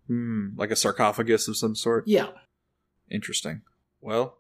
Hmm, 0.08 0.50
like 0.56 0.72
a 0.72 0.76
sarcophagus 0.76 1.48
of 1.48 1.58
some 1.58 1.76
sort. 1.76 2.08
Yeah. 2.08 2.30
Interesting. 3.10 3.62
Well, 4.02 4.38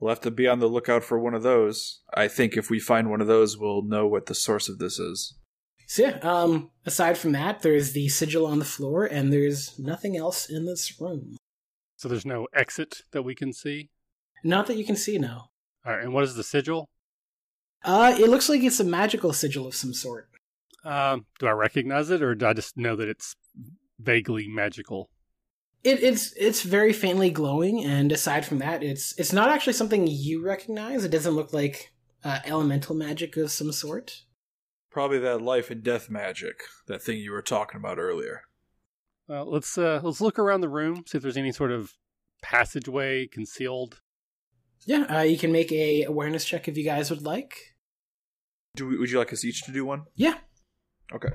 we'll 0.00 0.08
have 0.10 0.20
to 0.22 0.30
be 0.30 0.48
on 0.48 0.58
the 0.58 0.66
lookout 0.66 1.04
for 1.04 1.18
one 1.18 1.34
of 1.34 1.42
those. 1.42 2.00
I 2.12 2.26
think 2.26 2.56
if 2.56 2.70
we 2.70 2.80
find 2.80 3.10
one 3.10 3.20
of 3.20 3.26
those, 3.26 3.58
we'll 3.58 3.82
know 3.82 4.06
what 4.06 4.26
the 4.26 4.34
source 4.34 4.68
of 4.68 4.78
this 4.78 4.98
is. 4.98 5.34
So 5.86 6.02
yeah, 6.02 6.18
um, 6.22 6.70
aside 6.86 7.18
from 7.18 7.32
that, 7.32 7.62
there's 7.62 7.92
the 7.92 8.08
sigil 8.08 8.46
on 8.46 8.58
the 8.58 8.64
floor, 8.64 9.04
and 9.04 9.32
there's 9.32 9.78
nothing 9.78 10.16
else 10.16 10.48
in 10.48 10.64
this 10.64 11.00
room. 11.00 11.36
So 11.96 12.08
there's 12.08 12.24
no 12.24 12.46
exit 12.54 13.02
that 13.12 13.22
we 13.22 13.34
can 13.34 13.52
see. 13.52 13.90
Not 14.42 14.66
that 14.68 14.76
you 14.76 14.84
can 14.84 14.96
see 14.96 15.18
now. 15.18 15.50
All 15.84 15.92
right, 15.92 16.02
and 16.02 16.14
what 16.14 16.24
is 16.24 16.34
the 16.34 16.44
sigil? 16.44 16.88
Uh, 17.84 18.16
it 18.18 18.28
looks 18.28 18.48
like 18.48 18.62
it's 18.62 18.80
a 18.80 18.84
magical 18.84 19.32
sigil 19.32 19.66
of 19.66 19.74
some 19.74 19.92
sort. 19.92 20.28
Um, 20.84 21.26
do 21.38 21.46
I 21.46 21.52
recognize 21.52 22.10
it, 22.10 22.22
or 22.22 22.34
do 22.34 22.46
I 22.46 22.52
just 22.52 22.76
know 22.76 22.96
that 22.96 23.08
it's 23.08 23.34
vaguely 23.98 24.48
magical? 24.48 25.10
It, 25.82 26.02
it's 26.02 26.32
it's 26.34 26.62
very 26.62 26.92
faintly 26.92 27.30
glowing, 27.30 27.84
and 27.84 28.12
aside 28.12 28.44
from 28.44 28.58
that, 28.58 28.82
it's 28.82 29.18
it's 29.18 29.32
not 29.32 29.48
actually 29.48 29.72
something 29.72 30.06
you 30.06 30.44
recognize. 30.44 31.04
It 31.04 31.10
doesn't 31.10 31.34
look 31.34 31.52
like 31.54 31.92
uh, 32.22 32.40
elemental 32.44 32.94
magic 32.94 33.36
of 33.36 33.50
some 33.50 33.72
sort. 33.72 34.24
Probably 34.90 35.18
that 35.20 35.40
life 35.40 35.70
and 35.70 35.82
death 35.82 36.10
magic, 36.10 36.62
that 36.86 37.02
thing 37.02 37.18
you 37.18 37.32
were 37.32 37.42
talking 37.42 37.78
about 37.78 37.98
earlier. 37.98 38.42
Well, 39.26 39.50
let's 39.50 39.78
uh, 39.78 40.00
let's 40.02 40.20
look 40.20 40.38
around 40.38 40.60
the 40.60 40.68
room, 40.68 41.04
see 41.06 41.16
if 41.16 41.22
there's 41.22 41.36
any 41.36 41.52
sort 41.52 41.72
of 41.72 41.94
passageway 42.42 43.26
concealed. 43.26 44.00
Yeah, 44.84 45.04
uh, 45.04 45.22
you 45.22 45.38
can 45.38 45.52
make 45.52 45.72
a 45.72 46.02
awareness 46.02 46.44
check 46.44 46.68
if 46.68 46.76
you 46.76 46.84
guys 46.84 47.08
would 47.10 47.22
like. 47.22 47.54
Do 48.76 48.86
we, 48.86 48.98
would 48.98 49.10
you 49.10 49.18
like 49.18 49.32
us 49.32 49.44
each 49.44 49.62
to 49.62 49.72
do 49.72 49.84
one? 49.84 50.04
Yeah. 50.14 50.34
Okay. 51.14 51.28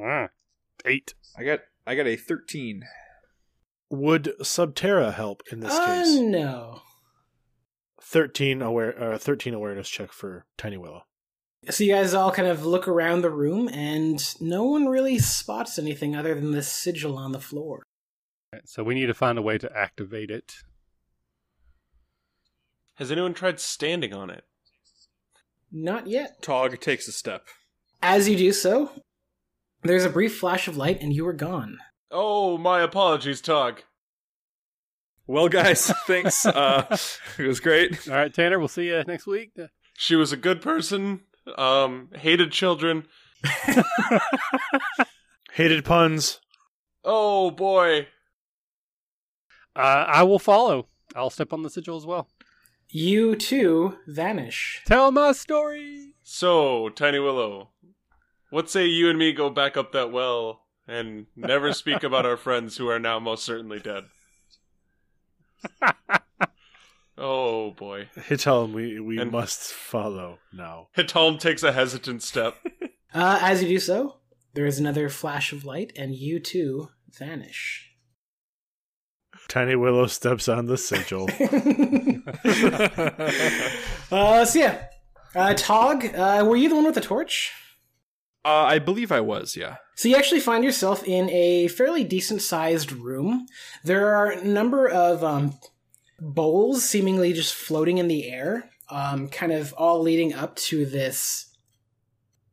Ah, 0.00 0.28
eight. 0.84 1.14
I 1.36 1.44
got 1.44 1.60
I 1.86 1.94
got 1.94 2.06
a 2.06 2.16
thirteen. 2.16 2.82
Would 3.92 4.32
Subterra 4.40 5.12
help 5.12 5.42
in 5.52 5.60
this 5.60 5.74
uh, 5.74 5.84
case? 5.84 6.16
no. 6.16 6.80
Thirteen 8.00 8.62
aware, 8.62 8.98
uh, 8.98 9.18
thirteen 9.18 9.52
awareness 9.52 9.86
check 9.86 10.12
for 10.12 10.46
Tiny 10.56 10.78
Willow. 10.78 11.02
So 11.68 11.84
you 11.84 11.92
guys 11.92 12.14
all 12.14 12.32
kind 12.32 12.48
of 12.48 12.64
look 12.64 12.88
around 12.88 13.20
the 13.20 13.30
room, 13.30 13.68
and 13.68 14.18
no 14.40 14.64
one 14.64 14.86
really 14.86 15.18
spots 15.18 15.78
anything 15.78 16.16
other 16.16 16.34
than 16.34 16.52
this 16.52 16.72
sigil 16.72 17.18
on 17.18 17.32
the 17.32 17.38
floor. 17.38 17.82
So 18.64 18.82
we 18.82 18.94
need 18.94 19.06
to 19.06 19.14
find 19.14 19.36
a 19.36 19.42
way 19.42 19.58
to 19.58 19.70
activate 19.76 20.30
it. 20.30 20.54
Has 22.94 23.12
anyone 23.12 23.34
tried 23.34 23.60
standing 23.60 24.14
on 24.14 24.30
it? 24.30 24.44
Not 25.70 26.06
yet. 26.06 26.40
Taug 26.40 26.80
takes 26.80 27.08
a 27.08 27.12
step. 27.12 27.46
As 28.00 28.26
you 28.26 28.38
do 28.38 28.52
so, 28.52 28.90
there's 29.82 30.06
a 30.06 30.10
brief 30.10 30.38
flash 30.38 30.66
of 30.66 30.78
light, 30.78 31.02
and 31.02 31.12
you 31.12 31.26
are 31.26 31.34
gone. 31.34 31.76
Oh, 32.12 32.58
my 32.58 32.82
apologies, 32.82 33.40
Taug. 33.40 33.82
Well, 35.26 35.48
guys, 35.48 35.86
thanks. 36.06 36.44
uh, 36.44 36.84
it 37.38 37.46
was 37.46 37.58
great. 37.58 38.06
All 38.08 38.14
right, 38.14 38.32
Tanner, 38.32 38.58
we'll 38.58 38.68
see 38.68 38.88
you 38.88 39.02
next 39.06 39.26
week. 39.26 39.52
She 39.96 40.14
was 40.14 40.32
a 40.32 40.36
good 40.36 40.60
person. 40.60 41.22
Um, 41.56 42.10
hated 42.14 42.52
children. 42.52 43.06
Hated 45.54 45.84
puns. 45.84 46.40
Oh 47.04 47.50
boy. 47.50 48.06
Uh, 49.76 50.04
I 50.08 50.22
will 50.22 50.38
follow. 50.38 50.86
I'll 51.14 51.28
step 51.28 51.52
on 51.52 51.62
the 51.62 51.68
sigil 51.68 51.96
as 51.96 52.06
well. 52.06 52.28
You 52.88 53.36
too 53.36 53.98
vanish. 54.06 54.80
Tell 54.86 55.10
my 55.10 55.32
story. 55.32 56.14
So, 56.22 56.88
Tiny 56.88 57.18
Willow, 57.18 57.70
what 58.50 58.70
say 58.70 58.86
you 58.86 59.10
and 59.10 59.18
me 59.18 59.32
go 59.32 59.50
back 59.50 59.76
up 59.76 59.92
that 59.92 60.10
well 60.12 60.61
and 60.88 61.26
never 61.36 61.72
speak 61.72 62.02
about 62.02 62.26
our 62.26 62.36
friends 62.36 62.76
who 62.76 62.88
are 62.88 62.98
now 62.98 63.18
most 63.18 63.44
certainly 63.44 63.80
dead? 63.80 64.04
Oh 67.18 67.70
boy. 67.72 68.08
Tell 68.38 68.64
him 68.64 68.72
we, 68.72 68.98
we 68.98 69.20
And- 69.20 69.30
must 69.30 69.70
follow 69.72 70.38
now. 70.52 70.88
He'Talm 70.96 71.38
takes 71.38 71.62
a 71.62 71.72
hesitant 71.72 72.22
step. 72.22 72.56
Uh, 73.14 73.38
as 73.42 73.62
you 73.62 73.68
do 73.68 73.78
so, 73.78 74.16
there 74.54 74.64
is 74.64 74.78
another 74.78 75.10
flash 75.10 75.52
of 75.52 75.66
light, 75.66 75.92
and 75.96 76.14
you 76.14 76.40
too 76.40 76.88
vanish. 77.18 77.90
Tiny 79.48 79.76
Willow 79.76 80.06
steps 80.06 80.48
on 80.48 80.64
the 80.64 80.78
sigil. 80.78 81.28
uh, 84.10 84.46
so 84.46 84.58
yeah, 84.58 84.84
uh, 85.34 85.52
Taug, 85.52 86.06
uh, 86.14 86.42
were 86.48 86.56
you 86.56 86.70
the 86.70 86.74
one 86.74 86.86
with 86.86 86.94
the 86.94 87.02
torch? 87.02 87.52
Uh, 88.44 88.64
I 88.64 88.78
believe 88.78 89.12
I 89.12 89.20
was, 89.20 89.56
yeah. 89.56 89.76
So 89.94 90.08
you 90.08 90.16
actually 90.16 90.40
find 90.40 90.64
yourself 90.64 91.04
in 91.04 91.30
a 91.30 91.68
fairly 91.68 92.02
decent 92.02 92.42
sized 92.42 92.90
room. 92.90 93.46
There 93.84 94.14
are 94.14 94.30
a 94.30 94.44
number 94.44 94.88
of 94.88 95.22
um, 95.22 95.54
bowls 96.18 96.84
seemingly 96.84 97.32
just 97.32 97.54
floating 97.54 97.98
in 97.98 98.08
the 98.08 98.28
air, 98.28 98.70
um, 98.90 99.28
kind 99.28 99.52
of 99.52 99.72
all 99.74 100.00
leading 100.00 100.34
up 100.34 100.56
to 100.56 100.84
this 100.84 101.56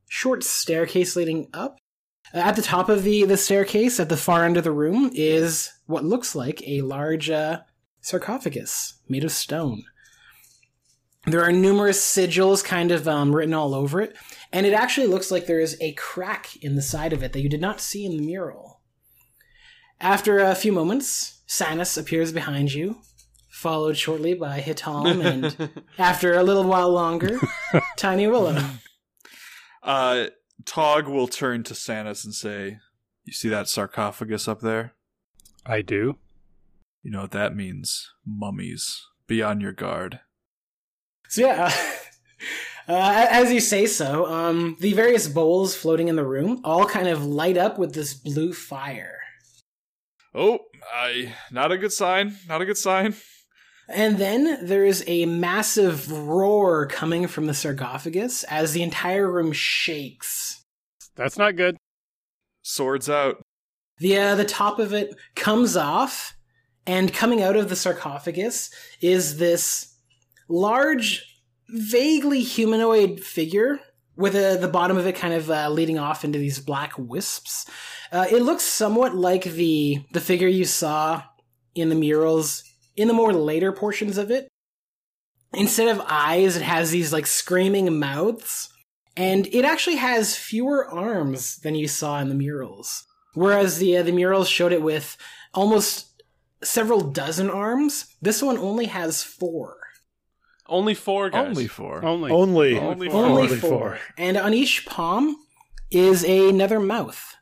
short 0.07 0.43
staircase 0.43 1.15
leading 1.15 1.47
up. 1.53 1.77
Uh, 2.33 2.39
at 2.39 2.55
the 2.55 2.61
top 2.61 2.89
of 2.89 3.03
the, 3.03 3.23
the 3.23 3.37
staircase, 3.37 3.99
at 3.99 4.09
the 4.09 4.17
far 4.17 4.45
end 4.45 4.57
of 4.57 4.63
the 4.63 4.71
room, 4.71 5.09
is 5.13 5.71
what 5.87 6.03
looks 6.05 6.35
like 6.35 6.61
a 6.67 6.81
large 6.81 7.31
uh, 7.31 7.61
sarcophagus 8.01 8.99
made 9.07 9.23
of 9.23 9.31
stone. 9.31 9.83
There 11.25 11.43
are 11.43 11.51
numerous 11.51 12.01
sigils 12.01 12.63
kind 12.63 12.91
of 12.91 13.07
um, 13.07 13.35
written 13.35 13.53
all 13.53 13.75
over 13.75 14.01
it, 14.01 14.15
and 14.51 14.65
it 14.65 14.73
actually 14.73 15.07
looks 15.07 15.31
like 15.31 15.45
there 15.45 15.59
is 15.59 15.77
a 15.79 15.93
crack 15.93 16.55
in 16.61 16.75
the 16.75 16.81
side 16.81 17.13
of 17.13 17.23
it 17.23 17.33
that 17.33 17.41
you 17.41 17.49
did 17.49 17.61
not 17.61 17.81
see 17.81 18.05
in 18.05 18.17
the 18.17 18.25
mural. 18.25 18.81
After 20.01 20.39
a 20.39 20.55
few 20.55 20.71
moments, 20.71 21.41
Sannas 21.47 21.97
appears 21.97 22.31
behind 22.31 22.73
you, 22.73 22.97
followed 23.49 23.97
shortly 23.97 24.33
by 24.33 24.61
He'Talm, 24.61 25.21
and 25.21 25.69
after 25.97 26.33
a 26.33 26.43
little 26.43 26.63
while 26.63 26.89
longer, 26.89 27.39
Tiny 27.97 28.27
Willow. 28.27 28.63
Uh, 29.83 30.27
Taug 30.65 31.07
will 31.07 31.27
turn 31.27 31.63
to 31.63 31.73
Sannas 31.73 32.23
and 32.23 32.33
say, 32.33 32.79
You 33.25 33.33
see 33.33 33.49
that 33.49 33.67
sarcophagus 33.67 34.47
up 34.47 34.61
there? 34.61 34.93
I 35.65 35.81
do. 35.81 36.17
You 37.03 37.11
know 37.11 37.21
what 37.21 37.31
that 37.31 37.55
means. 37.55 38.11
Mummies. 38.25 39.05
Be 39.27 39.41
on 39.41 39.61
your 39.61 39.73
guard. 39.73 40.21
So 41.27 41.41
yeah, 41.41 41.65
uh, 41.65 41.98
uh, 42.89 43.27
as 43.29 43.51
you 43.51 43.59
say 43.59 43.85
so, 43.85 44.25
um, 44.25 44.75
the 44.79 44.93
various 44.93 45.27
bowls 45.27 45.75
floating 45.75 46.07
in 46.07 46.15
the 46.15 46.25
room 46.25 46.59
all 46.63 46.85
kind 46.85 47.07
of 47.07 47.23
light 47.23 47.57
up 47.57 47.77
with 47.77 47.93
this 47.93 48.13
blue 48.13 48.51
fire. 48.51 49.19
Oh, 50.33 50.59
I 50.93 51.35
not 51.51 51.71
a 51.71 51.77
good 51.77 51.93
sign. 51.93 52.35
Not 52.47 52.61
a 52.61 52.65
good 52.65 52.77
sign. 52.77 53.15
And 53.87 54.17
then 54.17 54.65
there 54.65 54.85
is 54.85 55.03
a 55.07 55.25
massive 55.25 56.11
roar 56.11 56.85
coming 56.85 57.27
from 57.27 57.47
the 57.47 57.53
sarcophagus 57.55 58.43
as 58.43 58.73
the 58.73 58.83
entire 58.83 59.29
room 59.31 59.51
shakes. 59.51 60.63
That's 61.15 61.37
not 61.37 61.55
good. 61.55 61.75
Swords 62.61 63.09
out. 63.09 63.41
The 63.97 64.17
uh, 64.17 64.35
the 64.35 64.45
top 64.45 64.79
of 64.79 64.93
it 64.93 65.15
comes 65.35 65.75
off, 65.75 66.37
and 66.85 67.13
coming 67.13 67.41
out 67.41 67.55
of 67.55 67.69
the 67.69 67.75
sarcophagus 67.75 68.71
is 69.01 69.37
this 69.37 69.95
large, 70.47 71.28
vaguely 71.71 72.41
humanoid 72.41 73.19
figure 73.19 73.79
with 74.15 74.35
uh, 74.35 74.57
the 74.57 74.67
bottom 74.67 74.97
of 74.97 75.07
it 75.07 75.15
kind 75.15 75.33
of 75.33 75.49
uh, 75.49 75.69
leading 75.69 75.97
off 75.97 76.25
into 76.25 76.37
these 76.37 76.59
black 76.59 76.93
wisps. 76.97 77.69
Uh, 78.11 78.25
it 78.29 78.41
looks 78.41 78.63
somewhat 78.63 79.15
like 79.15 79.43
the 79.43 80.03
the 80.11 80.21
figure 80.21 80.47
you 80.47 80.65
saw 80.65 81.23
in 81.75 81.89
the 81.89 81.95
murals 81.95 82.63
in 82.95 83.07
the 83.07 83.13
more 83.13 83.33
later 83.33 83.71
portions 83.71 84.17
of 84.17 84.29
it. 84.29 84.49
Instead 85.53 85.87
of 85.87 86.05
eyes, 86.07 86.57
it 86.57 86.61
has 86.61 86.91
these 86.91 87.13
like 87.13 87.25
screaming 87.25 87.97
mouths, 87.97 88.69
and 89.15 89.47
it 89.47 89.65
actually 89.65 89.95
has 89.95 90.35
fewer 90.35 90.87
arms 90.87 91.57
than 91.57 91.75
you 91.75 91.87
saw 91.87 92.19
in 92.19 92.29
the 92.29 92.35
murals. 92.35 93.05
Whereas 93.33 93.77
the 93.77 93.97
uh, 93.97 94.03
the 94.03 94.11
murals 94.11 94.49
showed 94.49 94.73
it 94.73 94.81
with 94.81 95.17
almost 95.53 96.21
several 96.61 97.01
dozen 97.01 97.49
arms, 97.49 98.05
this 98.21 98.43
one 98.43 98.57
only 98.57 98.85
has 98.87 99.23
four. 99.23 99.78
Only 100.69 100.93
four 100.93 101.29
guys. 101.29 101.47
Only 101.47 101.67
four. 101.67 102.03
Only. 102.05 102.31
Only, 102.31 102.79
Only 102.79 103.09
four. 103.09 103.25
Only 103.25 103.41
Only 103.43 103.57
four. 103.57 103.69
four. 103.69 103.99
And 104.17 104.37
on 104.37 104.53
each 104.53 104.85
palm 104.85 105.35
is 105.91 106.23
another 106.23 106.79
mouth 106.79 107.35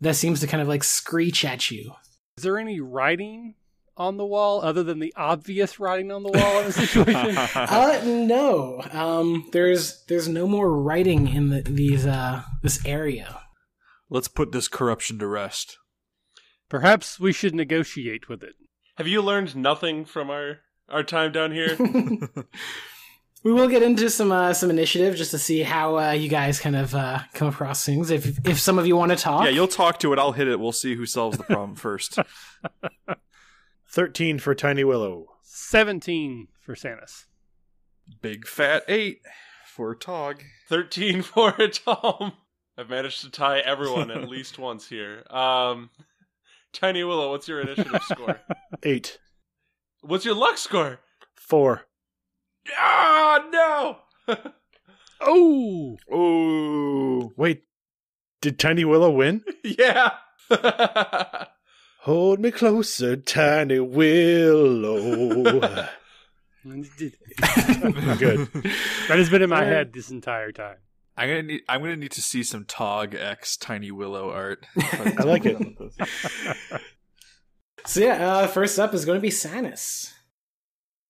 that 0.00 0.14
seems 0.16 0.40
to 0.40 0.46
kind 0.46 0.62
of 0.62 0.68
like 0.68 0.84
screech 0.84 1.44
at 1.44 1.70
you. 1.70 1.92
Is 2.36 2.44
there 2.44 2.58
any 2.58 2.80
writing 2.80 3.54
on 3.96 4.16
the 4.16 4.24
wall 4.24 4.60
other 4.62 4.84
than 4.84 5.00
the 5.00 5.12
obvious 5.16 5.80
writing 5.80 6.12
on 6.12 6.22
the 6.22 6.30
wall 6.30 6.60
in 6.60 6.66
the 6.66 6.72
situation? 6.72 7.36
Uh, 7.54 8.00
no. 8.04 8.80
Um, 8.92 9.48
there's 9.52 10.04
there's 10.06 10.28
no 10.28 10.46
more 10.46 10.72
writing 10.72 11.26
in 11.28 11.48
the, 11.48 11.62
these 11.62 12.06
uh 12.06 12.42
this 12.62 12.84
area. 12.86 13.40
Let's 14.08 14.28
put 14.28 14.52
this 14.52 14.68
corruption 14.68 15.18
to 15.18 15.26
rest. 15.26 15.78
Perhaps 16.68 17.18
we 17.18 17.32
should 17.32 17.54
negotiate 17.54 18.28
with 18.28 18.42
it. 18.42 18.54
Have 18.96 19.08
you 19.08 19.20
learned 19.20 19.56
nothing 19.56 20.04
from 20.04 20.30
our 20.30 20.58
our 20.88 21.02
time 21.02 21.32
down 21.32 21.52
here? 21.52 21.76
We 23.44 23.52
will 23.52 23.68
get 23.68 23.84
into 23.84 24.10
some 24.10 24.32
uh, 24.32 24.52
some 24.52 24.68
initiative 24.68 25.14
just 25.14 25.30
to 25.30 25.38
see 25.38 25.62
how 25.62 25.96
uh, 25.96 26.10
you 26.10 26.28
guys 26.28 26.58
kind 26.58 26.74
of 26.74 26.92
uh, 26.92 27.20
come 27.34 27.46
across 27.46 27.86
things. 27.86 28.10
If 28.10 28.44
if 28.44 28.58
some 28.58 28.80
of 28.80 28.86
you 28.86 28.96
want 28.96 29.12
to 29.12 29.16
talk, 29.16 29.44
Yeah, 29.44 29.50
you'll 29.50 29.68
talk 29.68 30.00
to 30.00 30.12
it. 30.12 30.18
I'll 30.18 30.32
hit 30.32 30.48
it. 30.48 30.58
We'll 30.58 30.72
see 30.72 30.96
who 30.96 31.06
solves 31.06 31.38
the 31.38 31.44
problem 31.44 31.76
first. 31.76 32.18
13 33.90 34.40
for 34.40 34.54
Tiny 34.56 34.82
Willow. 34.84 35.26
17 35.44 36.48
for 36.60 36.74
Sannas. 36.74 37.26
Big 38.20 38.46
fat 38.46 38.82
eight 38.88 39.20
for 39.66 39.94
Taug. 39.94 40.42
Thirteen 40.68 41.22
for 41.22 41.52
Tom. 41.52 42.32
I've 42.76 42.90
managed 42.90 43.20
to 43.22 43.30
tie 43.30 43.60
everyone 43.60 44.10
at 44.10 44.28
least 44.28 44.58
once 44.58 44.88
here. 44.88 45.22
Um, 45.30 45.90
Tiny 46.72 47.04
Willow, 47.04 47.30
what's 47.30 47.46
your 47.48 47.60
initiative 47.60 48.02
score? 48.02 48.40
8. 48.82 49.18
What's 50.02 50.24
your 50.24 50.34
luck 50.34 50.58
score? 50.58 51.00
4. 51.36 51.82
Ah, 52.76 53.44
no. 53.50 53.98
Oh! 55.20 55.96
Oh, 56.10 57.32
Wait, 57.36 57.64
did 58.40 58.56
Tiny 58.56 58.84
Willow 58.84 59.10
win? 59.10 59.42
yeah. 59.64 60.12
Hold 62.02 62.38
me 62.38 62.52
closer, 62.52 63.16
Tiny 63.16 63.80
Willow. 63.80 65.42
Good. 66.62 67.08
That 67.42 69.18
has 69.18 69.28
been 69.28 69.42
in 69.42 69.50
my 69.50 69.64
head 69.64 69.92
this 69.92 70.10
entire 70.10 70.52
time. 70.52 70.76
I'm 71.16 71.28
gonna 71.28 71.42
need. 71.42 71.62
I'm 71.68 71.80
gonna 71.80 71.96
need 71.96 72.12
to 72.12 72.22
see 72.22 72.44
some 72.44 72.64
Taug 72.64 73.14
X 73.16 73.56
Tiny 73.56 73.90
Willow 73.90 74.30
art. 74.30 74.64
I 74.76 75.24
like 75.24 75.44
it. 75.46 75.60
So 77.86 78.00
yeah, 78.00 78.28
uh, 78.28 78.46
first 78.46 78.78
up 78.78 78.94
is 78.94 79.04
going 79.04 79.16
to 79.16 79.22
be 79.22 79.30
Sannas. 79.30 80.12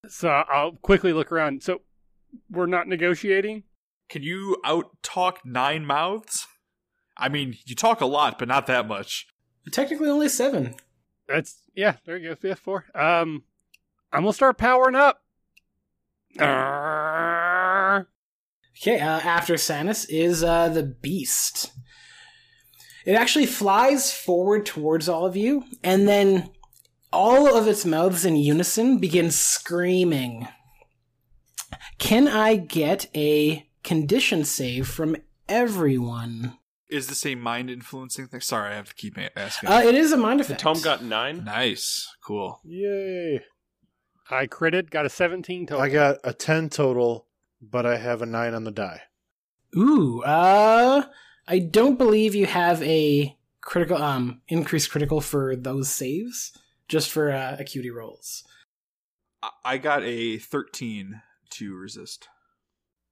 So 0.09 0.29
I'll 0.29 0.73
quickly 0.73 1.13
look 1.13 1.33
around. 1.33 1.63
So 1.63 1.81
we're 2.51 2.67
not 2.67 2.89
negotiating. 2.89 3.65
Can 4.09 4.23
you 4.23 4.57
out 4.65 4.87
talk 5.03 5.45
nine 5.45 5.85
mouths? 5.85 6.47
I 7.17 7.29
mean, 7.29 7.57
you 7.65 7.75
talk 7.75 8.01
a 8.01 8.07
lot, 8.07 8.39
but 8.39 8.49
not 8.49 8.67
that 8.69 8.87
much. 8.87 9.27
Technically 9.71 10.09
only 10.09 10.29
seven. 10.29 10.75
That's 11.27 11.63
yeah. 11.75 11.97
There 12.07 12.17
you 12.17 12.31
go. 12.31 12.49
Yeah, 12.49 12.55
four. 12.55 12.87
Um, 12.95 13.45
I'm 14.13 14.23
gonna 14.23 14.33
start 14.33 14.57
powering 14.57 14.95
up. 14.95 15.23
Arrgh. 16.39 18.07
Okay, 18.81 19.01
uh, 19.01 19.21
after 19.21 19.55
Sannas 19.55 20.07
is 20.09 20.45
uh, 20.45 20.69
the 20.69 20.85
Beast. 20.85 21.73
It 23.05 23.15
actually 23.15 23.47
flies 23.47 24.13
forward 24.13 24.65
towards 24.65 25.09
all 25.09 25.27
of 25.27 25.37
you, 25.37 25.65
and 25.83 26.07
then 26.07 26.51
all 27.13 27.57
of 27.57 27.67
its 27.67 27.85
mouths 27.85 28.25
in 28.25 28.37
unison 28.37 28.99
begin 28.99 29.31
screaming. 29.31 30.49
Can 31.99 32.29
I 32.29 32.57
get 32.57 33.07
a 33.15 33.69
condition 33.83 34.45
save 34.45 34.89
from 34.89 35.17
everyone? 35.49 36.59
Is 36.89 37.09
this 37.09 37.27
a 37.27 37.35
mind 37.35 37.71
influencing 37.71 38.29
thing? 38.29 38.41
Sorry, 38.41 38.73
I 38.73 38.77
have 38.77 38.89
to 38.89 38.95
keep 38.95 39.19
asking. 39.37 39.69
Uh, 39.69 39.83
it 39.85 39.95
is 39.95 40.13
a 40.13 40.17
mind 40.17 40.41
effect. 40.41 40.61
Tom 40.61 40.81
got 40.81 41.05
nine. 41.05 41.45
nice, 41.45 42.09
cool. 42.25 42.61
Yay! 42.65 43.43
I 44.31 44.47
critted. 44.47 44.91
Got 44.91 45.07
a 45.07 45.11
17 45.11 45.67
total. 45.67 45.83
I 45.83 45.89
got 45.89 46.19
a 46.25 46.33
10 46.33 46.71
total, 46.71 47.27
but 47.61 47.85
I 47.87 47.97
have 47.97 48.23
a 48.23 48.27
9 48.27 48.55
on 48.55 48.65
the 48.65 48.71
die. 48.71 49.03
Ooh, 49.77 50.23
uh, 50.23 51.03
I 51.47 51.59
don't 51.59 51.99
believe 51.99 52.35
you 52.35 52.47
have 52.47 52.83
a 52.83 53.37
critical, 53.61 53.99
um, 53.99 54.41
increased 54.49 54.91
critical 54.91 55.21
for 55.21 55.57
those 55.57 55.91
saves, 55.91 56.53
just 56.89 57.11
for 57.11 57.31
uh, 57.31 57.57
acuity 57.59 57.91
rolls. 57.91 58.45
I- 59.43 59.51
I 59.65 59.79
got 59.79 60.03
a 60.03 60.39
13 60.39 61.23
to 61.51 61.75
resist. 61.77 62.29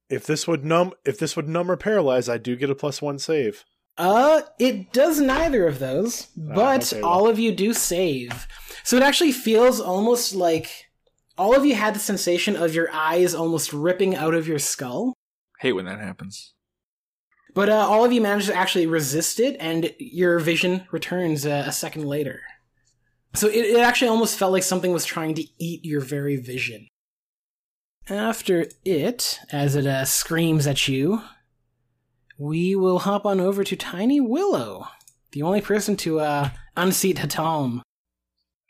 If 0.09 0.25
this 0.25 0.47
would 0.47 0.63
numb 0.63 0.93
if 1.05 1.19
this 1.19 1.35
would 1.35 1.47
numb 1.49 1.69
or 1.69 1.75
paralyze, 1.77 2.29
I 2.29 2.37
do 2.37 2.55
get 2.55 2.69
a 2.69 2.75
plus 2.75 3.01
1 3.01 3.19
save. 3.19 3.65
Uh, 3.97 4.41
it 4.59 4.93
does 4.93 5.19
neither 5.19 5.67
of 5.67 5.79
those, 5.79 6.27
but 6.37 6.93
okay, 6.93 7.01
well. 7.01 7.11
all 7.11 7.27
of 7.27 7.39
you 7.39 7.51
do 7.51 7.73
save. 7.73 8.47
So 8.83 8.95
it 8.95 9.03
actually 9.03 9.31
feels 9.31 9.81
almost 9.81 10.35
like 10.35 10.85
all 11.37 11.55
of 11.55 11.65
you 11.65 11.73
had 11.75 11.95
the 11.95 11.99
sensation 11.99 12.55
of 12.55 12.75
your 12.75 12.91
eyes 12.93 13.33
almost 13.33 13.73
ripping 13.73 14.15
out 14.15 14.33
of 14.35 14.47
your 14.47 14.59
skull. 14.59 15.13
Hate 15.59 15.73
when 15.73 15.85
that 15.85 15.99
happens. 15.99 16.53
But 17.55 17.69
uh, 17.69 17.73
all 17.89 18.05
of 18.05 18.13
you 18.13 18.21
managed 18.21 18.47
to 18.47 18.55
actually 18.55 18.85
resist 18.85 19.39
it, 19.39 19.57
and 19.59 19.91
your 19.97 20.37
vision 20.39 20.85
returns 20.91 21.43
uh, 21.45 21.63
a 21.65 21.71
second 21.71 22.05
later. 22.05 22.41
So 23.33 23.47
it, 23.47 23.65
it 23.65 23.79
actually 23.79 24.09
almost 24.09 24.37
felt 24.37 24.51
like 24.51 24.63
something 24.63 24.91
was 24.91 25.05
trying 25.05 25.35
to 25.35 25.45
eat 25.59 25.85
your 25.85 26.01
very 26.01 26.37
vision. 26.37 26.87
After 28.09 28.67
it, 28.85 29.39
as 29.51 29.75
it 29.75 29.85
uh, 29.85 30.05
screams 30.05 30.65
at 30.65 30.87
you, 30.87 31.21
we 32.37 32.75
will 32.75 32.99
hop 32.99 33.25
on 33.25 33.39
over 33.39 33.63
to 33.63 33.75
Tiny 33.75 34.21
Willow, 34.21 34.87
the 35.31 35.41
only 35.41 35.61
person 35.61 35.97
to 35.97 36.19
uh, 36.19 36.49
unseat 36.75 37.19
He'Talm. 37.19 37.83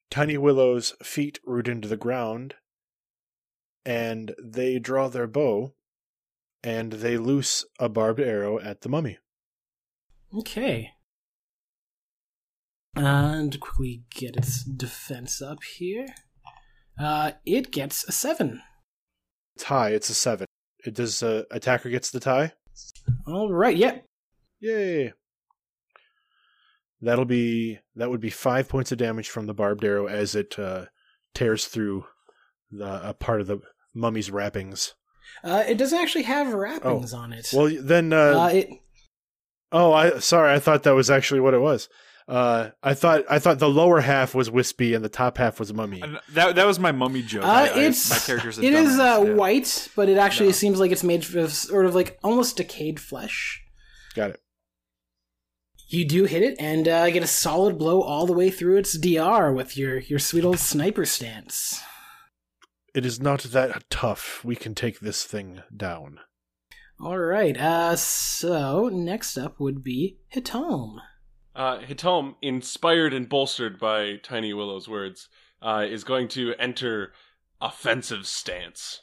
Tiny 0.09 0.37
Willow's 0.37 0.93
feet 1.03 1.39
root 1.45 1.67
into 1.67 1.87
the 1.87 1.97
ground, 1.97 2.55
and 3.85 4.33
they 4.41 4.79
draw 4.79 5.07
their 5.07 5.27
bow, 5.27 5.73
and 6.63 6.93
they 6.93 7.17
loose 7.17 7.63
a 7.79 7.89
barbed 7.89 8.19
arrow 8.19 8.59
at 8.59 8.81
the 8.81 8.89
mummy. 8.89 9.17
Okay. 10.35 10.93
And 12.97 13.59
quickly 13.59 14.03
get 14.09 14.35
its 14.35 14.63
defense 14.63 15.41
up 15.41 15.63
here. 15.63 16.07
Uh, 16.99 17.31
it 17.45 17.71
gets 17.71 18.07
a 18.07 18.11
seven. 18.11 18.61
It's 19.55 19.65
high, 19.65 19.89
it's 19.89 20.09
a 20.09 20.13
7. 20.13 20.45
It 20.85 20.93
does 20.93 21.23
uh, 21.23 21.43
attacker 21.49 21.89
gets 21.89 22.11
the 22.11 22.19
tie? 22.19 22.53
All 23.25 23.51
right. 23.51 23.75
Yep. 23.75 24.05
Yay. 24.59 25.13
That'll 27.01 27.25
be 27.25 27.79
that 27.95 28.09
would 28.09 28.21
be 28.21 28.29
5 28.29 28.69
points 28.69 28.91
of 28.91 28.97
damage 28.97 29.29
from 29.29 29.47
the 29.47 29.53
barbed 29.53 29.83
arrow 29.83 30.07
as 30.07 30.35
it 30.35 30.57
uh, 30.59 30.85
tears 31.33 31.65
through 31.65 32.05
the 32.71 33.09
a 33.09 33.13
part 33.13 33.41
of 33.41 33.47
the 33.47 33.59
mummy's 33.93 34.31
wrappings. 34.31 34.93
Uh, 35.43 35.63
it 35.67 35.77
doesn't 35.77 35.99
actually 35.99 36.23
have 36.23 36.53
wrappings 36.53 37.13
on 37.13 37.33
it. 37.33 37.49
Well, 37.53 37.75
then 37.79 38.13
uh, 38.13 38.39
uh, 38.39 38.47
it 38.47 38.69
Oh, 39.71 39.91
I 39.91 40.19
sorry. 40.19 40.53
I 40.53 40.59
thought 40.59 40.83
that 40.83 40.95
was 40.95 41.09
actually 41.09 41.41
what 41.41 41.53
it 41.53 41.61
was. 41.61 41.89
Uh, 42.27 42.71
I 42.83 42.93
thought 42.93 43.23
I 43.29 43.39
thought 43.39 43.59
the 43.59 43.69
lower 43.69 44.01
half 44.01 44.35
was 44.35 44.51
wispy 44.51 44.93
and 44.93 45.03
the 45.05 45.07
top 45.09 45.37
half 45.37 45.59
was 45.59 45.73
mummy. 45.73 46.01
And 46.01 46.19
that 46.33 46.55
that 46.55 46.67
was 46.67 46.77
my 46.77 46.91
mummy 46.91 47.21
joke. 47.21 47.45
uh, 47.45 47.47
I- 47.47 47.67
I- 47.67 47.79
it's 47.83 48.09
my 48.09 48.17
character's 48.17 48.59
a 48.59 48.63
it 48.63 48.73
is 48.73 48.99
uh, 48.99 49.23
yeah. 49.25 49.33
white, 49.33 49.87
but 49.95 50.09
it 50.09 50.17
actually 50.17 50.47
No. 50.47 50.51
seems 50.53 50.79
like 50.79 50.91
it's 50.91 51.03
made 51.05 51.23
of 51.35 51.53
sort 51.53 51.85
of 51.85 51.95
like 51.95 52.19
almost 52.23 52.57
decayed 52.57 52.99
flesh. 52.99 53.63
Got 54.13 54.31
it. 54.31 54.41
You 55.89 56.03
do 56.05 56.25
hit 56.25 56.43
it 56.43 56.57
and 56.59 56.85
uh, 56.85 57.09
get 57.11 57.23
a 57.23 57.27
solid 57.27 57.77
blow 57.77 58.01
all 58.01 58.25
the 58.25 58.33
way 58.33 58.49
through 58.49 58.75
its 58.77 58.97
DR 58.97 59.53
with 59.53 59.77
your 59.77 59.99
your 59.99 60.19
sweet 60.19 60.43
old 60.43 60.59
sniper 60.59 61.05
stance. 61.05 61.81
It 62.93 63.05
is 63.05 63.21
not 63.21 63.41
that 63.43 63.89
tough. 63.89 64.43
We 64.43 64.57
can 64.57 64.75
take 64.75 64.99
this 64.99 65.23
thing 65.23 65.61
down. 65.75 66.19
All 66.99 67.17
right. 67.19 67.55
Uh, 67.55 67.95
so 67.95 68.89
next 68.91 69.37
up 69.37 69.61
would 69.61 69.81
be 69.81 70.17
He'Talm. 70.29 70.99
Uh, 71.57 71.79
He'Talm, 71.79 72.35
inspired 72.39 73.15
and 73.15 73.27
bolstered 73.27 73.79
by 73.79 74.17
Tiny 74.17 74.53
Willow's 74.53 74.87
words, 74.87 75.27
uh, 75.59 75.83
is 75.89 76.03
going 76.03 76.27
to 76.29 76.53
enter 76.59 77.13
offensive 77.59 78.27
stance. 78.27 79.01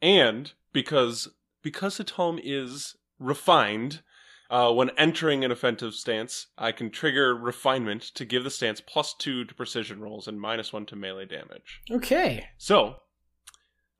And 0.00 0.52
because 0.72 1.28
because 1.62 1.98
He'Talm 1.98 2.40
is 2.42 2.96
refined, 3.18 4.00
uh, 4.48 4.72
when 4.72 4.90
entering 4.96 5.44
an 5.44 5.50
offensive 5.50 5.94
stance, 5.94 6.46
I 6.56 6.72
can 6.72 6.90
trigger 6.90 7.34
refinement 7.34 8.02
to 8.14 8.24
give 8.24 8.44
the 8.44 8.50
stance 8.50 8.80
plus 8.80 9.14
two 9.14 9.44
to 9.44 9.54
precision 9.54 10.00
rolls 10.00 10.26
and 10.26 10.40
minus 10.40 10.72
one 10.72 10.86
to 10.86 10.96
melee 10.96 11.26
damage. 11.26 11.82
Okay. 11.90 12.46
So, 12.56 12.96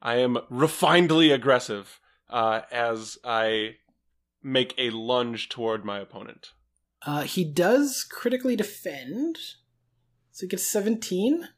I 0.01 0.17
am 0.17 0.39
refinedly 0.51 1.35
aggressive 1.35 2.01
uh, 2.31 2.63
as 2.73 3.19
I 3.25 3.77
make 4.43 4.75
a 4.79 4.91
lunge 4.91 5.49
toward 5.49 5.85
my 5.85 5.99
opponent. 5.99 6.53
Uh, 7.07 7.23
he 7.23 7.45
does 7.45 8.05
critically 8.05 8.57
defend, 8.57 9.39
so 10.31 10.47
he 10.47 10.49
gets 10.49 10.67
seventeen. 10.67 11.49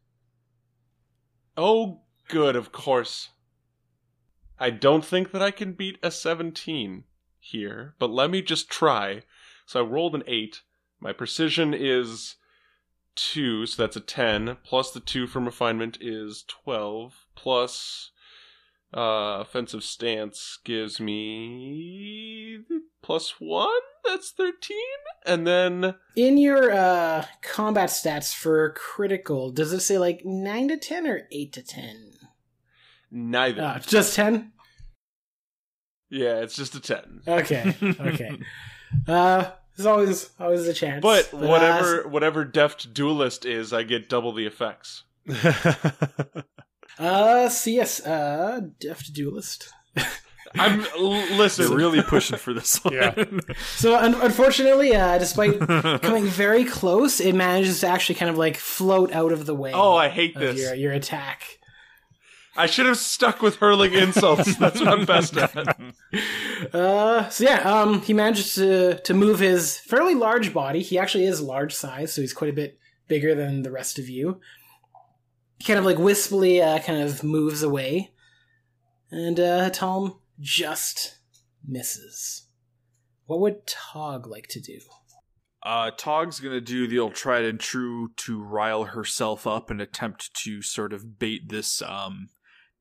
Oh, 1.57 2.03
good, 2.29 2.57
of 2.57 2.73
course. 2.73 3.31
I 4.59 4.71
don't 4.71 5.05
think 5.05 5.33
that 5.33 5.43
I 5.43 5.51
can 5.51 5.73
beat 5.73 5.99
a 6.03 6.11
17 6.11 7.05
here, 7.39 7.95
but 7.99 8.11
let 8.11 8.31
me 8.31 8.43
just 8.43 8.71
try. 8.71 9.23
So 9.67 9.81
I 9.81 9.87
rolled 9.87 10.15
an 10.15 10.23
8. 10.27 10.63
My 11.01 11.13
precision 11.13 11.75
is 11.75 12.37
2, 13.17 13.67
so 13.67 13.83
that's 13.83 13.97
a 13.97 14.01
10. 14.01 14.59
Plus 14.65 14.91
the 14.91 15.01
2 15.01 15.27
from 15.27 15.45
refinement 15.45 15.99
is 16.01 16.45
12. 16.49 17.27
Plus 17.35 18.13
uh, 18.95 19.41
offensive 19.41 19.85
stance 19.85 20.59
gives 20.65 21.01
me 21.01 22.61
plus 23.07 23.35
1. 23.39 23.69
That's 24.05 24.33
13. 24.33 24.77
And 25.25 25.47
then 25.47 25.95
In 26.17 26.39
your 26.39 26.73
uh, 26.73 27.25
combat 27.41 27.89
stats 27.91 28.35
for 28.35 28.71
critical, 28.71 29.51
does 29.53 29.73
it 29.73 29.81
say 29.81 29.97
like 29.99 30.23
nine 30.25 30.69
to 30.69 30.77
ten 30.77 31.07
or 31.07 31.23
eight 31.31 31.53
to 31.55 31.63
ten? 31.63 32.13
neither. 33.11 33.63
Uh, 33.63 33.79
just 33.79 34.15
ten. 34.17 34.53
yeah, 36.11 36.41
it's 36.41 36.57
just 36.57 36.75
a 36.75 36.81
10. 36.81 37.23
Okay. 37.29 37.75
Okay. 38.01 38.39
uh, 39.09 39.51
there's 39.77 39.87
always 39.87 40.31
always 40.41 40.67
a 40.67 40.75
chance. 40.75 41.03
But 41.03 41.33
uh, 41.33 41.39
whatever 41.39 42.09
whatever 42.09 42.45
deft 42.45 42.93
duelist 42.95 43.45
is, 43.45 43.73
I 43.73 43.83
get 43.85 44.09
double 44.09 44.33
the 44.33 44.47
effects. 44.47 45.05
Uh, 46.99 47.49
so 47.51 47.69
yes, 47.69 48.01
uh, 48.07 48.61
deft 48.81 49.13
duelist. 49.13 49.69
I'm 50.55 50.81
l- 50.97 51.37
listen. 51.37 51.67
They're 51.69 51.77
really 51.77 52.03
pushing 52.03 52.39
for 52.39 52.53
this 52.55 52.83
one. 52.85 52.95
Yeah. 52.95 53.15
So 53.77 53.97
un- 53.97 54.15
unfortunately, 54.21 54.95
uh, 54.95 55.19
despite 55.19 55.59
coming 55.61 56.25
very 56.27 56.65
close, 56.65 57.21
it 57.21 57.35
manages 57.35 57.81
to 57.81 57.89
actually 57.89 58.15
kind 58.17 58.31
of 58.31 58.39
like 58.39 58.57
float 58.57 59.13
out 59.13 59.33
of 59.33 59.47
the 59.47 59.55
way. 59.55 59.73
oh, 59.75 59.95
I 59.97 60.09
hate 60.09 60.35
of 60.37 60.43
this. 60.43 60.61
your 60.61 60.75
your 60.75 60.93
attack. 60.93 61.43
I 62.59 62.65
should 62.67 62.87
have 62.87 62.97
stuck 62.97 63.43
with 63.43 63.57
hurling 63.57 63.93
insults. 63.93 64.57
That's 64.59 64.81
what 64.81 64.89
I'm 64.89 65.05
best 65.05 65.37
at. 65.37 65.79
Uh, 66.73 67.29
so 67.29 67.45
yeah, 67.45 67.59
um, 67.71 68.01
he 68.01 68.15
manages 68.15 68.55
to 68.55 68.99
to 69.01 69.13
move 69.15 69.41
his 69.41 69.77
fairly 69.79 70.15
large 70.15 70.55
body. 70.55 70.81
He 70.81 70.99
actually 70.99 71.27
is 71.27 71.41
large 71.43 71.75
size, 71.75 72.15
so 72.15 72.23
he's 72.23 72.33
quite 72.33 72.51
a 72.51 72.55
bit 72.55 72.79
bigger 73.09 73.35
than 73.35 73.63
the 73.63 73.71
rest 73.71 73.99
of 73.99 74.09
you. 74.09 74.41
He 75.59 75.65
kind 75.65 75.79
of 75.79 75.85
like 75.85 75.99
wispily, 75.99 76.61
uh, 76.63 76.79
kind 76.81 77.03
of 77.03 77.23
moves 77.23 77.63
away, 77.63 78.11
and 79.11 79.39
uh, 79.39 79.69
Tom 79.71 80.19
just 80.41 81.17
misses. 81.67 82.47
What 83.27 83.41
would 83.41 83.67
Taug 83.67 84.27
like 84.27 84.47
to 84.49 84.61
do? 84.61 84.79
Uh, 85.63 85.91
Taug's 85.91 86.39
gonna 86.39 86.61
do 86.61 86.87
the 86.87 86.99
old 86.99 87.15
tried 87.15 87.45
and 87.45 87.59
true 87.59 88.11
to 88.19 88.41
rile 88.43 88.85
herself 88.85 89.47
up 89.47 89.69
and 89.71 89.81
attempt 89.81 90.33
to 90.45 90.63
sort 90.63 90.93
of 90.93 91.19
bait 91.19 91.49
this 91.49 91.83
um 91.83 92.29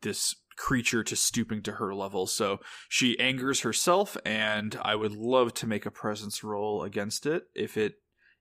this 0.01 0.35
creature 0.57 1.03
to 1.03 1.15
stooping 1.15 1.61
to 1.63 1.73
her 1.73 1.93
level. 1.95 2.27
So 2.27 2.59
she 2.87 3.19
angers 3.19 3.61
herself, 3.61 4.15
and 4.23 4.77
I 4.81 4.95
would 4.95 5.13
love 5.13 5.53
to 5.55 5.67
make 5.67 5.85
a 5.85 5.91
presence 5.91 6.43
roll 6.43 6.83
against 6.83 7.25
it 7.25 7.43
if 7.55 7.75
it 7.75 7.95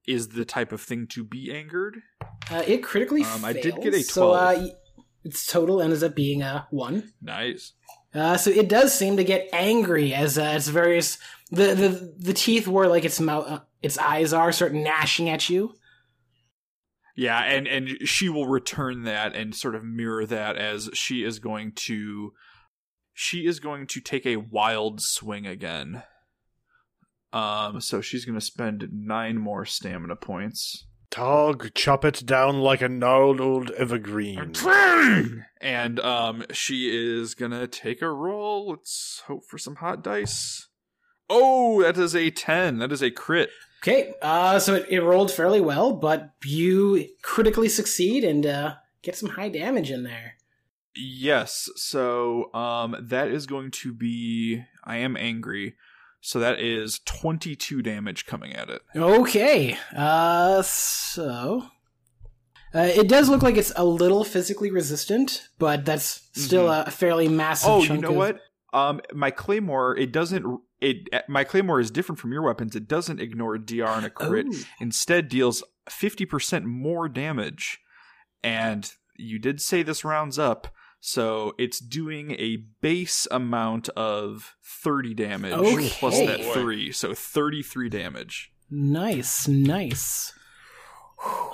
is 0.07 0.29
the 0.29 0.45
type 0.45 0.71
of 0.73 0.81
thing 0.83 1.07
to 1.09 1.25
be 1.25 1.51
angered. 1.53 1.97
Uh, 2.51 2.63
it 2.67 2.83
critically 2.83 3.23
Um, 3.23 3.41
fails. 3.41 3.45
I 3.45 3.53
did 3.55 3.81
get 3.81 3.95
a 3.95 4.03
So 4.03 4.33
uh, 4.33 4.53
12. 4.55 4.65
y- 4.69 4.75
its 5.25 5.47
total 5.47 5.81
ends 5.81 6.03
up 6.03 6.15
being 6.15 6.43
a 6.43 6.69
one. 6.71 7.15
Nice. 7.23 7.73
Uh, 8.15 8.37
so 8.37 8.51
it 8.51 8.69
does 8.69 8.97
seem 8.97 9.17
to 9.17 9.25
get 9.25 9.49
angry 9.53 10.15
as 10.15 10.39
uh, 10.39 10.59
various 10.71 11.19
the, 11.51 11.75
the 11.75 12.15
the 12.17 12.33
teeth 12.33 12.69
where 12.69 12.89
like 12.89 13.05
its 13.05 13.21
mouth 13.21 13.47
uh, 13.49 13.61
its 13.83 13.99
eyes 13.99 14.33
are 14.33 14.53
start 14.53 14.73
gnashing 14.73 15.29
at 15.29 15.49
you. 15.49 15.75
Yeah, 17.17 17.41
and 17.41 17.67
and 17.67 18.09
she 18.09 18.29
will 18.29 18.47
return 18.47 19.03
that 19.03 19.35
and 19.35 19.55
sort 19.55 19.75
of 19.75 19.85
mirror 19.85 20.27
that 20.27 20.57
as 20.57 20.91
she 20.95 21.25
is 21.25 21.39
going 21.39 21.73
to 21.73 22.33
she 23.13 23.47
is 23.47 23.61
going 23.61 23.87
to 23.89 24.01
take 24.01 24.27
a 24.27 24.37
wild 24.37 25.01
swing 25.01 25.47
again. 25.47 26.05
Um 27.33 27.81
so 27.81 28.01
she's 28.01 28.25
going 28.25 28.39
to 28.39 28.45
spend 28.45 28.89
9 28.93 29.39
more 29.39 29.65
stamina 29.65 30.17
points. 30.17 30.87
Taug, 31.15 31.73
chop 31.75 32.05
it 32.05 32.27
down 32.27 32.59
like 32.59 32.83
a 32.83 32.89
gnarled 32.89 33.41
old 33.41 33.71
evergreen. 33.71 34.53
And 35.61 36.01
um 36.01 36.45
she 36.51 36.91
is 36.93 37.37
going 37.37 37.53
to 37.53 37.69
take 37.69 38.03
a 38.03 38.11
roll. 38.11 38.71
Let's 38.71 39.23
hope 39.29 39.45
for 39.45 39.57
some 39.57 39.77
hot 39.77 40.03
dice. 40.03 40.67
Oh, 41.31 41.81
that 41.85 41.97
is 41.99 42.17
a 42.17 42.31
10. 42.31 42.81
That 42.81 42.91
is 42.91 43.01
a 43.01 43.13
crit. 43.13 43.51
Okay, 43.81 44.15
uh, 44.23 44.59
so 44.59 44.75
it, 44.75 44.87
it 44.89 45.03
rolled 45.03 45.31
fairly 45.31 45.61
well, 45.61 45.93
but 45.93 46.31
you 46.45 47.07
critically 47.23 47.69
succeed 47.69 48.25
and 48.25 48.45
uh, 48.45 48.75
get 49.03 49.15
some 49.15 49.29
high 49.29 49.51
damage 49.51 49.93
in 49.93 50.03
there. 50.03 50.35
Yes. 50.97 51.71
So 51.77 52.53
um 52.53 52.97
that 53.01 53.29
is 53.29 53.47
going 53.47 53.71
to 53.71 53.95
be 53.95 54.65
I 54.83 54.97
am 54.97 55.17
angry. 55.17 55.77
So 56.25 56.39
that 56.39 56.59
is 56.59 57.01
22 57.05 57.83
damage 57.83 58.25
coming 58.25 58.55
at 58.55 58.71
it. 58.71 58.81
Okay, 58.97 59.77
uh, 59.95 60.63
so 60.63 61.67
uh, 62.75 62.79
it 62.79 63.09
does 63.09 63.29
look 63.29 63.43
like 63.43 63.59
it's 63.59 63.75
a 63.77 63.85
little 63.85 64.25
physically 64.25 64.71
resistant, 64.71 65.49
but 65.59 65.85
that's 65.85 66.27
still 66.33 66.71
a 66.71 66.91
fairly 66.91 67.29
massive. 67.29 67.69
Mm-hmm. 67.69 67.93
Oh, 67.93 67.95
you 67.95 68.01
know 68.01 68.09
of- 68.09 68.17
what? 68.17 68.41
Um 68.73 69.03
my 69.13 69.31
claymore 69.31 69.97
it 69.97 70.11
doesn't 70.11 70.45
it 70.81 71.09
my 71.29 71.45
claymore 71.45 71.79
is 71.79 71.93
different 71.93 72.19
from 72.19 72.33
your 72.33 72.43
weapons. 72.43 72.75
It 72.75 72.89
doesn't 72.89 73.21
ignore 73.21 73.55
a 73.55 73.59
DR 73.61 73.87
and 73.87 74.07
a 74.07 74.11
crit. 74.11 74.47
Oh. 74.51 74.59
Instead 74.81 75.29
deals 75.29 75.63
50% 75.89 76.65
more 76.65 77.09
damage. 77.09 77.79
And 78.43 78.91
you 79.17 79.39
did 79.39 79.61
say 79.61 79.83
this 79.83 80.05
rounds 80.05 80.39
up. 80.39 80.69
So 81.07 81.53
it's 81.59 81.81
doing 81.81 82.31
a 82.39 82.57
base 82.81 83.29
amount 83.31 83.91
of 83.91 84.55
30 84.65 85.13
damage 85.13 85.93
plus 85.99 86.19
that 86.19 86.43
3. 86.55 86.93
So 86.93 87.13
33 87.13 87.91
damage. 87.91 88.51
Nice, 88.71 89.47
nice. 89.47 90.33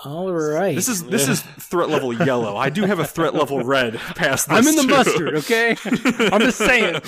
All 0.05 0.33
right. 0.33 0.77
This 0.77 0.87
is 0.87 1.03
this 1.03 1.27
is 1.27 1.43
threat 1.43 1.89
level 1.89 2.13
yellow. 2.13 2.57
I 2.57 2.71
do 2.71 2.85
have 2.85 3.01
a 3.01 3.05
threat 3.05 3.35
level 3.35 3.65
red 3.65 3.95
past 4.15 4.49
this. 4.49 4.57
I'm 4.57 4.69
in 4.69 4.77
the 4.77 4.83
too. 4.83 4.89
mustard, 4.89 5.35
okay? 5.39 5.77
I'm 6.33 6.43
just 6.43 6.59
saying. 6.59 7.03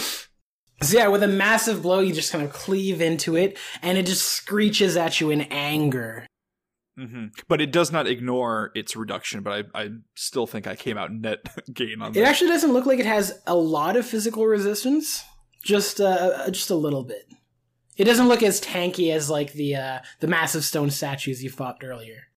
So 0.82 0.98
yeah, 0.98 1.06
with 1.06 1.22
a 1.22 1.28
massive 1.28 1.82
blow, 1.82 2.00
you 2.00 2.12
just 2.12 2.32
kind 2.32 2.44
of 2.44 2.52
cleave 2.52 3.00
into 3.00 3.36
it, 3.36 3.56
and 3.82 3.96
it 3.96 4.06
just 4.06 4.26
screeches 4.26 4.96
at 4.96 5.20
you 5.20 5.30
in 5.30 5.42
anger. 5.42 6.26
Hmm 6.96 7.26
But 7.48 7.60
it 7.60 7.72
does 7.72 7.90
not 7.90 8.06
ignore 8.06 8.70
its 8.74 8.94
reduction. 8.96 9.42
But 9.42 9.66
I, 9.74 9.82
I 9.84 9.88
still 10.14 10.46
think 10.46 10.66
I 10.66 10.76
came 10.76 10.98
out 10.98 11.12
net 11.12 11.38
gain 11.72 12.02
on 12.02 12.10
It 12.10 12.14
that. 12.14 12.24
actually 12.24 12.48
doesn't 12.50 12.72
look 12.72 12.86
like 12.86 12.98
it 12.98 13.06
has 13.06 13.40
a 13.46 13.54
lot 13.56 13.96
of 13.96 14.06
physical 14.06 14.46
resistance, 14.46 15.24
just 15.64 16.00
uh, 16.00 16.50
just 16.50 16.70
a 16.70 16.74
little 16.74 17.02
bit. 17.04 17.26
It 17.96 18.04
doesn't 18.04 18.28
look 18.28 18.42
as 18.42 18.60
tanky 18.60 19.12
as 19.12 19.28
like 19.30 19.52
the 19.52 19.76
uh, 19.76 19.98
the 20.20 20.26
massive 20.26 20.64
stone 20.64 20.90
statues 20.90 21.42
you 21.42 21.50
fought 21.50 21.78
earlier. 21.82 22.28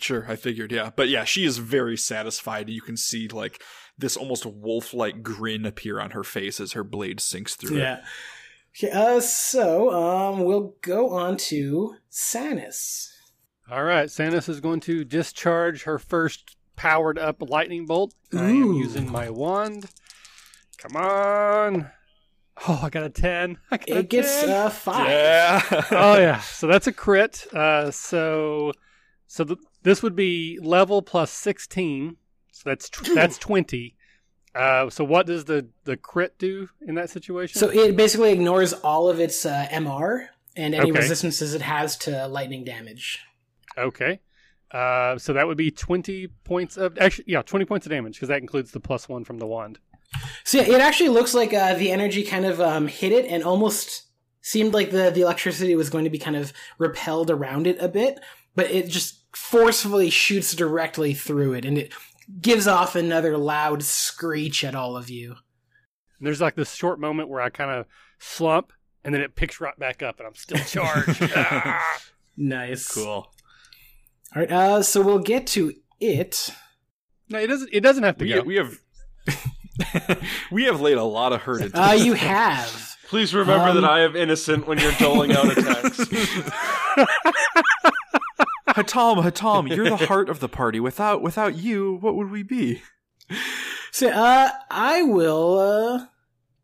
Sure, 0.00 0.26
I 0.28 0.34
figured. 0.36 0.72
Yeah, 0.72 0.90
but 0.94 1.08
yeah, 1.08 1.22
she 1.24 1.44
is 1.44 1.58
very 1.58 1.96
satisfied. 1.96 2.68
You 2.68 2.80
can 2.82 2.96
see 2.96 3.28
like 3.28 3.62
this 3.96 4.16
almost 4.16 4.44
wolf-like 4.44 5.22
grin 5.22 5.64
appear 5.64 6.00
on 6.00 6.10
her 6.10 6.24
face 6.24 6.58
as 6.58 6.72
her 6.72 6.82
blade 6.82 7.20
sinks 7.20 7.54
through 7.54 7.76
it. 7.76 7.80
Yeah. 7.80 8.04
Okay, 8.76 8.90
uh, 8.90 9.20
so 9.20 9.92
um, 9.92 10.42
we'll 10.44 10.74
go 10.82 11.10
on 11.10 11.36
to 11.36 11.94
Sannas. 12.10 13.06
All 13.70 13.82
right, 13.84 14.08
Sannas 14.08 14.48
is 14.48 14.60
going 14.60 14.80
to 14.80 15.04
discharge 15.04 15.84
her 15.84 15.98
first 15.98 16.56
powered 16.76 17.18
up 17.18 17.40
lightning 17.40 17.86
bolt. 17.86 18.14
I 18.32 18.50
am 18.50 18.74
using 18.74 19.10
my 19.10 19.30
wand. 19.30 19.86
Come 20.78 20.96
on. 20.96 21.90
Oh, 22.68 22.80
I 22.82 22.90
got 22.90 23.04
a 23.04 23.10
10. 23.10 23.58
I 23.70 23.76
got 23.78 23.88
a 23.88 23.98
It 23.98 24.10
gets 24.10 24.40
10. 24.42 24.50
uh, 24.50 24.70
five. 24.70 25.08
Yeah. 25.08 25.62
oh 25.92 26.18
yeah, 26.18 26.40
so 26.40 26.66
that's 26.66 26.86
a 26.86 26.92
crit. 26.92 27.46
Uh, 27.52 27.90
so 27.90 28.72
so 29.26 29.44
th- 29.44 29.58
this 29.82 30.02
would 30.02 30.14
be 30.14 30.58
level 30.62 31.00
plus 31.02 31.30
16. 31.32 32.16
So 32.52 32.62
that's 32.70 32.88
tw- 32.90 33.14
that's 33.14 33.38
20. 33.38 33.96
Uh, 34.54 34.88
so 34.90 35.02
what 35.04 35.26
does 35.26 35.46
the 35.46 35.66
the 35.84 35.96
crit 35.96 36.38
do 36.38 36.68
in 36.86 36.94
that 36.96 37.10
situation? 37.10 37.58
So 37.58 37.70
it 37.70 37.96
basically 37.96 38.30
ignores 38.30 38.72
all 38.72 39.08
of 39.08 39.18
its 39.18 39.44
uh, 39.46 39.66
MR 39.72 40.26
and 40.54 40.74
any 40.74 40.90
Okay. 40.90 41.00
resistances 41.00 41.54
it 41.54 41.62
has 41.62 41.96
to 41.98 42.28
lightning 42.28 42.62
damage. 42.64 43.20
Okay. 43.76 44.20
Uh, 44.70 45.16
so 45.18 45.32
that 45.32 45.46
would 45.46 45.56
be 45.56 45.70
20 45.70 46.26
points 46.42 46.76
of 46.76 46.98
actually 46.98 47.24
yeah 47.28 47.42
20 47.42 47.64
points 47.64 47.86
of 47.86 47.90
damage 47.90 48.14
because 48.14 48.28
that 48.28 48.40
includes 48.40 48.72
the 48.72 48.80
plus 48.80 49.08
one 49.08 49.24
from 49.24 49.38
the 49.38 49.46
wand. 49.46 49.78
So 50.44 50.58
yeah, 50.58 50.74
it 50.74 50.80
actually 50.80 51.10
looks 51.10 51.34
like 51.34 51.52
uh, 51.52 51.74
the 51.74 51.90
energy 51.90 52.22
kind 52.22 52.44
of 52.44 52.60
um, 52.60 52.88
hit 52.88 53.12
it 53.12 53.26
and 53.26 53.42
almost 53.42 54.04
seemed 54.40 54.74
like 54.74 54.90
the, 54.90 55.10
the 55.10 55.22
electricity 55.22 55.74
was 55.74 55.90
going 55.90 56.04
to 56.04 56.10
be 56.10 56.18
kind 56.18 56.36
of 56.36 56.52
repelled 56.78 57.30
around 57.30 57.66
it 57.66 57.78
a 57.80 57.88
bit, 57.88 58.20
but 58.54 58.70
it 58.70 58.88
just 58.88 59.24
forcefully 59.34 60.10
shoots 60.10 60.54
directly 60.54 61.14
through 61.14 61.54
it 61.54 61.64
and 61.64 61.78
it 61.78 61.92
gives 62.40 62.66
off 62.66 62.94
another 62.94 63.36
loud 63.38 63.82
screech 63.82 64.62
at 64.62 64.74
all 64.74 64.96
of 64.96 65.10
you. 65.10 65.30
And 66.18 66.26
there's 66.26 66.40
like 66.40 66.54
this 66.54 66.74
short 66.74 67.00
moment 67.00 67.28
where 67.28 67.40
I 67.40 67.48
kind 67.48 67.70
of 67.70 67.86
slump 68.18 68.72
and 69.04 69.14
then 69.14 69.20
it 69.20 69.34
picks 69.34 69.60
right 69.60 69.78
back 69.78 70.02
up 70.02 70.18
and 70.18 70.26
I'm 70.26 70.34
still 70.34 70.58
charged. 70.66 71.22
Ah. 71.36 72.00
Nice. 72.36 72.88
cool. 72.92 73.32
All 74.34 74.42
right, 74.42 74.50
uh, 74.50 74.82
so 74.82 75.00
we'll 75.02 75.18
get 75.20 75.46
to 75.48 75.72
it. 76.00 76.50
No, 77.28 77.38
it 77.38 77.46
doesn't. 77.46 77.70
It 77.72 77.80
doesn't 77.80 78.02
have 78.02 78.16
to 78.18 78.24
We, 78.24 78.32
go. 78.32 78.42
we 78.42 78.56
have 78.56 78.78
we 80.50 80.64
have 80.64 80.80
laid 80.80 80.96
a 80.98 81.04
lot 81.04 81.32
of 81.32 81.42
hurt 81.42 81.62
into 81.62 81.80
Uh, 81.80 81.92
this. 81.92 82.04
you 82.04 82.12
have. 82.14 82.96
Please 83.08 83.34
remember 83.34 83.68
Um, 83.68 83.80
that 83.80 83.84
I 83.88 84.00
am 84.00 84.16
innocent 84.16 84.66
when 84.66 84.78
you're 84.78 84.92
doling 84.92 85.32
out 85.32 85.56
attacks. 85.56 86.08
He'Talm, 88.76 89.22
He'Talm, 89.22 89.68
you're 89.68 89.88
the 89.88 89.96
heart 90.06 90.28
of 90.28 90.40
the 90.40 90.48
party. 90.48 90.80
Without 90.80 91.22
without 91.22 91.54
you, 91.56 91.98
what 92.00 92.16
would 92.16 92.30
we 92.30 92.42
be? 92.42 92.82
So, 93.92 94.08
uh, 94.08 94.50
I 94.70 95.02
will, 95.04 95.58
uh, 95.58 96.06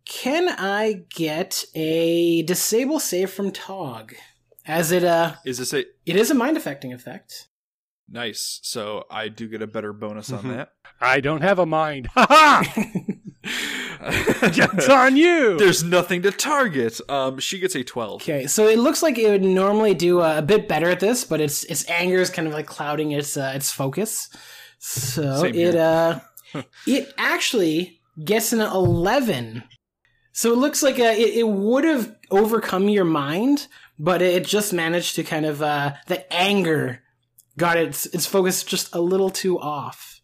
can 0.04 0.48
I 0.58 1.04
get 1.14 1.64
a 1.76 2.42
disable 2.42 2.98
save 2.98 3.30
from 3.30 3.52
Taug? 3.52 4.14
As 4.66 4.90
it, 4.90 5.04
uh, 5.04 5.34
Is 5.46 5.58
this 5.58 5.72
a 5.72 5.84
it 6.04 6.16
is 6.16 6.30
a 6.30 6.34
mind 6.34 6.56
affecting 6.56 6.92
effect. 6.92 7.46
Nice? 8.10 8.60
So 8.62 9.04
I 9.10 9.28
do 9.28 9.48
get 9.48 9.62
a 9.62 9.66
better 9.66 9.92
bonus 9.92 10.32
on 10.32 10.48
that. 10.48 10.72
I 11.00 11.20
don't 11.20 11.42
have 11.42 11.58
a 11.58 11.66
mind. 11.66 12.08
Ha 12.14 12.26
ha! 12.28 12.84
It's 14.02 14.88
on 14.88 15.16
you. 15.16 15.58
There's 15.58 15.82
nothing 15.82 16.22
to 16.22 16.30
target. 16.30 17.00
Um, 17.08 17.38
she 17.38 17.58
gets 17.58 17.74
a 17.74 17.84
twelve. 17.84 18.22
Okay, 18.22 18.46
so 18.46 18.66
it 18.66 18.78
looks 18.78 19.02
like 19.02 19.18
it 19.18 19.28
would 19.30 19.42
normally 19.42 19.94
do 19.94 20.20
uh, 20.20 20.38
a 20.38 20.42
bit 20.42 20.68
better 20.68 20.88
at 20.90 21.00
this, 21.00 21.24
but 21.24 21.40
its 21.40 21.64
its 21.64 21.88
anger 21.88 22.16
is 22.18 22.30
kind 22.30 22.48
of 22.48 22.54
like 22.54 22.66
clouding 22.66 23.12
its 23.12 23.36
uh, 23.36 23.52
its 23.54 23.70
focus. 23.70 24.28
So 24.78 25.42
Same 25.42 25.54
it 25.54 25.74
here. 25.74 26.20
uh 26.54 26.62
it 26.86 27.12
actually 27.18 28.00
gets 28.24 28.52
an 28.52 28.60
eleven. 28.60 29.64
So 30.32 30.52
it 30.52 30.56
looks 30.58 30.82
like 30.82 30.98
uh, 30.98 31.14
it, 31.16 31.34
it 31.38 31.48
would 31.48 31.84
have 31.84 32.14
overcome 32.30 32.88
your 32.88 33.04
mind, 33.04 33.66
but 33.98 34.22
it 34.22 34.46
just 34.46 34.72
managed 34.72 35.14
to 35.16 35.22
kind 35.24 35.44
of 35.46 35.60
uh 35.62 35.92
the 36.06 36.30
anger 36.32 37.02
got 37.60 37.76
its 37.76 38.06
its 38.06 38.26
focus 38.26 38.64
just 38.64 38.92
a 38.94 39.00
little 39.00 39.30
too 39.30 39.60
off. 39.60 40.20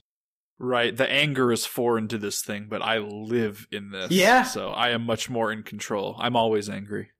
Right. 0.58 0.96
The 0.96 1.08
anger 1.10 1.52
is 1.52 1.66
foreign 1.66 2.08
to 2.08 2.18
this 2.18 2.40
thing, 2.42 2.66
but 2.68 2.80
I 2.82 2.98
live 2.98 3.66
in 3.70 3.90
this. 3.90 4.10
Yeah. 4.10 4.42
So 4.42 4.70
I 4.70 4.90
am 4.90 5.02
much 5.04 5.28
more 5.28 5.52
in 5.52 5.62
control. 5.62 6.16
I'm 6.18 6.34
always 6.34 6.68
angry. 6.70 7.10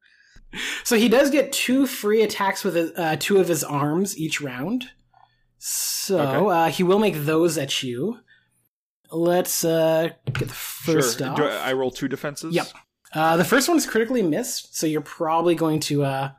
So 0.85 0.97
he 0.97 1.09
does 1.11 1.31
get 1.31 1.53
two 1.53 1.87
free 1.87 2.23
attacks 2.23 2.65
with 2.65 2.99
uh, 2.99 3.17
two 3.17 3.39
of 3.39 3.49
his 3.49 3.63
arms 3.63 4.17
each 4.17 4.41
round. 4.41 4.87
So 5.59 6.19
Okay. 6.19 6.57
uh, 6.57 6.69
he 6.71 6.83
will 6.83 6.99
make 6.99 7.15
those 7.27 7.59
at 7.59 7.83
you. 7.83 8.21
Let's 9.11 9.65
uh, 9.65 10.11
get 10.33 10.49
the 10.49 10.55
first 10.55 11.19
sure. 11.19 11.51
I, 11.51 11.71
I 11.71 11.73
roll 11.75 11.91
two 11.91 12.09
defenses? 12.09 12.55
Yep. 12.55 12.69
Uh, 13.13 13.37
the 13.37 13.45
first 13.45 13.69
one 13.69 13.77
is 13.77 13.87
critically 13.87 14.23
missed, 14.23 14.77
so 14.77 14.87
you're 14.87 15.01
probably 15.01 15.55
going 15.55 15.81
to 15.81 16.05
uh, 16.05 16.31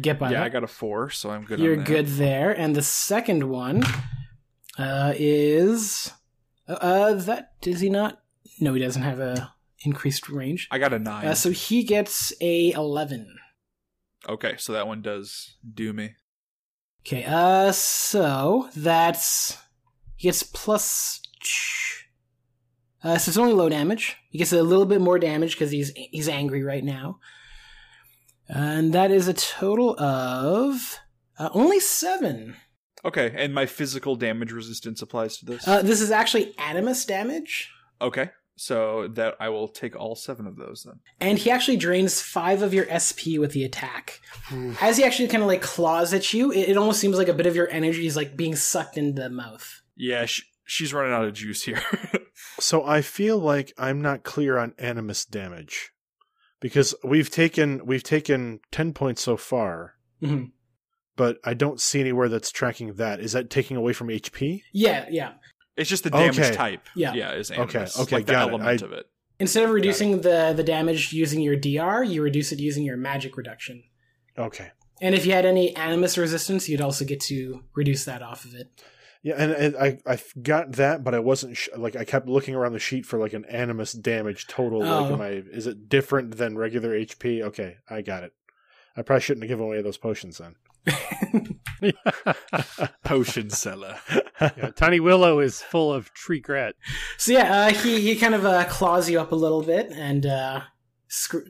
get 0.00 0.18
by 0.18 0.30
yeah, 0.30 0.38
that. 0.38 0.46
I 0.46 0.48
got 0.48 0.64
a 0.64 0.68
four, 0.68 1.10
so 1.10 1.30
I'm 1.30 1.44
good. 1.44 1.58
You're 1.58 1.76
good 1.76 2.06
there. 2.06 2.50
And 2.50 2.74
the 2.74 2.82
second 2.82 3.48
one 3.48 3.84
uh, 4.78 5.14
is 5.16 6.12
uh, 6.68 7.14
that 7.14 7.60
does 7.60 7.80
he 7.80 7.88
not? 7.88 8.20
No, 8.60 8.74
he 8.74 8.80
doesn't 8.80 9.02
have 9.02 9.20
a 9.20 9.52
increased 9.84 10.28
range. 10.28 10.68
I 10.70 10.78
got 10.78 10.92
a 10.92 10.98
nine. 10.98 11.26
Uh, 11.26 11.34
so 11.34 11.50
he 11.50 11.82
gets 11.84 12.32
a 12.40 12.72
eleven. 12.72 13.38
okay, 14.28 14.54
so 14.58 14.72
that 14.72 14.86
one 14.86 15.02
does 15.02 15.56
do 15.72 15.92
me. 15.92 16.14
Okay. 17.06 17.24
Uh, 17.24 17.70
so 17.72 18.70
that's 18.74 19.58
he 20.16 20.28
gets 20.28 20.42
plus. 20.42 21.20
Uh, 23.02 23.18
so 23.18 23.28
it's 23.28 23.36
only 23.36 23.52
low 23.52 23.68
damage. 23.68 24.16
He 24.30 24.38
gets 24.38 24.52
a 24.52 24.62
little 24.62 24.86
bit 24.86 25.00
more 25.00 25.18
damage 25.18 25.52
because 25.54 25.70
he's 25.70 25.92
he's 25.94 26.28
angry 26.28 26.62
right 26.62 26.82
now, 26.84 27.20
and 28.48 28.92
that 28.92 29.10
is 29.10 29.28
a 29.28 29.34
total 29.34 29.98
of 30.00 30.98
uh, 31.38 31.48
only 31.52 31.80
seven. 31.80 32.56
Okay, 33.04 33.34
and 33.36 33.52
my 33.54 33.66
physical 33.66 34.16
damage 34.16 34.50
resistance 34.52 35.02
applies 35.02 35.36
to 35.38 35.44
this. 35.46 35.68
Uh, 35.68 35.82
this 35.82 36.00
is 36.00 36.10
actually 36.10 36.56
animus 36.58 37.04
damage, 37.04 37.70
okay, 38.00 38.30
so 38.56 39.08
that 39.08 39.34
I 39.40 39.50
will 39.50 39.68
take 39.68 39.94
all 39.94 40.14
seven 40.16 40.46
of 40.46 40.56
those 40.56 40.84
then. 40.84 41.00
and 41.20 41.38
he 41.38 41.50
actually 41.50 41.76
drains 41.76 42.22
five 42.22 42.62
of 42.62 42.72
your 42.72 42.86
SP 42.88 43.36
with 43.38 43.52
the 43.52 43.64
attack. 43.64 44.20
As 44.80 44.96
he 44.96 45.04
actually 45.04 45.28
kind 45.28 45.42
of 45.42 45.48
like 45.48 45.60
claws 45.60 46.14
at 46.14 46.32
you, 46.32 46.50
it, 46.50 46.70
it 46.70 46.76
almost 46.78 47.00
seems 47.00 47.18
like 47.18 47.28
a 47.28 47.34
bit 47.34 47.46
of 47.46 47.54
your 47.56 47.68
energy 47.70 48.06
is 48.06 48.16
like 48.16 48.36
being 48.36 48.56
sucked 48.56 48.96
into 48.96 49.20
the 49.20 49.28
mouth. 49.28 49.82
Yeah, 49.96 50.24
sh- 50.26 50.42
she's 50.64 50.94
running 50.94 51.12
out 51.12 51.24
of 51.24 51.34
juice 51.34 51.62
here. 51.62 51.82
So 52.58 52.84
I 52.84 53.00
feel 53.00 53.38
like 53.38 53.72
I'm 53.78 54.00
not 54.02 54.22
clear 54.24 54.58
on 54.58 54.74
animus 54.78 55.24
damage 55.24 55.92
because 56.64 56.94
we've 57.04 57.28
taken 57.28 57.84
we've 57.84 58.02
taken 58.02 58.60
ten 58.72 58.94
points 58.94 59.20
so 59.20 59.36
far, 59.36 59.96
Mhm. 60.22 60.52
but 61.14 61.36
I 61.44 61.52
don't 61.52 61.78
see 61.78 62.00
anywhere 62.00 62.30
that's 62.30 62.50
tracking 62.50 62.94
that. 62.94 63.20
Is 63.20 63.32
that 63.32 63.50
taking 63.50 63.76
away 63.76 63.92
from 63.92 64.08
HP? 64.08 64.62
Yeah, 64.72 65.04
yeah. 65.10 65.32
it's 65.76 65.90
just 65.90 66.04
the 66.04 66.10
damage 66.10 66.38
Okay. 66.38 66.54
type. 66.54 66.80
Yeah. 66.96 67.12
yeah, 67.12 67.32
is 67.34 67.50
Okay, 67.50 67.60
animus, 67.60 67.98
okay, 68.00 68.16
like 68.16 68.26
the 68.26 68.32
got 68.32 68.48
it. 68.48 68.52
element 68.52 68.82
I- 68.82 68.86
of 68.86 68.92
it. 68.92 69.06
Instead 69.38 69.64
of 69.64 69.70
reducing 69.70 70.22
the 70.22 70.54
the 70.56 70.62
damage 70.64 71.12
using 71.12 71.40
your 71.42 71.56
DR, 71.56 72.02
you 72.02 72.22
reduce 72.22 72.50
it 72.52 72.60
using 72.60 72.84
your 72.84 72.96
magic 72.96 73.36
reduction. 73.36 73.82
Okay. 74.38 74.70
And 75.02 75.14
if 75.14 75.26
you 75.26 75.32
had 75.32 75.44
any 75.44 75.74
animus 75.76 76.16
resistance, 76.16 76.68
you'd 76.68 76.80
also 76.80 77.04
get 77.04 77.20
to 77.22 77.64
reduce 77.74 78.04
that 78.06 78.22
off 78.22 78.44
of 78.46 78.54
it. 78.54 78.68
Yeah, 79.24 79.34
and, 79.38 79.52
and 79.52 79.76
I 79.76 79.98
I 80.06 80.18
got 80.42 80.72
that, 80.72 81.02
but 81.02 81.14
I 81.14 81.18
wasn't 81.18 81.56
sh- 81.56 81.70
like 81.76 81.96
I 81.96 82.04
kept 82.04 82.28
looking 82.28 82.54
around 82.54 82.74
the 82.74 82.78
sheet 82.78 83.06
for 83.06 83.18
like 83.18 83.32
an 83.32 83.46
animus 83.46 83.92
damage 83.94 84.46
total. 84.46 84.80
Like, 84.80 85.10
Oh. 85.10 85.14
am 85.14 85.20
I 85.22 85.28
is 85.30 85.66
it 85.66 85.88
different 85.88 86.36
than 86.36 86.58
regular 86.58 86.90
HP? 86.90 87.40
Okay, 87.42 87.78
I 87.88 88.02
got 88.02 88.22
it. 88.22 88.32
I 88.96 89.02
probably 89.02 89.22
shouldn't 89.22 89.42
have 89.44 89.48
given 89.48 89.64
away 89.64 89.80
those 89.82 89.96
potions 89.96 90.38
then. 90.38 90.54
Potion 93.04 93.50
seller. 93.50 93.96
Yeah, 94.40 94.70
Tiny 94.76 95.00
Willow 95.00 95.40
is 95.40 95.62
full 95.62 95.92
of 95.92 96.12
tree 96.12 96.40
grit. 96.40 96.76
So 97.18 97.32
yeah, 97.32 97.66
uh, 97.66 97.70
he 97.72 98.00
he 98.00 98.16
kind 98.16 98.34
of 98.34 98.44
uh, 98.44 98.64
claws 98.64 99.08
you 99.08 99.20
up 99.20 99.32
a 99.32 99.36
little 99.36 99.62
bit, 99.62 99.90
and 99.90 100.26
uh, 100.26 100.60
screw. 101.08 101.44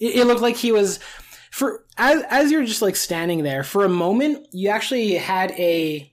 It, 0.00 0.16
it 0.16 0.24
looked 0.26 0.40
like 0.42 0.56
he 0.56 0.72
was 0.72 0.98
for 1.50 1.84
as 1.96 2.22
as 2.30 2.50
you're 2.50 2.64
just 2.64 2.82
like 2.82 2.96
standing 2.96 3.42
there 3.42 3.62
for 3.62 3.84
a 3.84 3.88
moment. 3.88 4.46
You 4.52 4.70
actually 4.70 5.14
had 5.14 5.52
a 5.52 6.11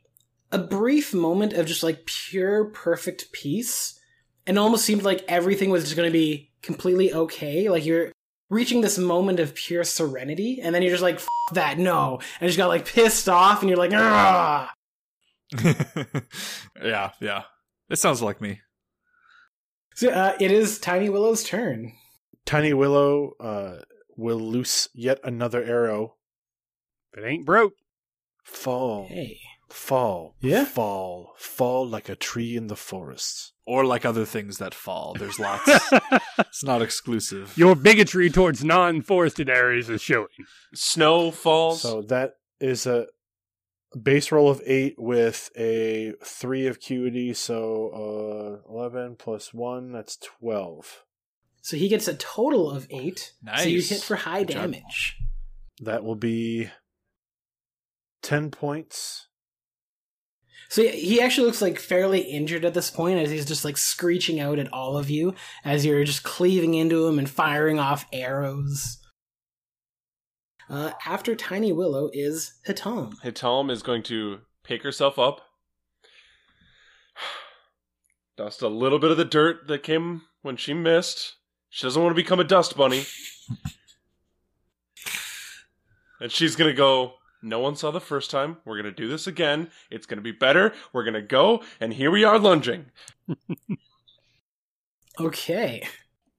a 0.51 0.57
brief 0.57 1.13
moment 1.13 1.53
of 1.53 1.65
just 1.65 1.83
like 1.83 2.05
pure 2.05 2.65
perfect 2.65 3.31
peace, 3.31 3.99
and 4.47 4.57
it 4.57 4.59
almost 4.59 4.85
seemed 4.85 5.03
like 5.03 5.23
everything 5.27 5.69
was 5.69 5.83
just 5.83 5.95
going 5.95 6.09
to 6.09 6.13
be 6.13 6.51
completely 6.61 7.13
okay. 7.13 7.69
Like 7.69 7.85
you're 7.85 8.11
reaching 8.49 8.81
this 8.81 8.97
moment 8.97 9.39
of 9.39 9.53
pure 9.53 9.83
serenity, 9.83 10.59
and 10.61 10.73
then 10.73 10.81
you're 10.81 10.91
just 10.91 11.03
like 11.03 11.15
F- 11.15 11.27
that 11.53 11.77
no, 11.77 12.19
and 12.39 12.47
just 12.47 12.57
got 12.57 12.67
like 12.67 12.85
pissed 12.85 13.29
off, 13.29 13.61
and 13.61 13.69
you're 13.69 13.77
like 13.77 13.93
ah. 13.93 14.71
yeah, 16.83 17.11
yeah. 17.19 17.43
It 17.89 17.97
sounds 17.97 18.21
like 18.21 18.39
me. 18.39 18.61
So 19.95 20.09
uh, 20.09 20.35
it 20.39 20.51
is 20.51 20.79
Tiny 20.79 21.09
Willow's 21.09 21.43
turn. 21.43 21.93
Tiny 22.45 22.73
Willow 22.73 23.33
uh, 23.39 23.79
will 24.15 24.39
loose 24.39 24.89
yet 24.93 25.19
another 25.23 25.63
arrow. 25.63 26.15
If 27.13 27.23
it 27.23 27.27
ain't 27.27 27.45
broke. 27.45 27.73
Fall, 28.43 29.07
Hey. 29.07 29.39
Fall, 29.73 30.35
Yeah? 30.41 30.65
fall, 30.65 31.33
fall 31.37 31.87
like 31.87 32.09
a 32.09 32.15
tree 32.15 32.55
in 32.55 32.67
the 32.67 32.75
forest. 32.75 33.53
Or 33.65 33.85
like 33.85 34.03
other 34.05 34.25
things 34.25 34.57
that 34.57 34.73
fall. 34.73 35.15
There's 35.17 35.37
lots. 35.39 35.69
it's 36.39 36.63
not 36.63 36.81
exclusive. 36.81 37.55
Your 37.55 37.75
bigotry 37.75 38.29
towards 38.31 38.63
non-forested 38.63 39.47
areas 39.47 39.89
is 39.89 40.01
showing. 40.01 40.27
Snow 40.73 41.29
falls. 41.29 41.81
So 41.83 42.01
that 42.03 42.33
is 42.59 42.87
a 42.87 43.05
base 44.01 44.31
roll 44.31 44.49
of 44.49 44.61
eight 44.65 44.95
with 44.97 45.51
a 45.55 46.13
three 46.23 46.65
of 46.65 46.77
acuity. 46.77 47.31
So 47.35 48.61
uh, 48.65 48.71
eleven 48.73 49.15
plus 49.17 49.53
one, 49.53 49.91
that's 49.91 50.17
twelve. 50.17 51.03
So 51.61 51.77
he 51.77 51.89
gets 51.89 52.07
a 52.07 52.15
total 52.15 52.71
of 52.71 52.87
eight. 52.89 53.33
Nice. 53.43 53.61
So 53.63 53.69
you 53.69 53.81
hit 53.83 54.01
for 54.01 54.15
high 54.15 54.45
Good 54.45 54.53
job. 54.53 54.71
damage. 54.71 55.17
That 55.81 56.03
will 56.03 56.15
be 56.15 56.69
ten 58.23 58.49
points. 58.49 59.27
So 60.69 60.83
he- 60.83 61.01
he 61.01 61.21
actually 61.21 61.47
looks 61.47 61.61
like 61.61 61.79
fairly 61.79 62.21
injured 62.21 62.63
at 62.63 62.75
this 62.75 62.91
point 62.91 63.19
as 63.19 63.31
he's 63.31 63.45
just 63.45 63.65
like 63.65 63.77
screeching 63.77 64.39
out 64.39 64.59
at 64.59 64.71
all 64.71 64.97
of 64.97 65.09
you 65.09 65.33
as 65.65 65.85
you're 65.85 66.03
just 66.03 66.23
cleaving 66.23 66.75
into 66.75 67.07
him 67.07 67.17
and 67.17 67.29
firing 67.29 67.79
off 67.79 68.05
arrows. 68.13 68.97
Uh, 70.69 70.91
after 71.07 71.35
Tiny 71.35 71.73
Willow 71.73 72.11
is 72.13 72.53
He'Talm. 72.67 73.17
He'Talm 73.23 73.71
is 73.71 73.81
going 73.81 74.03
to 74.03 74.41
pick 74.63 74.83
herself 74.83 75.17
up, 75.17 75.41
dust 78.37 78.61
a 78.61 78.67
little 78.67 78.99
bit 78.99 79.09
of 79.09 79.17
the 79.17 79.25
dirt 79.25 79.67
that 79.67 79.81
came 79.81 80.21
when 80.43 80.55
she 80.55 80.75
missed. 80.75 81.37
She 81.69 81.87
doesn't 81.87 82.01
want 82.01 82.11
to 82.15 82.21
become 82.21 82.39
a 82.39 82.43
dust 82.43 82.77
bunny. 82.77 83.05
and 86.21 86.31
she's 86.31 86.55
going 86.55 86.69
to 86.69 86.77
go, 86.77 87.13
No 87.41 87.59
one 87.59 87.75
saw 87.75 87.91
the 87.91 88.01
first 88.01 88.29
time. 88.31 88.57
We're 88.65 88.75
going 88.81 88.93
to 88.93 89.01
do 89.01 89.07
this 89.07 89.25
again. 89.27 89.69
It's 89.89 90.05
going 90.05 90.17
to 90.17 90.23
be 90.23 90.31
better. 90.33 90.73
We're 90.91 91.03
going 91.03 91.13
to 91.13 91.21
go. 91.21 91.63
And 91.79 91.93
here 91.93 92.11
we 92.11 92.23
are 92.23 92.37
lunging. 92.39 92.87
Okay. 95.19 95.85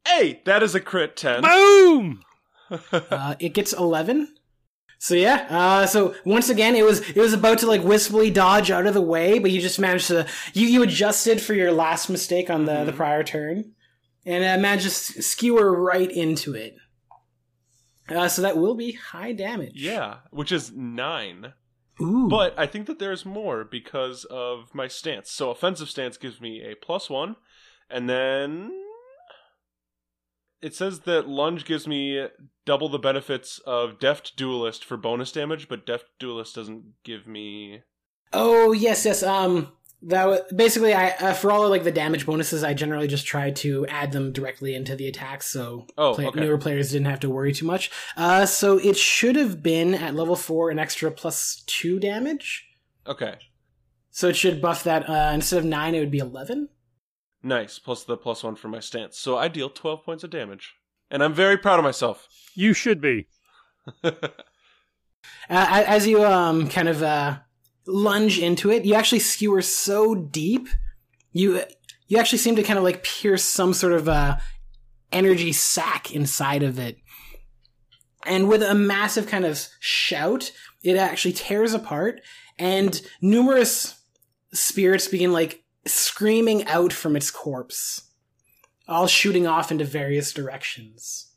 Hey, 0.08 0.40
that 0.46 0.62
is 0.62 0.74
a 0.74 0.80
crit 0.80 1.16
10. 1.16 1.42
Boom! 1.42 2.22
Uh, 2.92 3.34
it 3.40 3.48
gets 3.52 3.72
11. 3.72 4.32
So 5.00 5.16
yeah, 5.16 5.46
uh, 5.50 5.86
so 5.86 6.14
once 6.24 6.48
again, 6.50 6.76
it 6.76 6.84
was 6.84 7.00
it 7.00 7.16
was 7.16 7.32
about 7.32 7.58
to 7.58 7.66
like 7.66 7.82
wistfully 7.82 8.30
dodge 8.30 8.70
out 8.70 8.86
of 8.86 8.94
the 8.94 9.00
way, 9.00 9.40
but 9.40 9.50
you 9.50 9.60
just 9.60 9.80
managed 9.80 10.06
to 10.06 10.24
you 10.54 10.68
you 10.68 10.82
adjusted 10.84 11.40
for 11.40 11.52
your 11.52 11.72
last 11.72 12.08
mistake 12.08 12.48
on 12.48 12.66
the 12.66 12.84
the 12.84 12.92
Mhm. 12.92 12.96
prior 12.96 13.24
turn, 13.24 13.72
and 14.24 14.44
uh, 14.44 14.62
managed 14.62 14.84
to 14.84 15.20
skewer 15.20 15.72
right 15.82 16.10
into 16.12 16.54
it. 16.54 16.76
Uh, 18.10 18.28
so 18.28 18.42
that 18.42 18.56
will 18.56 18.74
be 18.74 18.92
high 18.92 19.32
damage. 19.32 19.72
yeah, 19.74 20.16
which 20.30 20.50
is 20.52 20.72
9. 20.72 21.52
Ooh. 22.02 22.28
But 22.28 22.58
I 22.58 22.66
think 22.66 22.86
that 22.86 22.98
there's 22.98 23.24
more 23.24 23.62
because 23.64 24.24
of 24.24 24.74
my 24.74 24.88
stance. 24.88 25.30
So 25.30 25.50
offensive 25.50 25.88
stance 25.90 26.16
gives 26.16 26.40
me 26.40 26.62
a 26.62 26.74
plus 26.74 27.08
one, 27.10 27.36
and 27.90 28.08
then 28.08 28.72
it 30.62 30.74
says 30.74 31.00
that 31.00 31.28
lunge 31.28 31.64
gives 31.64 31.86
me 31.86 32.26
double 32.64 32.88
the 32.88 32.98
benefits 32.98 33.58
of 33.66 33.98
deft 33.98 34.36
duelist 34.36 34.84
for 34.84 34.96
bonus 34.96 35.30
damage, 35.32 35.68
but 35.68 35.86
deft 35.86 36.06
duelist 36.18 36.54
doesn't 36.54 36.84
give 37.04 37.26
me. 37.26 37.82
Oh 38.32 38.72
yes, 38.72 39.04
yes. 39.04 39.22
Um, 39.22 39.72
that 40.02 40.26
was, 40.26 40.40
basically 40.54 40.94
I 40.94 41.10
uh, 41.10 41.34
for 41.34 41.50
all 41.52 41.64
of 41.64 41.70
like 41.70 41.84
the 41.84 41.90
damage 41.92 42.24
bonuses, 42.26 42.64
I 42.64 42.72
generally 42.74 43.06
just 43.08 43.26
try 43.26 43.50
to 43.50 43.86
add 43.86 44.12
them 44.12 44.32
directly 44.32 44.74
into 44.74 44.96
the 44.96 45.06
attacks, 45.08 45.46
so 45.46 45.86
Oh, 45.98 46.14
play- 46.14 46.26
okay. 46.26 46.40
newer 46.40 46.58
players 46.58 46.90
didn't 46.92 47.06
have 47.06 47.20
to 47.20 47.30
worry 47.30 47.52
too 47.52 47.66
much. 47.66 47.90
Uh, 48.16 48.46
so 48.46 48.78
it 48.78 48.96
should 48.96 49.36
have 49.36 49.62
been 49.62 49.94
at 49.94 50.14
level 50.14 50.36
four 50.36 50.70
an 50.70 50.78
extra 50.78 51.10
plus 51.10 51.62
two 51.66 51.98
damage. 52.00 52.66
Okay, 53.06 53.36
So 54.10 54.28
it 54.28 54.36
should 54.36 54.60
buff 54.62 54.84
that. 54.84 55.08
Uh, 55.08 55.32
instead 55.34 55.58
of 55.58 55.64
nine, 55.64 55.94
it 55.94 56.00
would 56.00 56.10
be 56.10 56.18
eleven. 56.18 56.68
nice. 57.42 57.78
Plus 57.78 58.04
the 58.04 58.16
plus 58.16 58.42
one 58.42 58.56
for 58.56 58.68
my 58.68 58.80
stance, 58.80 59.18
so 59.18 59.36
I 59.36 59.48
deal 59.48 59.68
twelve 59.70 60.04
points 60.04 60.24
of 60.24 60.30
damage, 60.30 60.74
and 61.10 61.22
I'm 61.22 61.34
very 61.34 61.56
proud 61.56 61.78
of 61.78 61.84
myself. 61.84 62.28
You 62.54 62.72
should 62.72 63.00
be. 63.00 63.26
Uh, 65.48 65.84
as 65.86 66.06
you 66.06 66.24
um 66.24 66.68
kind 66.68 66.88
of 66.88 67.02
uh 67.02 67.36
lunge 67.90 68.38
into 68.38 68.70
it, 68.70 68.84
you 68.84 68.94
actually 68.94 69.18
skewer 69.18 69.62
so 69.62 70.14
deep, 70.14 70.68
you 71.32 71.62
you 72.08 72.18
actually 72.18 72.38
seem 72.38 72.56
to 72.56 72.62
kind 72.62 72.78
of 72.78 72.84
like 72.84 73.02
pierce 73.02 73.44
some 73.44 73.72
sort 73.72 73.92
of 73.92 74.08
uh 74.08 74.36
energy 75.12 75.52
sac 75.52 76.12
inside 76.14 76.62
of 76.62 76.78
it. 76.78 76.96
And 78.26 78.48
with 78.48 78.62
a 78.62 78.74
massive 78.74 79.26
kind 79.26 79.44
of 79.44 79.66
shout, 79.80 80.52
it 80.82 80.96
actually 80.96 81.32
tears 81.32 81.72
apart, 81.72 82.20
and 82.58 83.00
numerous 83.22 83.98
spirits 84.52 85.08
begin 85.08 85.32
like 85.32 85.62
screaming 85.86 86.64
out 86.66 86.92
from 86.92 87.16
its 87.16 87.30
corpse, 87.30 88.10
all 88.86 89.06
shooting 89.06 89.46
off 89.46 89.70
into 89.70 89.84
various 89.84 90.32
directions. 90.32 91.29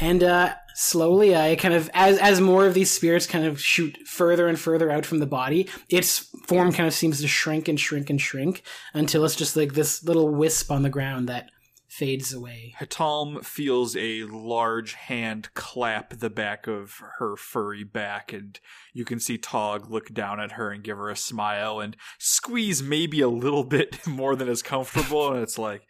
And 0.00 0.24
uh, 0.24 0.54
slowly, 0.74 1.36
I 1.36 1.56
kind 1.56 1.74
of 1.74 1.90
as 1.92 2.18
as 2.18 2.40
more 2.40 2.66
of 2.66 2.74
these 2.74 2.90
spirits 2.90 3.26
kind 3.26 3.44
of 3.44 3.60
shoot 3.60 3.98
further 4.06 4.48
and 4.48 4.58
further 4.58 4.90
out 4.90 5.04
from 5.04 5.18
the 5.18 5.26
body, 5.26 5.68
its 5.88 6.18
form 6.46 6.72
kind 6.72 6.86
of 6.86 6.94
seems 6.94 7.20
to 7.20 7.28
shrink 7.28 7.68
and 7.68 7.78
shrink 7.78 8.08
and 8.08 8.20
shrink 8.20 8.62
until 8.94 9.24
it's 9.24 9.36
just 9.36 9.56
like 9.56 9.74
this 9.74 10.02
little 10.02 10.34
wisp 10.34 10.70
on 10.70 10.82
the 10.82 10.88
ground 10.88 11.28
that 11.28 11.50
fades 11.88 12.32
away. 12.32 12.74
He'Talm 12.78 13.42
feels 13.42 13.96
a 13.96 14.22
large 14.24 14.94
hand 14.94 15.52
clap 15.54 16.18
the 16.18 16.30
back 16.30 16.66
of 16.66 17.02
her 17.18 17.36
furry 17.36 17.84
back, 17.84 18.32
and 18.32 18.58
you 18.94 19.04
can 19.04 19.20
see 19.20 19.36
Taug 19.36 19.90
look 19.90 20.14
down 20.14 20.40
at 20.40 20.52
her 20.52 20.70
and 20.70 20.84
give 20.84 20.96
her 20.96 21.10
a 21.10 21.16
smile 21.16 21.80
and 21.80 21.96
squeeze 22.18 22.82
maybe 22.82 23.20
a 23.20 23.28
little 23.28 23.64
bit 23.64 24.06
more 24.06 24.34
than 24.34 24.48
is 24.48 24.62
comfortable, 24.62 25.30
and 25.30 25.42
it's 25.42 25.58
like, 25.58 25.82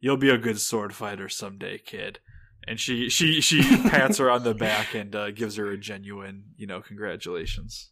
"You'll 0.00 0.16
be 0.16 0.30
a 0.30 0.38
good 0.38 0.58
sword 0.58 0.92
fighter 0.92 1.28
someday, 1.28 1.78
kid." 1.78 2.18
And 2.68 2.78
she 2.78 3.08
she 3.08 3.40
she 3.40 3.62
pats 3.88 4.18
her 4.18 4.30
on 4.30 4.44
the 4.44 4.54
back 4.54 4.94
and 4.94 5.14
uh, 5.14 5.30
gives 5.30 5.56
her 5.56 5.70
a 5.70 5.78
genuine, 5.78 6.44
you 6.56 6.66
know, 6.66 6.80
congratulations. 6.80 7.90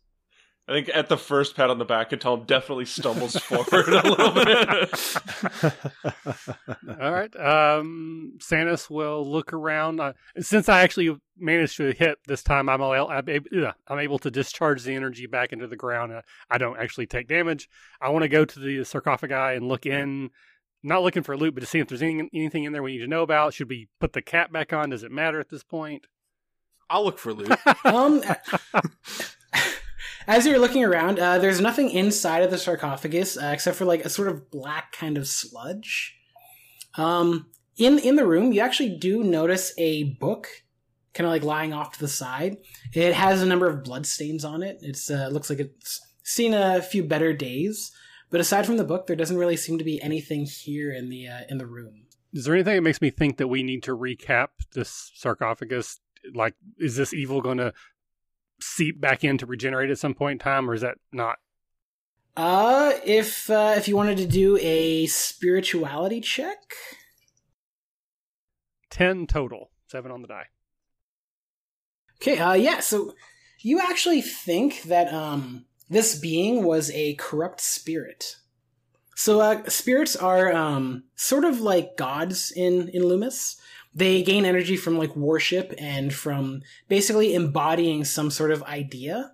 I 0.68 0.72
think 0.72 0.91
at 0.93 1.09
the 1.09 1.16
first 1.16 1.55
pat 1.55 1.70
on 1.70 1.79
the 1.79 1.85
back, 1.85 2.11
Tom 2.18 2.43
definitely 2.45 2.87
stumbles 2.87 3.37
forward 3.41 3.89
a 3.89 4.03
little 4.03 4.33
bit. 4.33 5.16
All 7.01 7.12
right. 7.12 7.37
Um, 7.37 8.33
Sannas 8.39 8.91
will 8.91 9.24
look 9.24 9.53
around. 9.53 10.01
Uh, 10.01 10.14
since 10.41 10.68
I 10.68 10.83
actually 10.83 11.16
managed 11.39 11.77
to 11.77 11.93
hit 11.93 12.18
this 12.27 12.43
time, 12.43 12.68
I'm, 12.68 12.81
able, 12.81 13.09
I'm, 13.09 13.29
able, 13.29 13.72
I'm 13.87 13.99
able 14.01 14.18
to 14.18 14.31
discharge 14.31 14.83
the 14.83 14.93
energy 14.93 15.27
back 15.27 15.53
into 15.53 15.68
the 15.68 15.77
ground. 15.77 16.12
Uh, 16.12 16.22
I 16.51 16.59
don't 16.59 16.81
actually 16.81 17.07
take 17.07 17.29
damage. 17.29 17.68
I 18.01 18.09
want 18.09 18.24
to 18.24 18.29
go 18.29 18.45
to 18.45 18.59
the 18.59 18.83
sarcophagi 18.83 19.57
and 19.57 19.68
look 19.68 19.87
in. 19.87 20.31
Not 20.87 21.03
looking 21.03 21.24
for 21.24 21.37
loot, 21.37 21.53
but 21.53 21.62
to 21.62 21.66
see 21.66 21.80
if 21.80 21.89
there's 21.89 22.01
any, 22.01 22.30
anything 22.32 22.62
in 22.62 22.72
there 22.72 22.80
we 22.80 22.93
need 22.93 23.03
to 23.03 23.09
know 23.09 23.22
about. 23.22 23.55
Should 23.55 23.68
we 23.68 23.89
put 23.99 24.12
the 24.12 24.22
cap 24.22 24.53
back 24.53 24.72
on? 24.72 24.91
Does 24.91 25.03
it 25.03 25.11
matter 25.11 25.41
at 25.41 25.49
this 25.49 25.64
point? 25.64 26.07
I'll 26.89 27.05
look 27.05 27.18
for 27.18 27.34
loot. 27.34 27.51
um, 27.84 28.22
as 30.28 30.47
you're 30.47 30.61
looking 30.61 30.84
around, 30.84 31.18
uh, 31.18 31.39
there's 31.39 31.61
nothing 31.61 31.91
inside 31.91 32.45
of 32.45 32.53
the 32.53 32.57
sarcophagus 32.57 33.37
uh, 33.37 33.51
except 33.53 33.76
for 33.76 33.84
like 33.84 34.05
a 34.05 34.09
sort 34.09 34.28
of 34.28 34.49
black 34.49 34.93
kind 34.93 35.18
of 35.18 35.26
sludge. 35.26 36.16
Um, 36.97 37.47
in 37.76 37.99
in 37.99 38.14
the 38.14 38.24
room, 38.24 38.53
you 38.53 38.61
actually 38.61 38.97
do 38.97 39.24
notice 39.24 39.74
a 39.78 40.05
book, 40.05 40.47
kind 41.14 41.26
of 41.26 41.32
like 41.32 41.43
lying 41.43 41.72
off 41.72 41.95
to 41.95 41.99
the 41.99 42.07
side. 42.07 42.59
It 42.93 43.12
has 43.12 43.43
a 43.43 43.47
number 43.47 43.68
of 43.68 43.82
bloodstains 43.82 44.45
on 44.45 44.62
it. 44.62 44.78
It's 44.82 45.11
uh, 45.11 45.30
looks 45.32 45.51
like 45.51 45.59
it's 45.59 46.01
seen 46.22 46.55
a 46.55 46.80
few 46.80 47.03
better 47.03 47.32
days. 47.32 47.91
But 48.37 48.43
aside 48.43 48.66
from 48.66 48.76
the 48.76 48.84
book, 48.84 49.07
there 49.07 49.16
doesn't 49.16 49.39
really 49.39 49.57
seem 49.57 49.78
to 49.78 49.84
be 49.84 49.99
anything 50.03 50.45
here 50.45 50.93
in 50.93 51.09
the 51.09 51.26
uh, 51.26 51.41
in 51.49 51.57
the 51.57 51.64
room. 51.64 52.03
Is 52.34 52.45
there 52.45 52.55
anything 52.55 52.74
that 52.74 52.82
makes 52.82 53.01
me 53.01 53.09
think 53.09 53.39
that 53.39 53.49
we 53.49 53.62
need 53.62 53.82
to 53.84 53.97
recap 53.97 54.49
this 54.74 55.11
sarcophagus? 55.14 56.01
Like, 56.34 56.53
is 56.76 56.97
this 56.97 57.14
evil 57.14 57.41
going 57.41 57.57
to 57.57 57.72
seep 58.61 59.01
back 59.01 59.24
in 59.24 59.39
to 59.39 59.47
regenerate 59.47 59.89
at 59.89 59.99
some 59.99 60.12
point 60.12 60.32
in 60.32 60.39
time, 60.41 60.68
or 60.68 60.74
is 60.74 60.82
that 60.82 60.99
not? 61.11 61.39
Uh, 62.37 62.93
if 63.07 63.49
uh, 63.49 63.72
if 63.78 63.89
you 63.89 63.97
wanted 63.97 64.18
to 64.18 64.26
do 64.26 64.59
a 64.61 65.07
spirituality 65.07 66.20
check, 66.20 66.74
ten 68.91 69.26
total, 69.26 69.70
seven 69.87 70.11
on 70.11 70.20
the 70.20 70.28
die. 70.28 70.49
Okay, 72.20 72.37
uh, 72.37 72.53
yeah. 72.53 72.80
So 72.80 73.14
you 73.61 73.80
actually 73.80 74.20
think 74.20 74.82
that 74.82 75.11
um 75.11 75.64
this 75.89 76.18
being 76.18 76.64
was 76.64 76.91
a 76.91 77.14
corrupt 77.14 77.61
spirit. 77.61 78.37
So 79.14 79.41
uh, 79.41 79.68
spirits 79.68 80.14
are 80.14 80.53
um 80.53 81.05
sort 81.14 81.45
of 81.45 81.61
like 81.61 81.97
gods 81.97 82.53
in 82.55 82.89
in 82.89 83.05
Loomis. 83.05 83.57
They 83.95 84.22
gain 84.22 84.45
energy 84.45 84.76
from 84.76 84.99
like 84.99 85.16
worship 85.16 85.72
and 85.78 86.12
from 86.12 86.62
basically 86.89 87.34
embodying 87.34 88.05
some 88.05 88.30
sort 88.30 88.51
of 88.51 88.62
idea. 88.64 89.32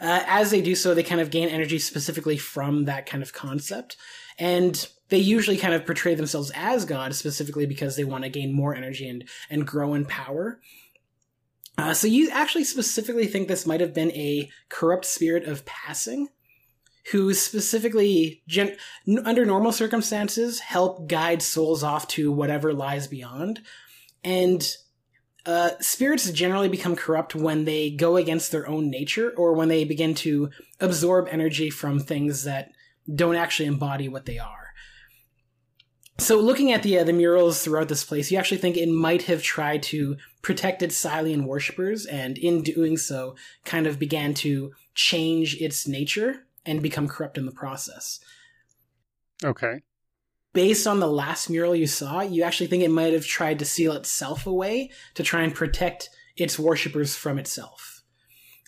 Uh, 0.00 0.22
as 0.26 0.50
they 0.50 0.60
do 0.60 0.76
so, 0.76 0.94
they 0.94 1.02
kind 1.02 1.20
of 1.20 1.30
gain 1.30 1.48
energy 1.48 1.78
specifically 1.80 2.36
from 2.36 2.84
that 2.84 3.06
kind 3.06 3.22
of 3.22 3.32
concept. 3.32 3.96
And 4.38 4.86
they 5.08 5.18
usually 5.18 5.56
kind 5.56 5.74
of 5.74 5.86
portray 5.86 6.14
themselves 6.14 6.52
as 6.54 6.84
God 6.84 7.14
specifically 7.14 7.66
because 7.66 7.96
they 7.96 8.04
want 8.04 8.24
to 8.24 8.30
gain 8.30 8.52
more 8.52 8.74
energy 8.74 9.08
and, 9.08 9.24
and 9.50 9.66
grow 9.66 9.94
in 9.94 10.04
power. 10.04 10.60
Uh, 11.78 11.92
so 11.92 12.06
you 12.06 12.30
actually 12.30 12.64
specifically 12.64 13.26
think 13.26 13.48
this 13.48 13.66
might 13.66 13.80
have 13.80 13.92
been 13.92 14.10
a 14.12 14.50
corrupt 14.68 15.04
spirit 15.04 15.44
of 15.44 15.66
passing 15.66 16.28
who 17.12 17.32
specifically 17.34 18.42
gen- 18.48 18.76
under 19.24 19.44
normal 19.44 19.72
circumstances 19.72 20.58
help 20.60 21.06
guide 21.06 21.40
souls 21.40 21.82
off 21.82 22.08
to 22.08 22.32
whatever 22.32 22.72
lies 22.72 23.06
beyond. 23.06 23.60
And 24.24 24.66
uh, 25.44 25.70
spirits 25.80 26.28
generally 26.32 26.68
become 26.68 26.96
corrupt 26.96 27.34
when 27.34 27.64
they 27.64 27.90
go 27.90 28.16
against 28.16 28.50
their 28.50 28.66
own 28.66 28.90
nature 28.90 29.32
or 29.36 29.52
when 29.52 29.68
they 29.68 29.84
begin 29.84 30.14
to 30.14 30.50
absorb 30.80 31.28
energy 31.30 31.70
from 31.70 32.00
things 32.00 32.42
that 32.42 32.72
don't 33.14 33.36
actually 33.36 33.66
embody 33.66 34.08
what 34.08 34.26
they 34.26 34.38
are. 34.38 34.66
So 36.18 36.40
looking 36.40 36.72
at 36.72 36.82
the 36.82 36.98
uh, 36.98 37.04
the 37.04 37.12
murals 37.12 37.62
throughout 37.62 37.88
this 37.88 38.02
place, 38.02 38.30
you 38.32 38.38
actually 38.38 38.56
think 38.56 38.76
it 38.76 38.88
might 38.88 39.22
have 39.24 39.42
tried 39.42 39.82
to 39.84 40.16
protect 40.46 40.80
its 40.80 40.96
Silean 40.96 41.44
worshippers, 41.44 42.06
and 42.06 42.38
in 42.38 42.62
doing 42.62 42.96
so, 42.96 43.34
kind 43.64 43.84
of 43.84 43.98
began 43.98 44.32
to 44.32 44.70
change 44.94 45.60
its 45.60 45.88
nature 45.88 46.46
and 46.64 46.80
become 46.80 47.08
corrupt 47.08 47.36
in 47.36 47.46
the 47.46 47.50
process. 47.50 48.20
Okay. 49.42 49.82
Based 50.52 50.86
on 50.86 51.00
the 51.00 51.08
last 51.08 51.50
mural 51.50 51.74
you 51.74 51.88
saw, 51.88 52.20
you 52.20 52.44
actually 52.44 52.68
think 52.68 52.84
it 52.84 52.92
might 52.92 53.12
have 53.12 53.26
tried 53.26 53.58
to 53.58 53.64
seal 53.64 53.92
itself 53.94 54.46
away 54.46 54.92
to 55.14 55.24
try 55.24 55.42
and 55.42 55.52
protect 55.52 56.10
its 56.36 56.60
worshippers 56.60 57.16
from 57.16 57.40
itself. 57.40 58.04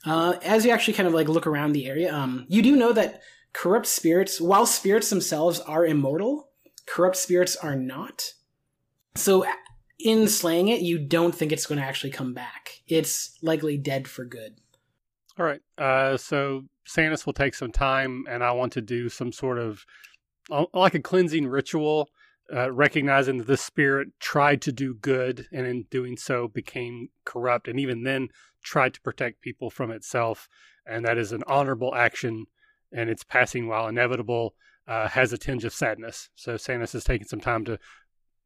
Uh, 0.05 0.35
as 0.43 0.64
you 0.64 0.72
actually 0.72 0.95
kind 0.95 1.07
of 1.07 1.14
like 1.14 1.29
look 1.29 1.47
around 1.47 1.74
the 1.74 1.87
area, 1.87 2.12
um, 2.12 2.45
you 2.49 2.61
do 2.61 2.74
know 2.74 2.93
that 2.93 3.22
corrupt 3.53 3.87
spirits, 3.87 4.41
while 4.41 4.66
spirits 4.66 5.11
themselves 5.11 5.61
are 5.61 5.87
immortal, 5.87 6.49
corrupt 6.87 7.16
spirits 7.16 7.55
are 7.55 7.76
not. 7.76 8.33
So 9.14 9.47
in 9.99 10.28
slaying 10.28 10.68
it, 10.68 10.80
you 10.80 10.99
don't 10.99 11.34
think 11.34 11.53
it's 11.53 11.66
going 11.66 11.80
to 11.80 11.84
actually 11.84 12.11
come 12.11 12.32
back. 12.34 12.82
It's 12.86 13.38
likely 13.42 13.76
dead 13.76 14.07
for 14.09 14.24
good. 14.24 14.61
All 15.38 15.46
right. 15.46 15.61
Uh, 15.76 16.16
so 16.16 16.64
Sannas 16.86 17.26
will 17.26 17.32
take 17.32 17.55
some 17.55 17.72
time, 17.72 18.24
and 18.28 18.42
I 18.42 18.53
want 18.53 18.72
to 18.74 18.80
do 18.80 19.09
some 19.09 19.32
sort 19.32 19.59
of 19.59 19.84
uh, 20.51 20.64
like 20.72 20.94
a 20.94 21.01
cleansing 21.01 21.46
ritual, 21.46 22.11
uh, 22.53 22.70
recognizing 22.72 23.38
that 23.38 23.46
this 23.46 23.62
spirit 23.62 24.09
tried 24.18 24.62
to 24.62 24.72
do 24.72 24.94
good, 24.94 25.46
and 25.53 25.66
in 25.66 25.84
doing 25.90 26.16
so 26.16 26.49
became 26.49 27.09
corrupt, 27.24 27.68
and 27.68 27.78
even 27.78 28.05
then 28.05 28.28
tried 28.62 28.94
to 28.94 29.01
protect 29.01 29.40
people 29.40 29.70
from 29.70 29.90
itself. 29.90 30.49
And 30.86 31.05
that 31.05 31.18
is 31.18 31.32
an 31.32 31.42
honorable 31.46 31.94
action, 31.94 32.46
and 32.92 33.11
its 33.11 33.22
passing, 33.22 33.68
while 33.68 33.88
inevitable, 33.88 34.55
uh, 34.86 35.09
has 35.09 35.32
a 35.32 35.38
tinge 35.38 35.64
of 35.64 35.74
sadness. 35.74 36.30
So 36.34 36.55
Sannas 36.55 36.94
is 36.94 37.05
taking 37.05 37.26
some 37.26 37.40
time 37.40 37.64
to, 37.66 37.78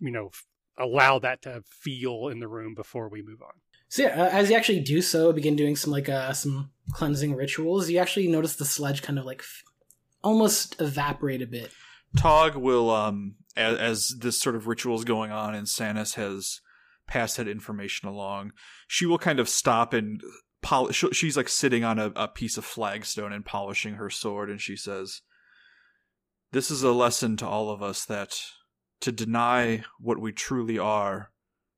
you 0.01 0.11
know, 0.11 0.31
allow 0.79 1.19
that 1.19 1.43
to 1.43 1.63
feel 1.67 2.29
in 2.29 2.41
the 2.41 2.49
room 2.49 2.75
before 2.75 3.09
we 3.09 3.23
move 3.23 3.43
on. 3.43 3.53
So 3.89 4.05
yeah, 4.05 4.23
uh, 4.23 4.29
as 4.31 4.49
you 4.49 4.57
actually 4.57 4.81
do 4.81 5.03
so, 5.03 5.33
begin 5.33 5.55
doing 5.55 5.77
some 5.77 5.93
like 5.93 6.09
uh, 6.09 6.33
some 6.33 6.71
cleansing 6.93 7.35
rituals. 7.35 7.91
You 7.91 7.99
actually 7.99 8.29
notice 8.29 8.57
the 8.57 8.65
sludge 8.65 9.03
kind 9.03 9.19
of 9.19 9.27
like 9.27 9.41
f- 9.41 9.63
almost 10.25 10.81
evaporate 10.81 11.43
a 11.43 11.47
bit. 11.47 11.71
Taug 12.17 12.57
will, 12.57 12.91
um, 12.91 13.35
as, 13.57 13.77
as 13.79 14.15
this 14.19 14.41
sort 14.41 14.57
of 14.57 14.67
ritual 14.67 14.97
is 14.97 15.05
going 15.05 15.31
on, 15.31 15.55
and 15.55 15.67
Sannas 15.67 16.15
has 16.15 16.61
passed 17.07 17.37
that 17.37 17.49
information 17.49 18.09
along, 18.09 18.53
she 18.89 19.05
will 19.05 19.19
kind 19.19 19.39
of 19.39 19.49
stop 19.49 19.93
and 19.93 20.23
polish. 20.63 21.05
She's 21.13 21.37
like 21.37 21.49
sitting 21.49 21.85
on 21.85 21.99
a, 21.99 22.13
a 22.17 22.29
piece 22.29 22.57
of 22.57 22.65
flagstone 22.65 23.33
and 23.33 23.45
polishing 23.45 23.95
her 23.95 24.09
sword, 24.09 24.49
and 24.49 24.61
she 24.61 24.77
says, 24.77 25.21
"This 26.53 26.71
is 26.71 26.83
a 26.83 26.93
lesson 26.93 27.37
to 27.39 27.47
all 27.47 27.69
of 27.69 27.83
us 27.83 28.07
that 28.07 28.41
to 29.03 29.13
deny 29.13 29.85
what 29.99 30.21
we 30.21 30.33
truly 30.33 30.79
are 30.79 31.33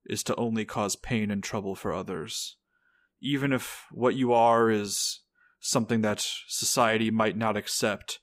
is 0.06 0.22
to 0.24 0.36
only 0.36 0.64
cause 0.64 0.96
pain 0.96 1.30
and 1.30 1.42
trouble 1.42 1.74
for 1.74 1.92
others. 1.92 2.56
Even 3.20 3.52
if 3.52 3.86
what 3.90 4.14
you 4.14 4.32
are 4.32 4.70
is 4.70 5.20
something 5.58 6.02
that 6.02 6.26
society 6.46 7.10
might 7.10 7.36
not 7.36 7.56
accept, 7.56 8.20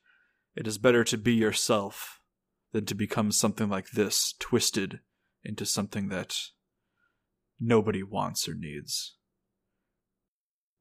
it 0.56 0.68
is 0.68 0.78
better 0.78 1.04
to 1.04 1.18
be 1.18 1.34
yourself 1.34 2.20
than 2.72 2.86
to 2.86 2.96
become 2.96 3.32
something 3.32 3.68
like 3.68 3.92
this, 3.92 4.36
twisted 4.40 5.00
into 5.44 5.66
something 5.66 6.10
that 6.10 6.38
nobody 7.60 8.04
wants 8.04 8.48
or 8.48 8.54
needs. 8.54 9.16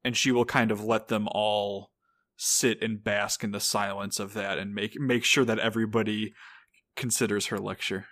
And 0.03 0.15
she 0.15 0.31
will 0.31 0.45
kind 0.45 0.71
of 0.71 0.83
let 0.83 1.07
them 1.07 1.27
all 1.31 1.91
sit 2.35 2.81
and 2.81 3.03
bask 3.03 3.43
in 3.43 3.51
the 3.51 3.59
silence 3.59 4.19
of 4.19 4.33
that 4.33 4.57
and 4.57 4.73
make 4.73 4.99
make 4.99 5.23
sure 5.23 5.45
that 5.45 5.59
everybody 5.59 6.33
considers 6.95 7.47
her 7.47 7.57
lecture. 7.57 8.05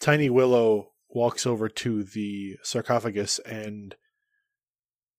Tiny 0.00 0.30
Willow 0.30 0.92
walks 1.08 1.46
over 1.46 1.68
to 1.68 2.04
the 2.04 2.56
sarcophagus 2.62 3.38
and 3.40 3.96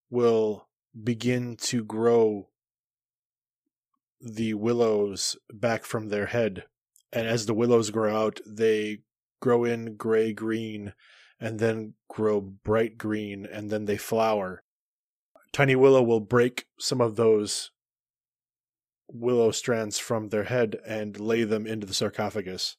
will 0.09 0.67
begin 1.03 1.55
to 1.57 1.83
grow 1.83 2.49
the 4.21 4.53
willows 4.53 5.37
back 5.53 5.85
from 5.85 6.09
their 6.09 6.27
head. 6.27 6.65
And 7.11 7.27
as 7.27 7.45
the 7.45 7.53
willows 7.53 7.89
grow 7.89 8.15
out, 8.15 8.39
they 8.45 8.99
grow 9.41 9.63
in 9.63 9.95
gray 9.95 10.33
green 10.33 10.93
and 11.39 11.59
then 11.59 11.93
grow 12.09 12.41
bright 12.41 12.97
green, 12.97 13.45
and 13.45 13.69
then 13.69 13.85
they 13.85 13.97
flower. 13.97 14.61
Tiny 15.53 15.75
Willow 15.75 16.03
will 16.03 16.19
break 16.19 16.65
some 16.77 16.99
of 16.99 17.15
those 17.15 17.71
willow 19.11 19.51
strands 19.51 19.97
from 19.99 20.29
their 20.29 20.45
head 20.45 20.77
and 20.85 21.19
lay 21.19 21.43
them 21.43 21.65
into 21.65 21.85
the 21.85 21.93
sarcophagus, 21.93 22.77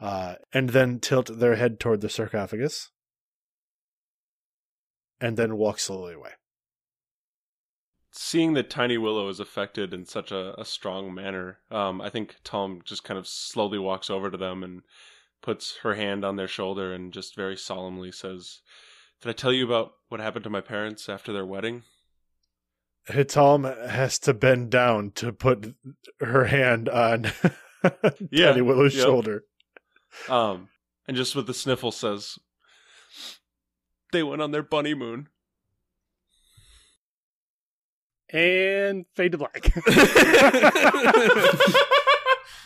uh, 0.00 0.36
and 0.52 0.70
then 0.70 0.98
tilt 0.98 1.38
their 1.38 1.56
head 1.56 1.78
toward 1.78 2.00
the 2.00 2.08
sarcophagus, 2.08 2.90
and 5.20 5.36
then 5.36 5.56
walk 5.56 5.78
slowly 5.78 6.14
away. 6.14 6.32
Seeing 8.12 8.54
that 8.54 8.70
Tiny 8.70 8.98
Willow 8.98 9.28
is 9.28 9.38
affected 9.38 9.94
in 9.94 10.04
such 10.04 10.32
a, 10.32 10.58
a 10.60 10.64
strong 10.64 11.14
manner, 11.14 11.58
um, 11.70 12.00
I 12.00 12.10
think 12.10 12.36
Tom 12.42 12.82
just 12.84 13.04
kind 13.04 13.16
of 13.16 13.28
slowly 13.28 13.78
walks 13.78 14.10
over 14.10 14.30
to 14.30 14.36
them 14.36 14.64
and 14.64 14.82
puts 15.42 15.78
her 15.82 15.94
hand 15.94 16.24
on 16.24 16.36
their 16.36 16.48
shoulder 16.48 16.92
and 16.92 17.12
just 17.12 17.36
very 17.36 17.56
solemnly 17.56 18.10
says, 18.10 18.62
Did 19.22 19.30
I 19.30 19.32
tell 19.32 19.52
you 19.52 19.64
about 19.64 19.92
what 20.08 20.20
happened 20.20 20.44
to 20.44 20.50
my 20.50 20.60
parents 20.60 21.08
after 21.08 21.32
their 21.32 21.46
wedding? 21.46 21.84
He'Talm 23.12 23.64
has 23.64 24.18
to 24.20 24.34
bend 24.34 24.70
down 24.70 25.12
to 25.12 25.32
put 25.32 25.74
her 26.20 26.46
hand 26.46 26.88
on 26.88 27.32
Yeah, 28.30 28.50
Tiny 28.50 28.62
Willow's 28.62 28.94
yep. 28.94 29.04
shoulder. 29.04 29.44
Um, 30.28 30.68
and 31.08 31.16
just 31.16 31.34
with 31.34 31.46
the 31.46 31.54
sniffle 31.54 31.92
says, 31.92 32.38
They 34.12 34.22
went 34.22 34.42
on 34.42 34.50
their 34.50 34.62
bunny 34.62 34.94
moon. 34.94 35.28
And 38.32 39.06
fade 39.16 39.32
to 39.32 39.38
black. 39.38 39.72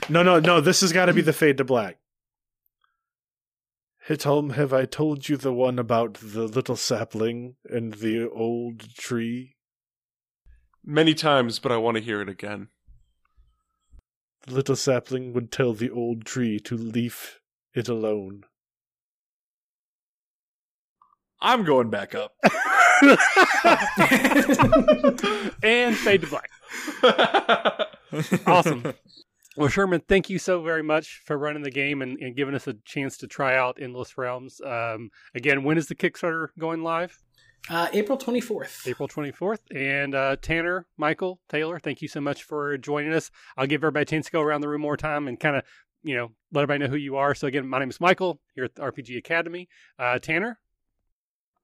No, 0.09 0.23
no, 0.23 0.39
no. 0.39 0.61
This 0.61 0.83
has 0.83 0.93
got 0.93 1.07
to 1.07 1.15
be 1.15 1.23
the 1.23 1.33
fade 1.33 1.57
to 1.59 1.65
black. 1.65 1.99
He'Talm, 4.07 4.51
have 4.51 4.73
I 4.73 4.85
told 4.85 5.29
you 5.29 5.39
the 5.39 5.53
one 5.53 5.79
about 5.79 6.15
the 6.15 6.43
little 6.43 6.77
sapling 6.77 7.57
and 7.65 7.95
the 7.95 8.29
old 8.29 8.95
tree? 8.97 9.54
Many 10.85 11.15
times, 11.15 11.59
but 11.59 11.73
I 11.73 11.79
want 11.79 11.97
to 11.97 12.03
hear 12.03 12.21
it 12.21 12.29
again. 12.29 12.69
The 14.47 14.55
little 14.55 14.77
sapling 14.77 15.33
would 15.33 15.51
tell 15.51 15.73
the 15.73 15.91
old 15.91 16.27
tree 16.27 16.59
to 16.61 16.77
leave 16.77 17.41
it 17.73 17.89
alone. 17.89 18.45
I'm 21.41 21.65
going 21.65 21.89
back 21.89 22.15
up. 22.15 22.35
and 25.63 25.97
fade 25.97 26.21
to 26.23 26.27
black. 26.29 26.51
Awesome. 28.47 28.95
Well, 29.57 29.69
Sherman, 29.69 30.03
thank 30.07 30.31
you 30.31 30.39
so 30.39 30.63
very 30.63 30.83
much 30.83 31.23
for 31.25 31.37
running 31.37 31.63
the 31.63 31.71
game 31.71 32.01
and, 32.03 32.19
and 32.19 32.37
giving 32.37 32.55
us 32.55 32.69
a 32.69 32.75
chance 32.85 33.17
to 33.19 33.27
try 33.27 33.57
out 33.57 33.79
Endless 33.81 34.17
Realms. 34.17 34.61
Um, 34.61 35.11
again, 35.35 35.65
when 35.65 35.79
is 35.79 35.89
the 35.89 35.95
Kickstarter 35.97 36.49
going 36.59 36.83
live? 36.83 37.19
Uh, 37.69 37.89
April 37.93 38.19
24th. 38.19 38.87
April 38.87 39.09
24th. 39.09 39.61
And 39.75 40.15
uh, 40.15 40.37
Tanner, 40.41 40.87
Michael, 40.97 41.41
Taylor, 41.49 41.79
thank 41.79 42.03
you 42.03 42.09
so 42.09 42.21
much 42.21 42.43
for 42.43 42.77
joining 42.77 43.13
us. 43.13 43.31
I'll 43.57 43.67
give 43.67 43.81
everybody 43.81 44.03
a 44.03 44.07
chance 44.07 44.27
to 44.27 44.33
go 44.33 44.43
around 44.43 44.61
the 44.61 44.69
room 44.69 44.83
more 44.83 44.97
time 44.97 45.29
and 45.29 45.41
kind 45.41 45.57
of, 45.57 45.63
you 46.03 46.15
know, 46.15 46.33
let 46.53 46.63
everybody 46.63 46.85
know 46.85 46.91
who 46.91 46.99
you 46.99 47.17
are. 47.17 47.35
So, 47.35 47.47
again, 47.47 47.67
my 47.67 47.79
name 47.79 47.89
is 47.89 48.01
Michael 48.01 48.41
here 48.55 48.65
at 48.65 48.75
the 48.75 48.83
RPG 48.83 49.17
Academy. 49.17 49.69
Uh, 49.99 50.19
Tanner, 50.19 50.59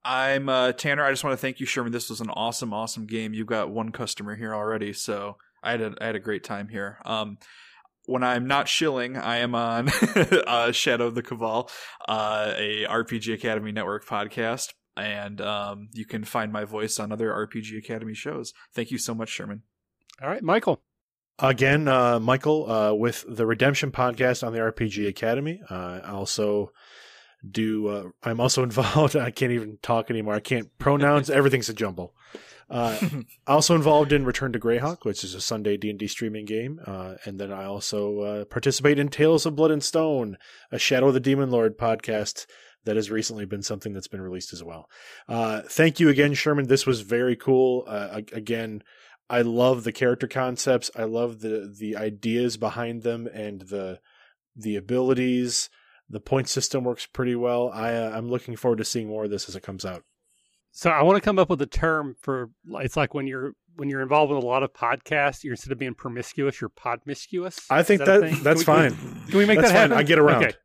I'm 0.03 0.49
uh, 0.49 0.71
Tanner. 0.71 1.03
I 1.03 1.11
just 1.11 1.23
want 1.23 1.33
to 1.33 1.41
thank 1.41 1.59
you, 1.59 1.65
Sherman. 1.65 1.91
This 1.91 2.09
was 2.09 2.21
an 2.21 2.29
awesome, 2.31 2.73
awesome 2.73 3.05
game. 3.05 3.33
You've 3.33 3.47
got 3.47 3.69
one 3.69 3.91
customer 3.91 4.35
here 4.35 4.53
already, 4.53 4.93
so 4.93 5.37
I 5.63 5.71
had 5.71 5.81
a, 5.81 5.93
I 6.01 6.05
had 6.07 6.15
a 6.15 6.19
great 6.19 6.43
time 6.43 6.69
here. 6.69 6.97
Um, 7.05 7.37
when 8.05 8.23
I'm 8.23 8.47
not 8.47 8.67
shilling, 8.67 9.15
I 9.15 9.37
am 9.37 9.53
on 9.53 9.89
uh, 10.47 10.71
Shadow 10.71 11.05
of 11.05 11.15
the 11.15 11.21
Cabal, 11.21 11.69
uh, 12.07 12.53
a 12.57 12.85
RPG 12.85 13.33
Academy 13.35 13.71
Network 13.71 14.07
podcast, 14.07 14.73
and 14.95 15.41
um, 15.41 15.89
you 15.93 16.05
can 16.05 16.23
find 16.23 16.51
my 16.51 16.65
voice 16.65 16.99
on 16.99 17.11
other 17.11 17.29
RPG 17.29 17.77
Academy 17.77 18.13
shows. 18.13 18.53
Thank 18.73 18.91
you 18.91 18.97
so 18.97 19.13
much, 19.13 19.29
Sherman. 19.29 19.63
all 20.21 20.29
right, 20.29 20.43
Michael. 20.43 20.81
Again, 21.39 21.87
uh, 21.87 22.19
Michael, 22.19 22.69
uh, 22.71 22.93
with 22.93 23.25
the 23.27 23.45
Redemption 23.47 23.91
podcast 23.91 24.45
on 24.45 24.53
the 24.53 24.59
RPG 24.59 25.07
Academy. 25.07 25.61
Uh, 25.69 26.01
I 26.03 26.11
also 26.11 26.71
do. 27.49 27.87
Uh, 27.87 28.03
I'm 28.21 28.39
also 28.39 28.63
involved. 28.69 29.15
I 29.15 29.31
can't 29.31 29.51
even 29.51 29.77
talk 29.81 30.09
anymore. 30.09 30.35
I 30.35 30.39
can't 30.39 30.77
pronounce. 30.77 31.29
Everything's 31.31 31.69
a 31.69 31.73
jumble. 31.73 32.13
Uh, 32.69 32.97
also 33.47 33.75
involved 33.75 34.13
in 34.13 34.23
Return 34.23 34.53
to 34.53 34.59
Greyhawk, 34.59 35.03
which 35.03 35.23
is 35.23 35.33
a 35.33 35.41
Sunday 35.41 35.77
D 35.77 35.89
and 35.89 35.99
D 35.99 36.07
streaming 36.07 36.45
game, 36.45 36.79
uh, 36.85 37.15
and 37.25 37.39
then 37.39 37.51
I 37.51 37.65
also 37.65 38.19
uh, 38.19 38.45
participate 38.45 38.97
in 38.97 39.09
Tales 39.09 39.45
of 39.45 39.55
Blood 39.55 39.71
and 39.71 39.83
Stone, 39.83 40.37
a 40.71 40.79
Shadow 40.79 41.09
of 41.09 41.13
the 41.13 41.19
Demon 41.19 41.51
Lord 41.51 41.77
podcast 41.77 42.45
that 42.85 42.95
has 42.95 43.11
recently 43.11 43.45
been 43.45 43.61
something 43.61 43.93
that's 43.93 44.07
been 44.07 44.21
released 44.21 44.53
as 44.53 44.63
well. 44.63 44.87
Uh, 45.27 45.61
thank 45.67 45.99
you 45.99 46.09
again, 46.09 46.33
Sherman. 46.33 46.67
This 46.67 46.85
was 46.85 47.01
very 47.01 47.35
cool. 47.35 47.83
Uh, 47.87 48.21
again, 48.33 48.83
I 49.29 49.41
love 49.43 49.83
the 49.83 49.91
character 49.91 50.27
concepts. 50.27 50.89
I 50.95 51.03
love 51.03 51.39
the 51.41 51.73
the 51.77 51.95
ideas 51.95 52.57
behind 52.57 53.03
them 53.03 53.27
and 53.33 53.61
the 53.61 53.99
the 54.55 54.75
abilities. 54.75 55.69
The 56.09 56.19
point 56.19 56.49
system 56.49 56.83
works 56.83 57.05
pretty 57.07 57.35
well. 57.35 57.69
I 57.73 57.93
uh, 57.93 58.11
I'm 58.13 58.27
looking 58.29 58.55
forward 58.57 58.79
to 58.79 58.85
seeing 58.85 59.07
more 59.07 59.23
of 59.25 59.29
this 59.31 59.47
as 59.47 59.55
it 59.55 59.63
comes 59.63 59.85
out. 59.85 60.03
So 60.73 60.89
I 60.89 61.03
want 61.03 61.17
to 61.17 61.21
come 61.21 61.37
up 61.39 61.49
with 61.49 61.61
a 61.61 61.65
term 61.65 62.15
for 62.21 62.49
it's 62.79 62.97
like 62.97 63.13
when 63.13 63.27
you're 63.27 63.53
when 63.75 63.89
you're 63.89 64.01
involved 64.01 64.33
with 64.33 64.43
a 64.43 64.45
lot 64.45 64.63
of 64.63 64.73
podcasts, 64.73 65.43
you're 65.43 65.53
instead 65.53 65.71
of 65.71 65.77
being 65.79 65.93
promiscuous, 65.93 66.59
you're 66.59 66.69
podmiscuous. 66.69 67.65
I 67.69 67.83
think 67.83 68.01
Is 68.01 68.07
that 68.07 68.21
that, 68.21 68.43
that's 68.43 68.63
Can 68.63 68.83
we- 68.83 68.89
fine. 68.89 69.25
Can 69.29 69.37
we 69.37 69.45
make 69.45 69.59
That's 69.59 69.71
that 69.71 69.77
fine. 69.79 69.89
happen? 69.91 69.97
I 69.97 70.03
get 70.03 70.19
around. 70.19 70.43
Okay. 70.45 70.55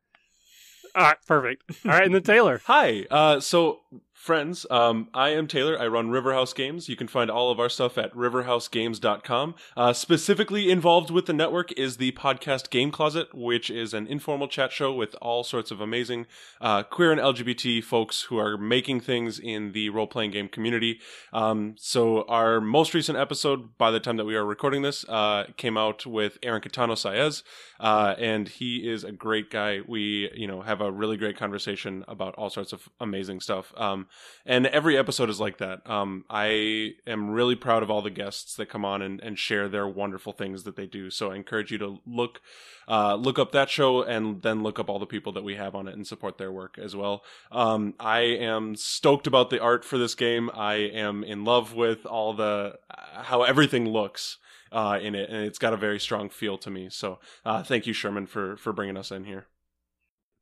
All 0.97 1.03
right, 1.03 1.17
perfect. 1.27 1.63
All 1.85 1.91
right, 1.91 2.03
and 2.03 2.15
then 2.15 2.23
Taylor. 2.23 2.59
Hi. 2.65 3.05
Uh, 3.11 3.39
so, 3.39 3.81
friends, 4.17 4.65
um, 4.71 5.07
I 5.13 5.29
am 5.29 5.47
Taylor. 5.47 5.79
I 5.79 5.87
run 5.87 6.09
Riverhouse 6.09 6.53
Games. 6.53 6.89
You 6.89 6.95
can 6.95 7.07
find 7.07 7.29
all 7.29 7.51
of 7.51 7.59
our 7.59 7.69
stuff 7.69 7.97
at 7.97 8.13
riverhousegames.com. 8.13 9.55
Uh, 9.77 9.93
specifically 9.93 10.69
involved 10.69 11.11
with 11.11 11.27
the 11.27 11.33
network 11.33 11.71
is 11.73 11.95
the 11.95 12.11
podcast 12.13 12.69
Game 12.71 12.91
Closet, 12.91 13.33
which 13.33 13.69
is 13.69 13.93
an 13.93 14.07
informal 14.07 14.47
chat 14.47 14.71
show 14.71 14.91
with 14.91 15.15
all 15.21 15.43
sorts 15.43 15.69
of 15.71 15.79
amazing 15.79 16.25
uh, 16.59 16.83
queer 16.83 17.11
and 17.11 17.21
LGBT 17.21 17.81
folks 17.83 18.23
who 18.23 18.37
are 18.37 18.57
making 18.57 18.99
things 18.99 19.39
in 19.39 19.71
the 19.71 19.89
role 19.89 20.07
playing 20.07 20.31
game 20.31 20.49
community. 20.49 20.99
Um, 21.31 21.75
so, 21.77 22.23
our 22.23 22.59
most 22.59 22.93
recent 22.93 23.17
episode, 23.17 23.77
by 23.77 23.91
the 23.91 23.99
time 23.99 24.17
that 24.17 24.25
we 24.25 24.35
are 24.35 24.45
recording 24.45 24.81
this, 24.81 25.05
uh, 25.07 25.45
came 25.57 25.77
out 25.77 26.05
with 26.05 26.37
Aaron 26.41 26.61
Catano 26.61 26.93
Saez, 26.93 27.43
uh, 27.79 28.15
and 28.17 28.49
he 28.49 28.89
is 28.89 29.03
a 29.03 29.11
great 29.11 29.51
guy. 29.51 29.81
We, 29.87 30.31
you 30.35 30.47
know, 30.47 30.63
have 30.63 30.81
a 30.81 30.91
really 30.91 31.17
great 31.17 31.37
conversation 31.37 32.03
about 32.07 32.35
all 32.35 32.49
sorts 32.49 32.73
of 32.73 32.89
amazing 32.99 33.39
stuff. 33.39 33.71
Um, 33.77 34.06
and 34.45 34.67
every 34.67 34.97
episode 34.97 35.29
is 35.29 35.39
like 35.39 35.57
that. 35.57 35.87
Um, 35.89 36.25
I 36.29 36.93
am 37.05 37.29
really 37.29 37.55
proud 37.55 37.83
of 37.83 37.91
all 37.91 38.01
the 38.01 38.09
guests 38.09 38.55
that 38.55 38.69
come 38.69 38.85
on 38.85 39.01
and, 39.01 39.19
and 39.21 39.37
share 39.37 39.67
their 39.67 39.87
wonderful 39.87 40.33
things 40.33 40.63
that 40.63 40.75
they 40.75 40.87
do. 40.87 41.09
So 41.09 41.31
I 41.31 41.35
encourage 41.35 41.71
you 41.71 41.77
to 41.79 41.99
look, 42.05 42.41
uh, 42.87 43.15
look 43.15 43.39
up 43.39 43.51
that 43.51 43.69
show 43.69 44.03
and 44.03 44.41
then 44.41 44.63
look 44.63 44.79
up 44.79 44.89
all 44.89 44.99
the 44.99 45.05
people 45.05 45.31
that 45.33 45.43
we 45.43 45.55
have 45.55 45.75
on 45.75 45.87
it 45.87 45.95
and 45.95 46.05
support 46.05 46.37
their 46.37 46.51
work 46.51 46.77
as 46.77 46.95
well. 46.95 47.23
Um, 47.51 47.93
I 47.99 48.19
am 48.19 48.75
stoked 48.75 49.27
about 49.27 49.49
the 49.49 49.61
art 49.61 49.83
for 49.83 49.97
this 49.97 50.15
game. 50.15 50.49
I 50.53 50.75
am 50.75 51.23
in 51.23 51.43
love 51.43 51.73
with 51.73 52.05
all 52.05 52.33
the 52.33 52.79
how 52.89 53.43
everything 53.43 53.89
looks 53.89 54.37
uh, 54.71 54.99
in 55.01 55.15
it, 55.15 55.29
and 55.29 55.45
it's 55.45 55.59
got 55.59 55.73
a 55.73 55.77
very 55.77 55.99
strong 55.99 56.29
feel 56.29 56.57
to 56.59 56.69
me. 56.69 56.89
So 56.89 57.19
uh, 57.45 57.63
thank 57.63 57.87
you, 57.87 57.93
Sherman, 57.93 58.27
for 58.27 58.57
for 58.57 58.73
bringing 58.73 58.97
us 58.97 59.11
in 59.11 59.23
here. 59.25 59.47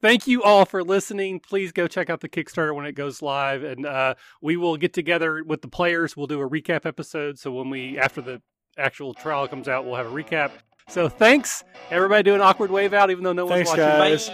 Thank 0.06 0.28
you 0.28 0.44
all 0.44 0.66
for 0.66 0.84
listening. 0.84 1.40
Please 1.40 1.72
go 1.72 1.88
check 1.88 2.12
out 2.12 2.22
the 2.22 2.30
Kickstarter 2.30 2.76
when 2.76 2.86
it 2.86 2.92
goes 2.92 3.24
live, 3.24 3.64
and 3.64 3.88
uh, 3.88 4.14
we 4.40 4.56
will 4.56 4.78
get 4.78 4.94
together 4.94 5.44
with 5.44 5.64
the 5.64 5.68
players. 5.68 6.16
We'll 6.16 6.28
do 6.28 6.40
a 6.42 6.48
recap 6.48 6.86
episode. 6.86 7.40
So 7.40 7.52
when 7.52 7.72
we 7.72 7.98
after 7.98 8.22
the 8.22 8.40
actual 8.78 9.16
trial 9.16 9.48
comes 9.48 9.68
out, 9.68 9.84
we'll 9.84 9.96
have 9.96 10.06
a 10.06 10.12
recap. 10.12 10.52
So 10.90 11.10
thanks 11.10 11.64
everybody. 11.90 12.22
Do 12.22 12.36
an 12.36 12.42
awkward 12.42 12.70
wave 12.70 12.94
out, 12.94 13.10
even 13.10 13.24
though 13.24 13.34
no 13.34 13.48
one's 13.48 13.68
Thanks, 13.68 13.72
watching. 13.72 13.84
guys. 13.84 14.30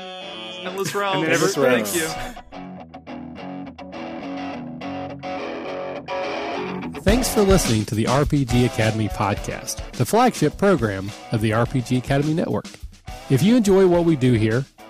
Endless 0.65 0.93
And 0.93 0.95
realms. 0.95 1.25
then 1.25 1.35
every- 1.35 1.83
Thank 1.83 1.95
you. 1.95 2.07
Thanks 7.01 7.33
for 7.33 7.43
listening 7.43 7.85
to 7.85 7.95
the 7.95 8.07
RPG 8.07 8.65
Academy 8.65 9.07
podcast, 9.07 9.89
the 9.93 10.05
flagship 10.05 10.57
program 10.57 11.09
of 11.31 11.39
the 11.39 11.51
RPG 11.51 11.97
Academy 11.99 12.33
Network. 12.33 12.67
If 13.29 13.41
you 13.41 13.55
enjoy 13.55 13.87
what 13.87 14.03
we 14.03 14.17
do 14.17 14.33
here, 14.33 14.65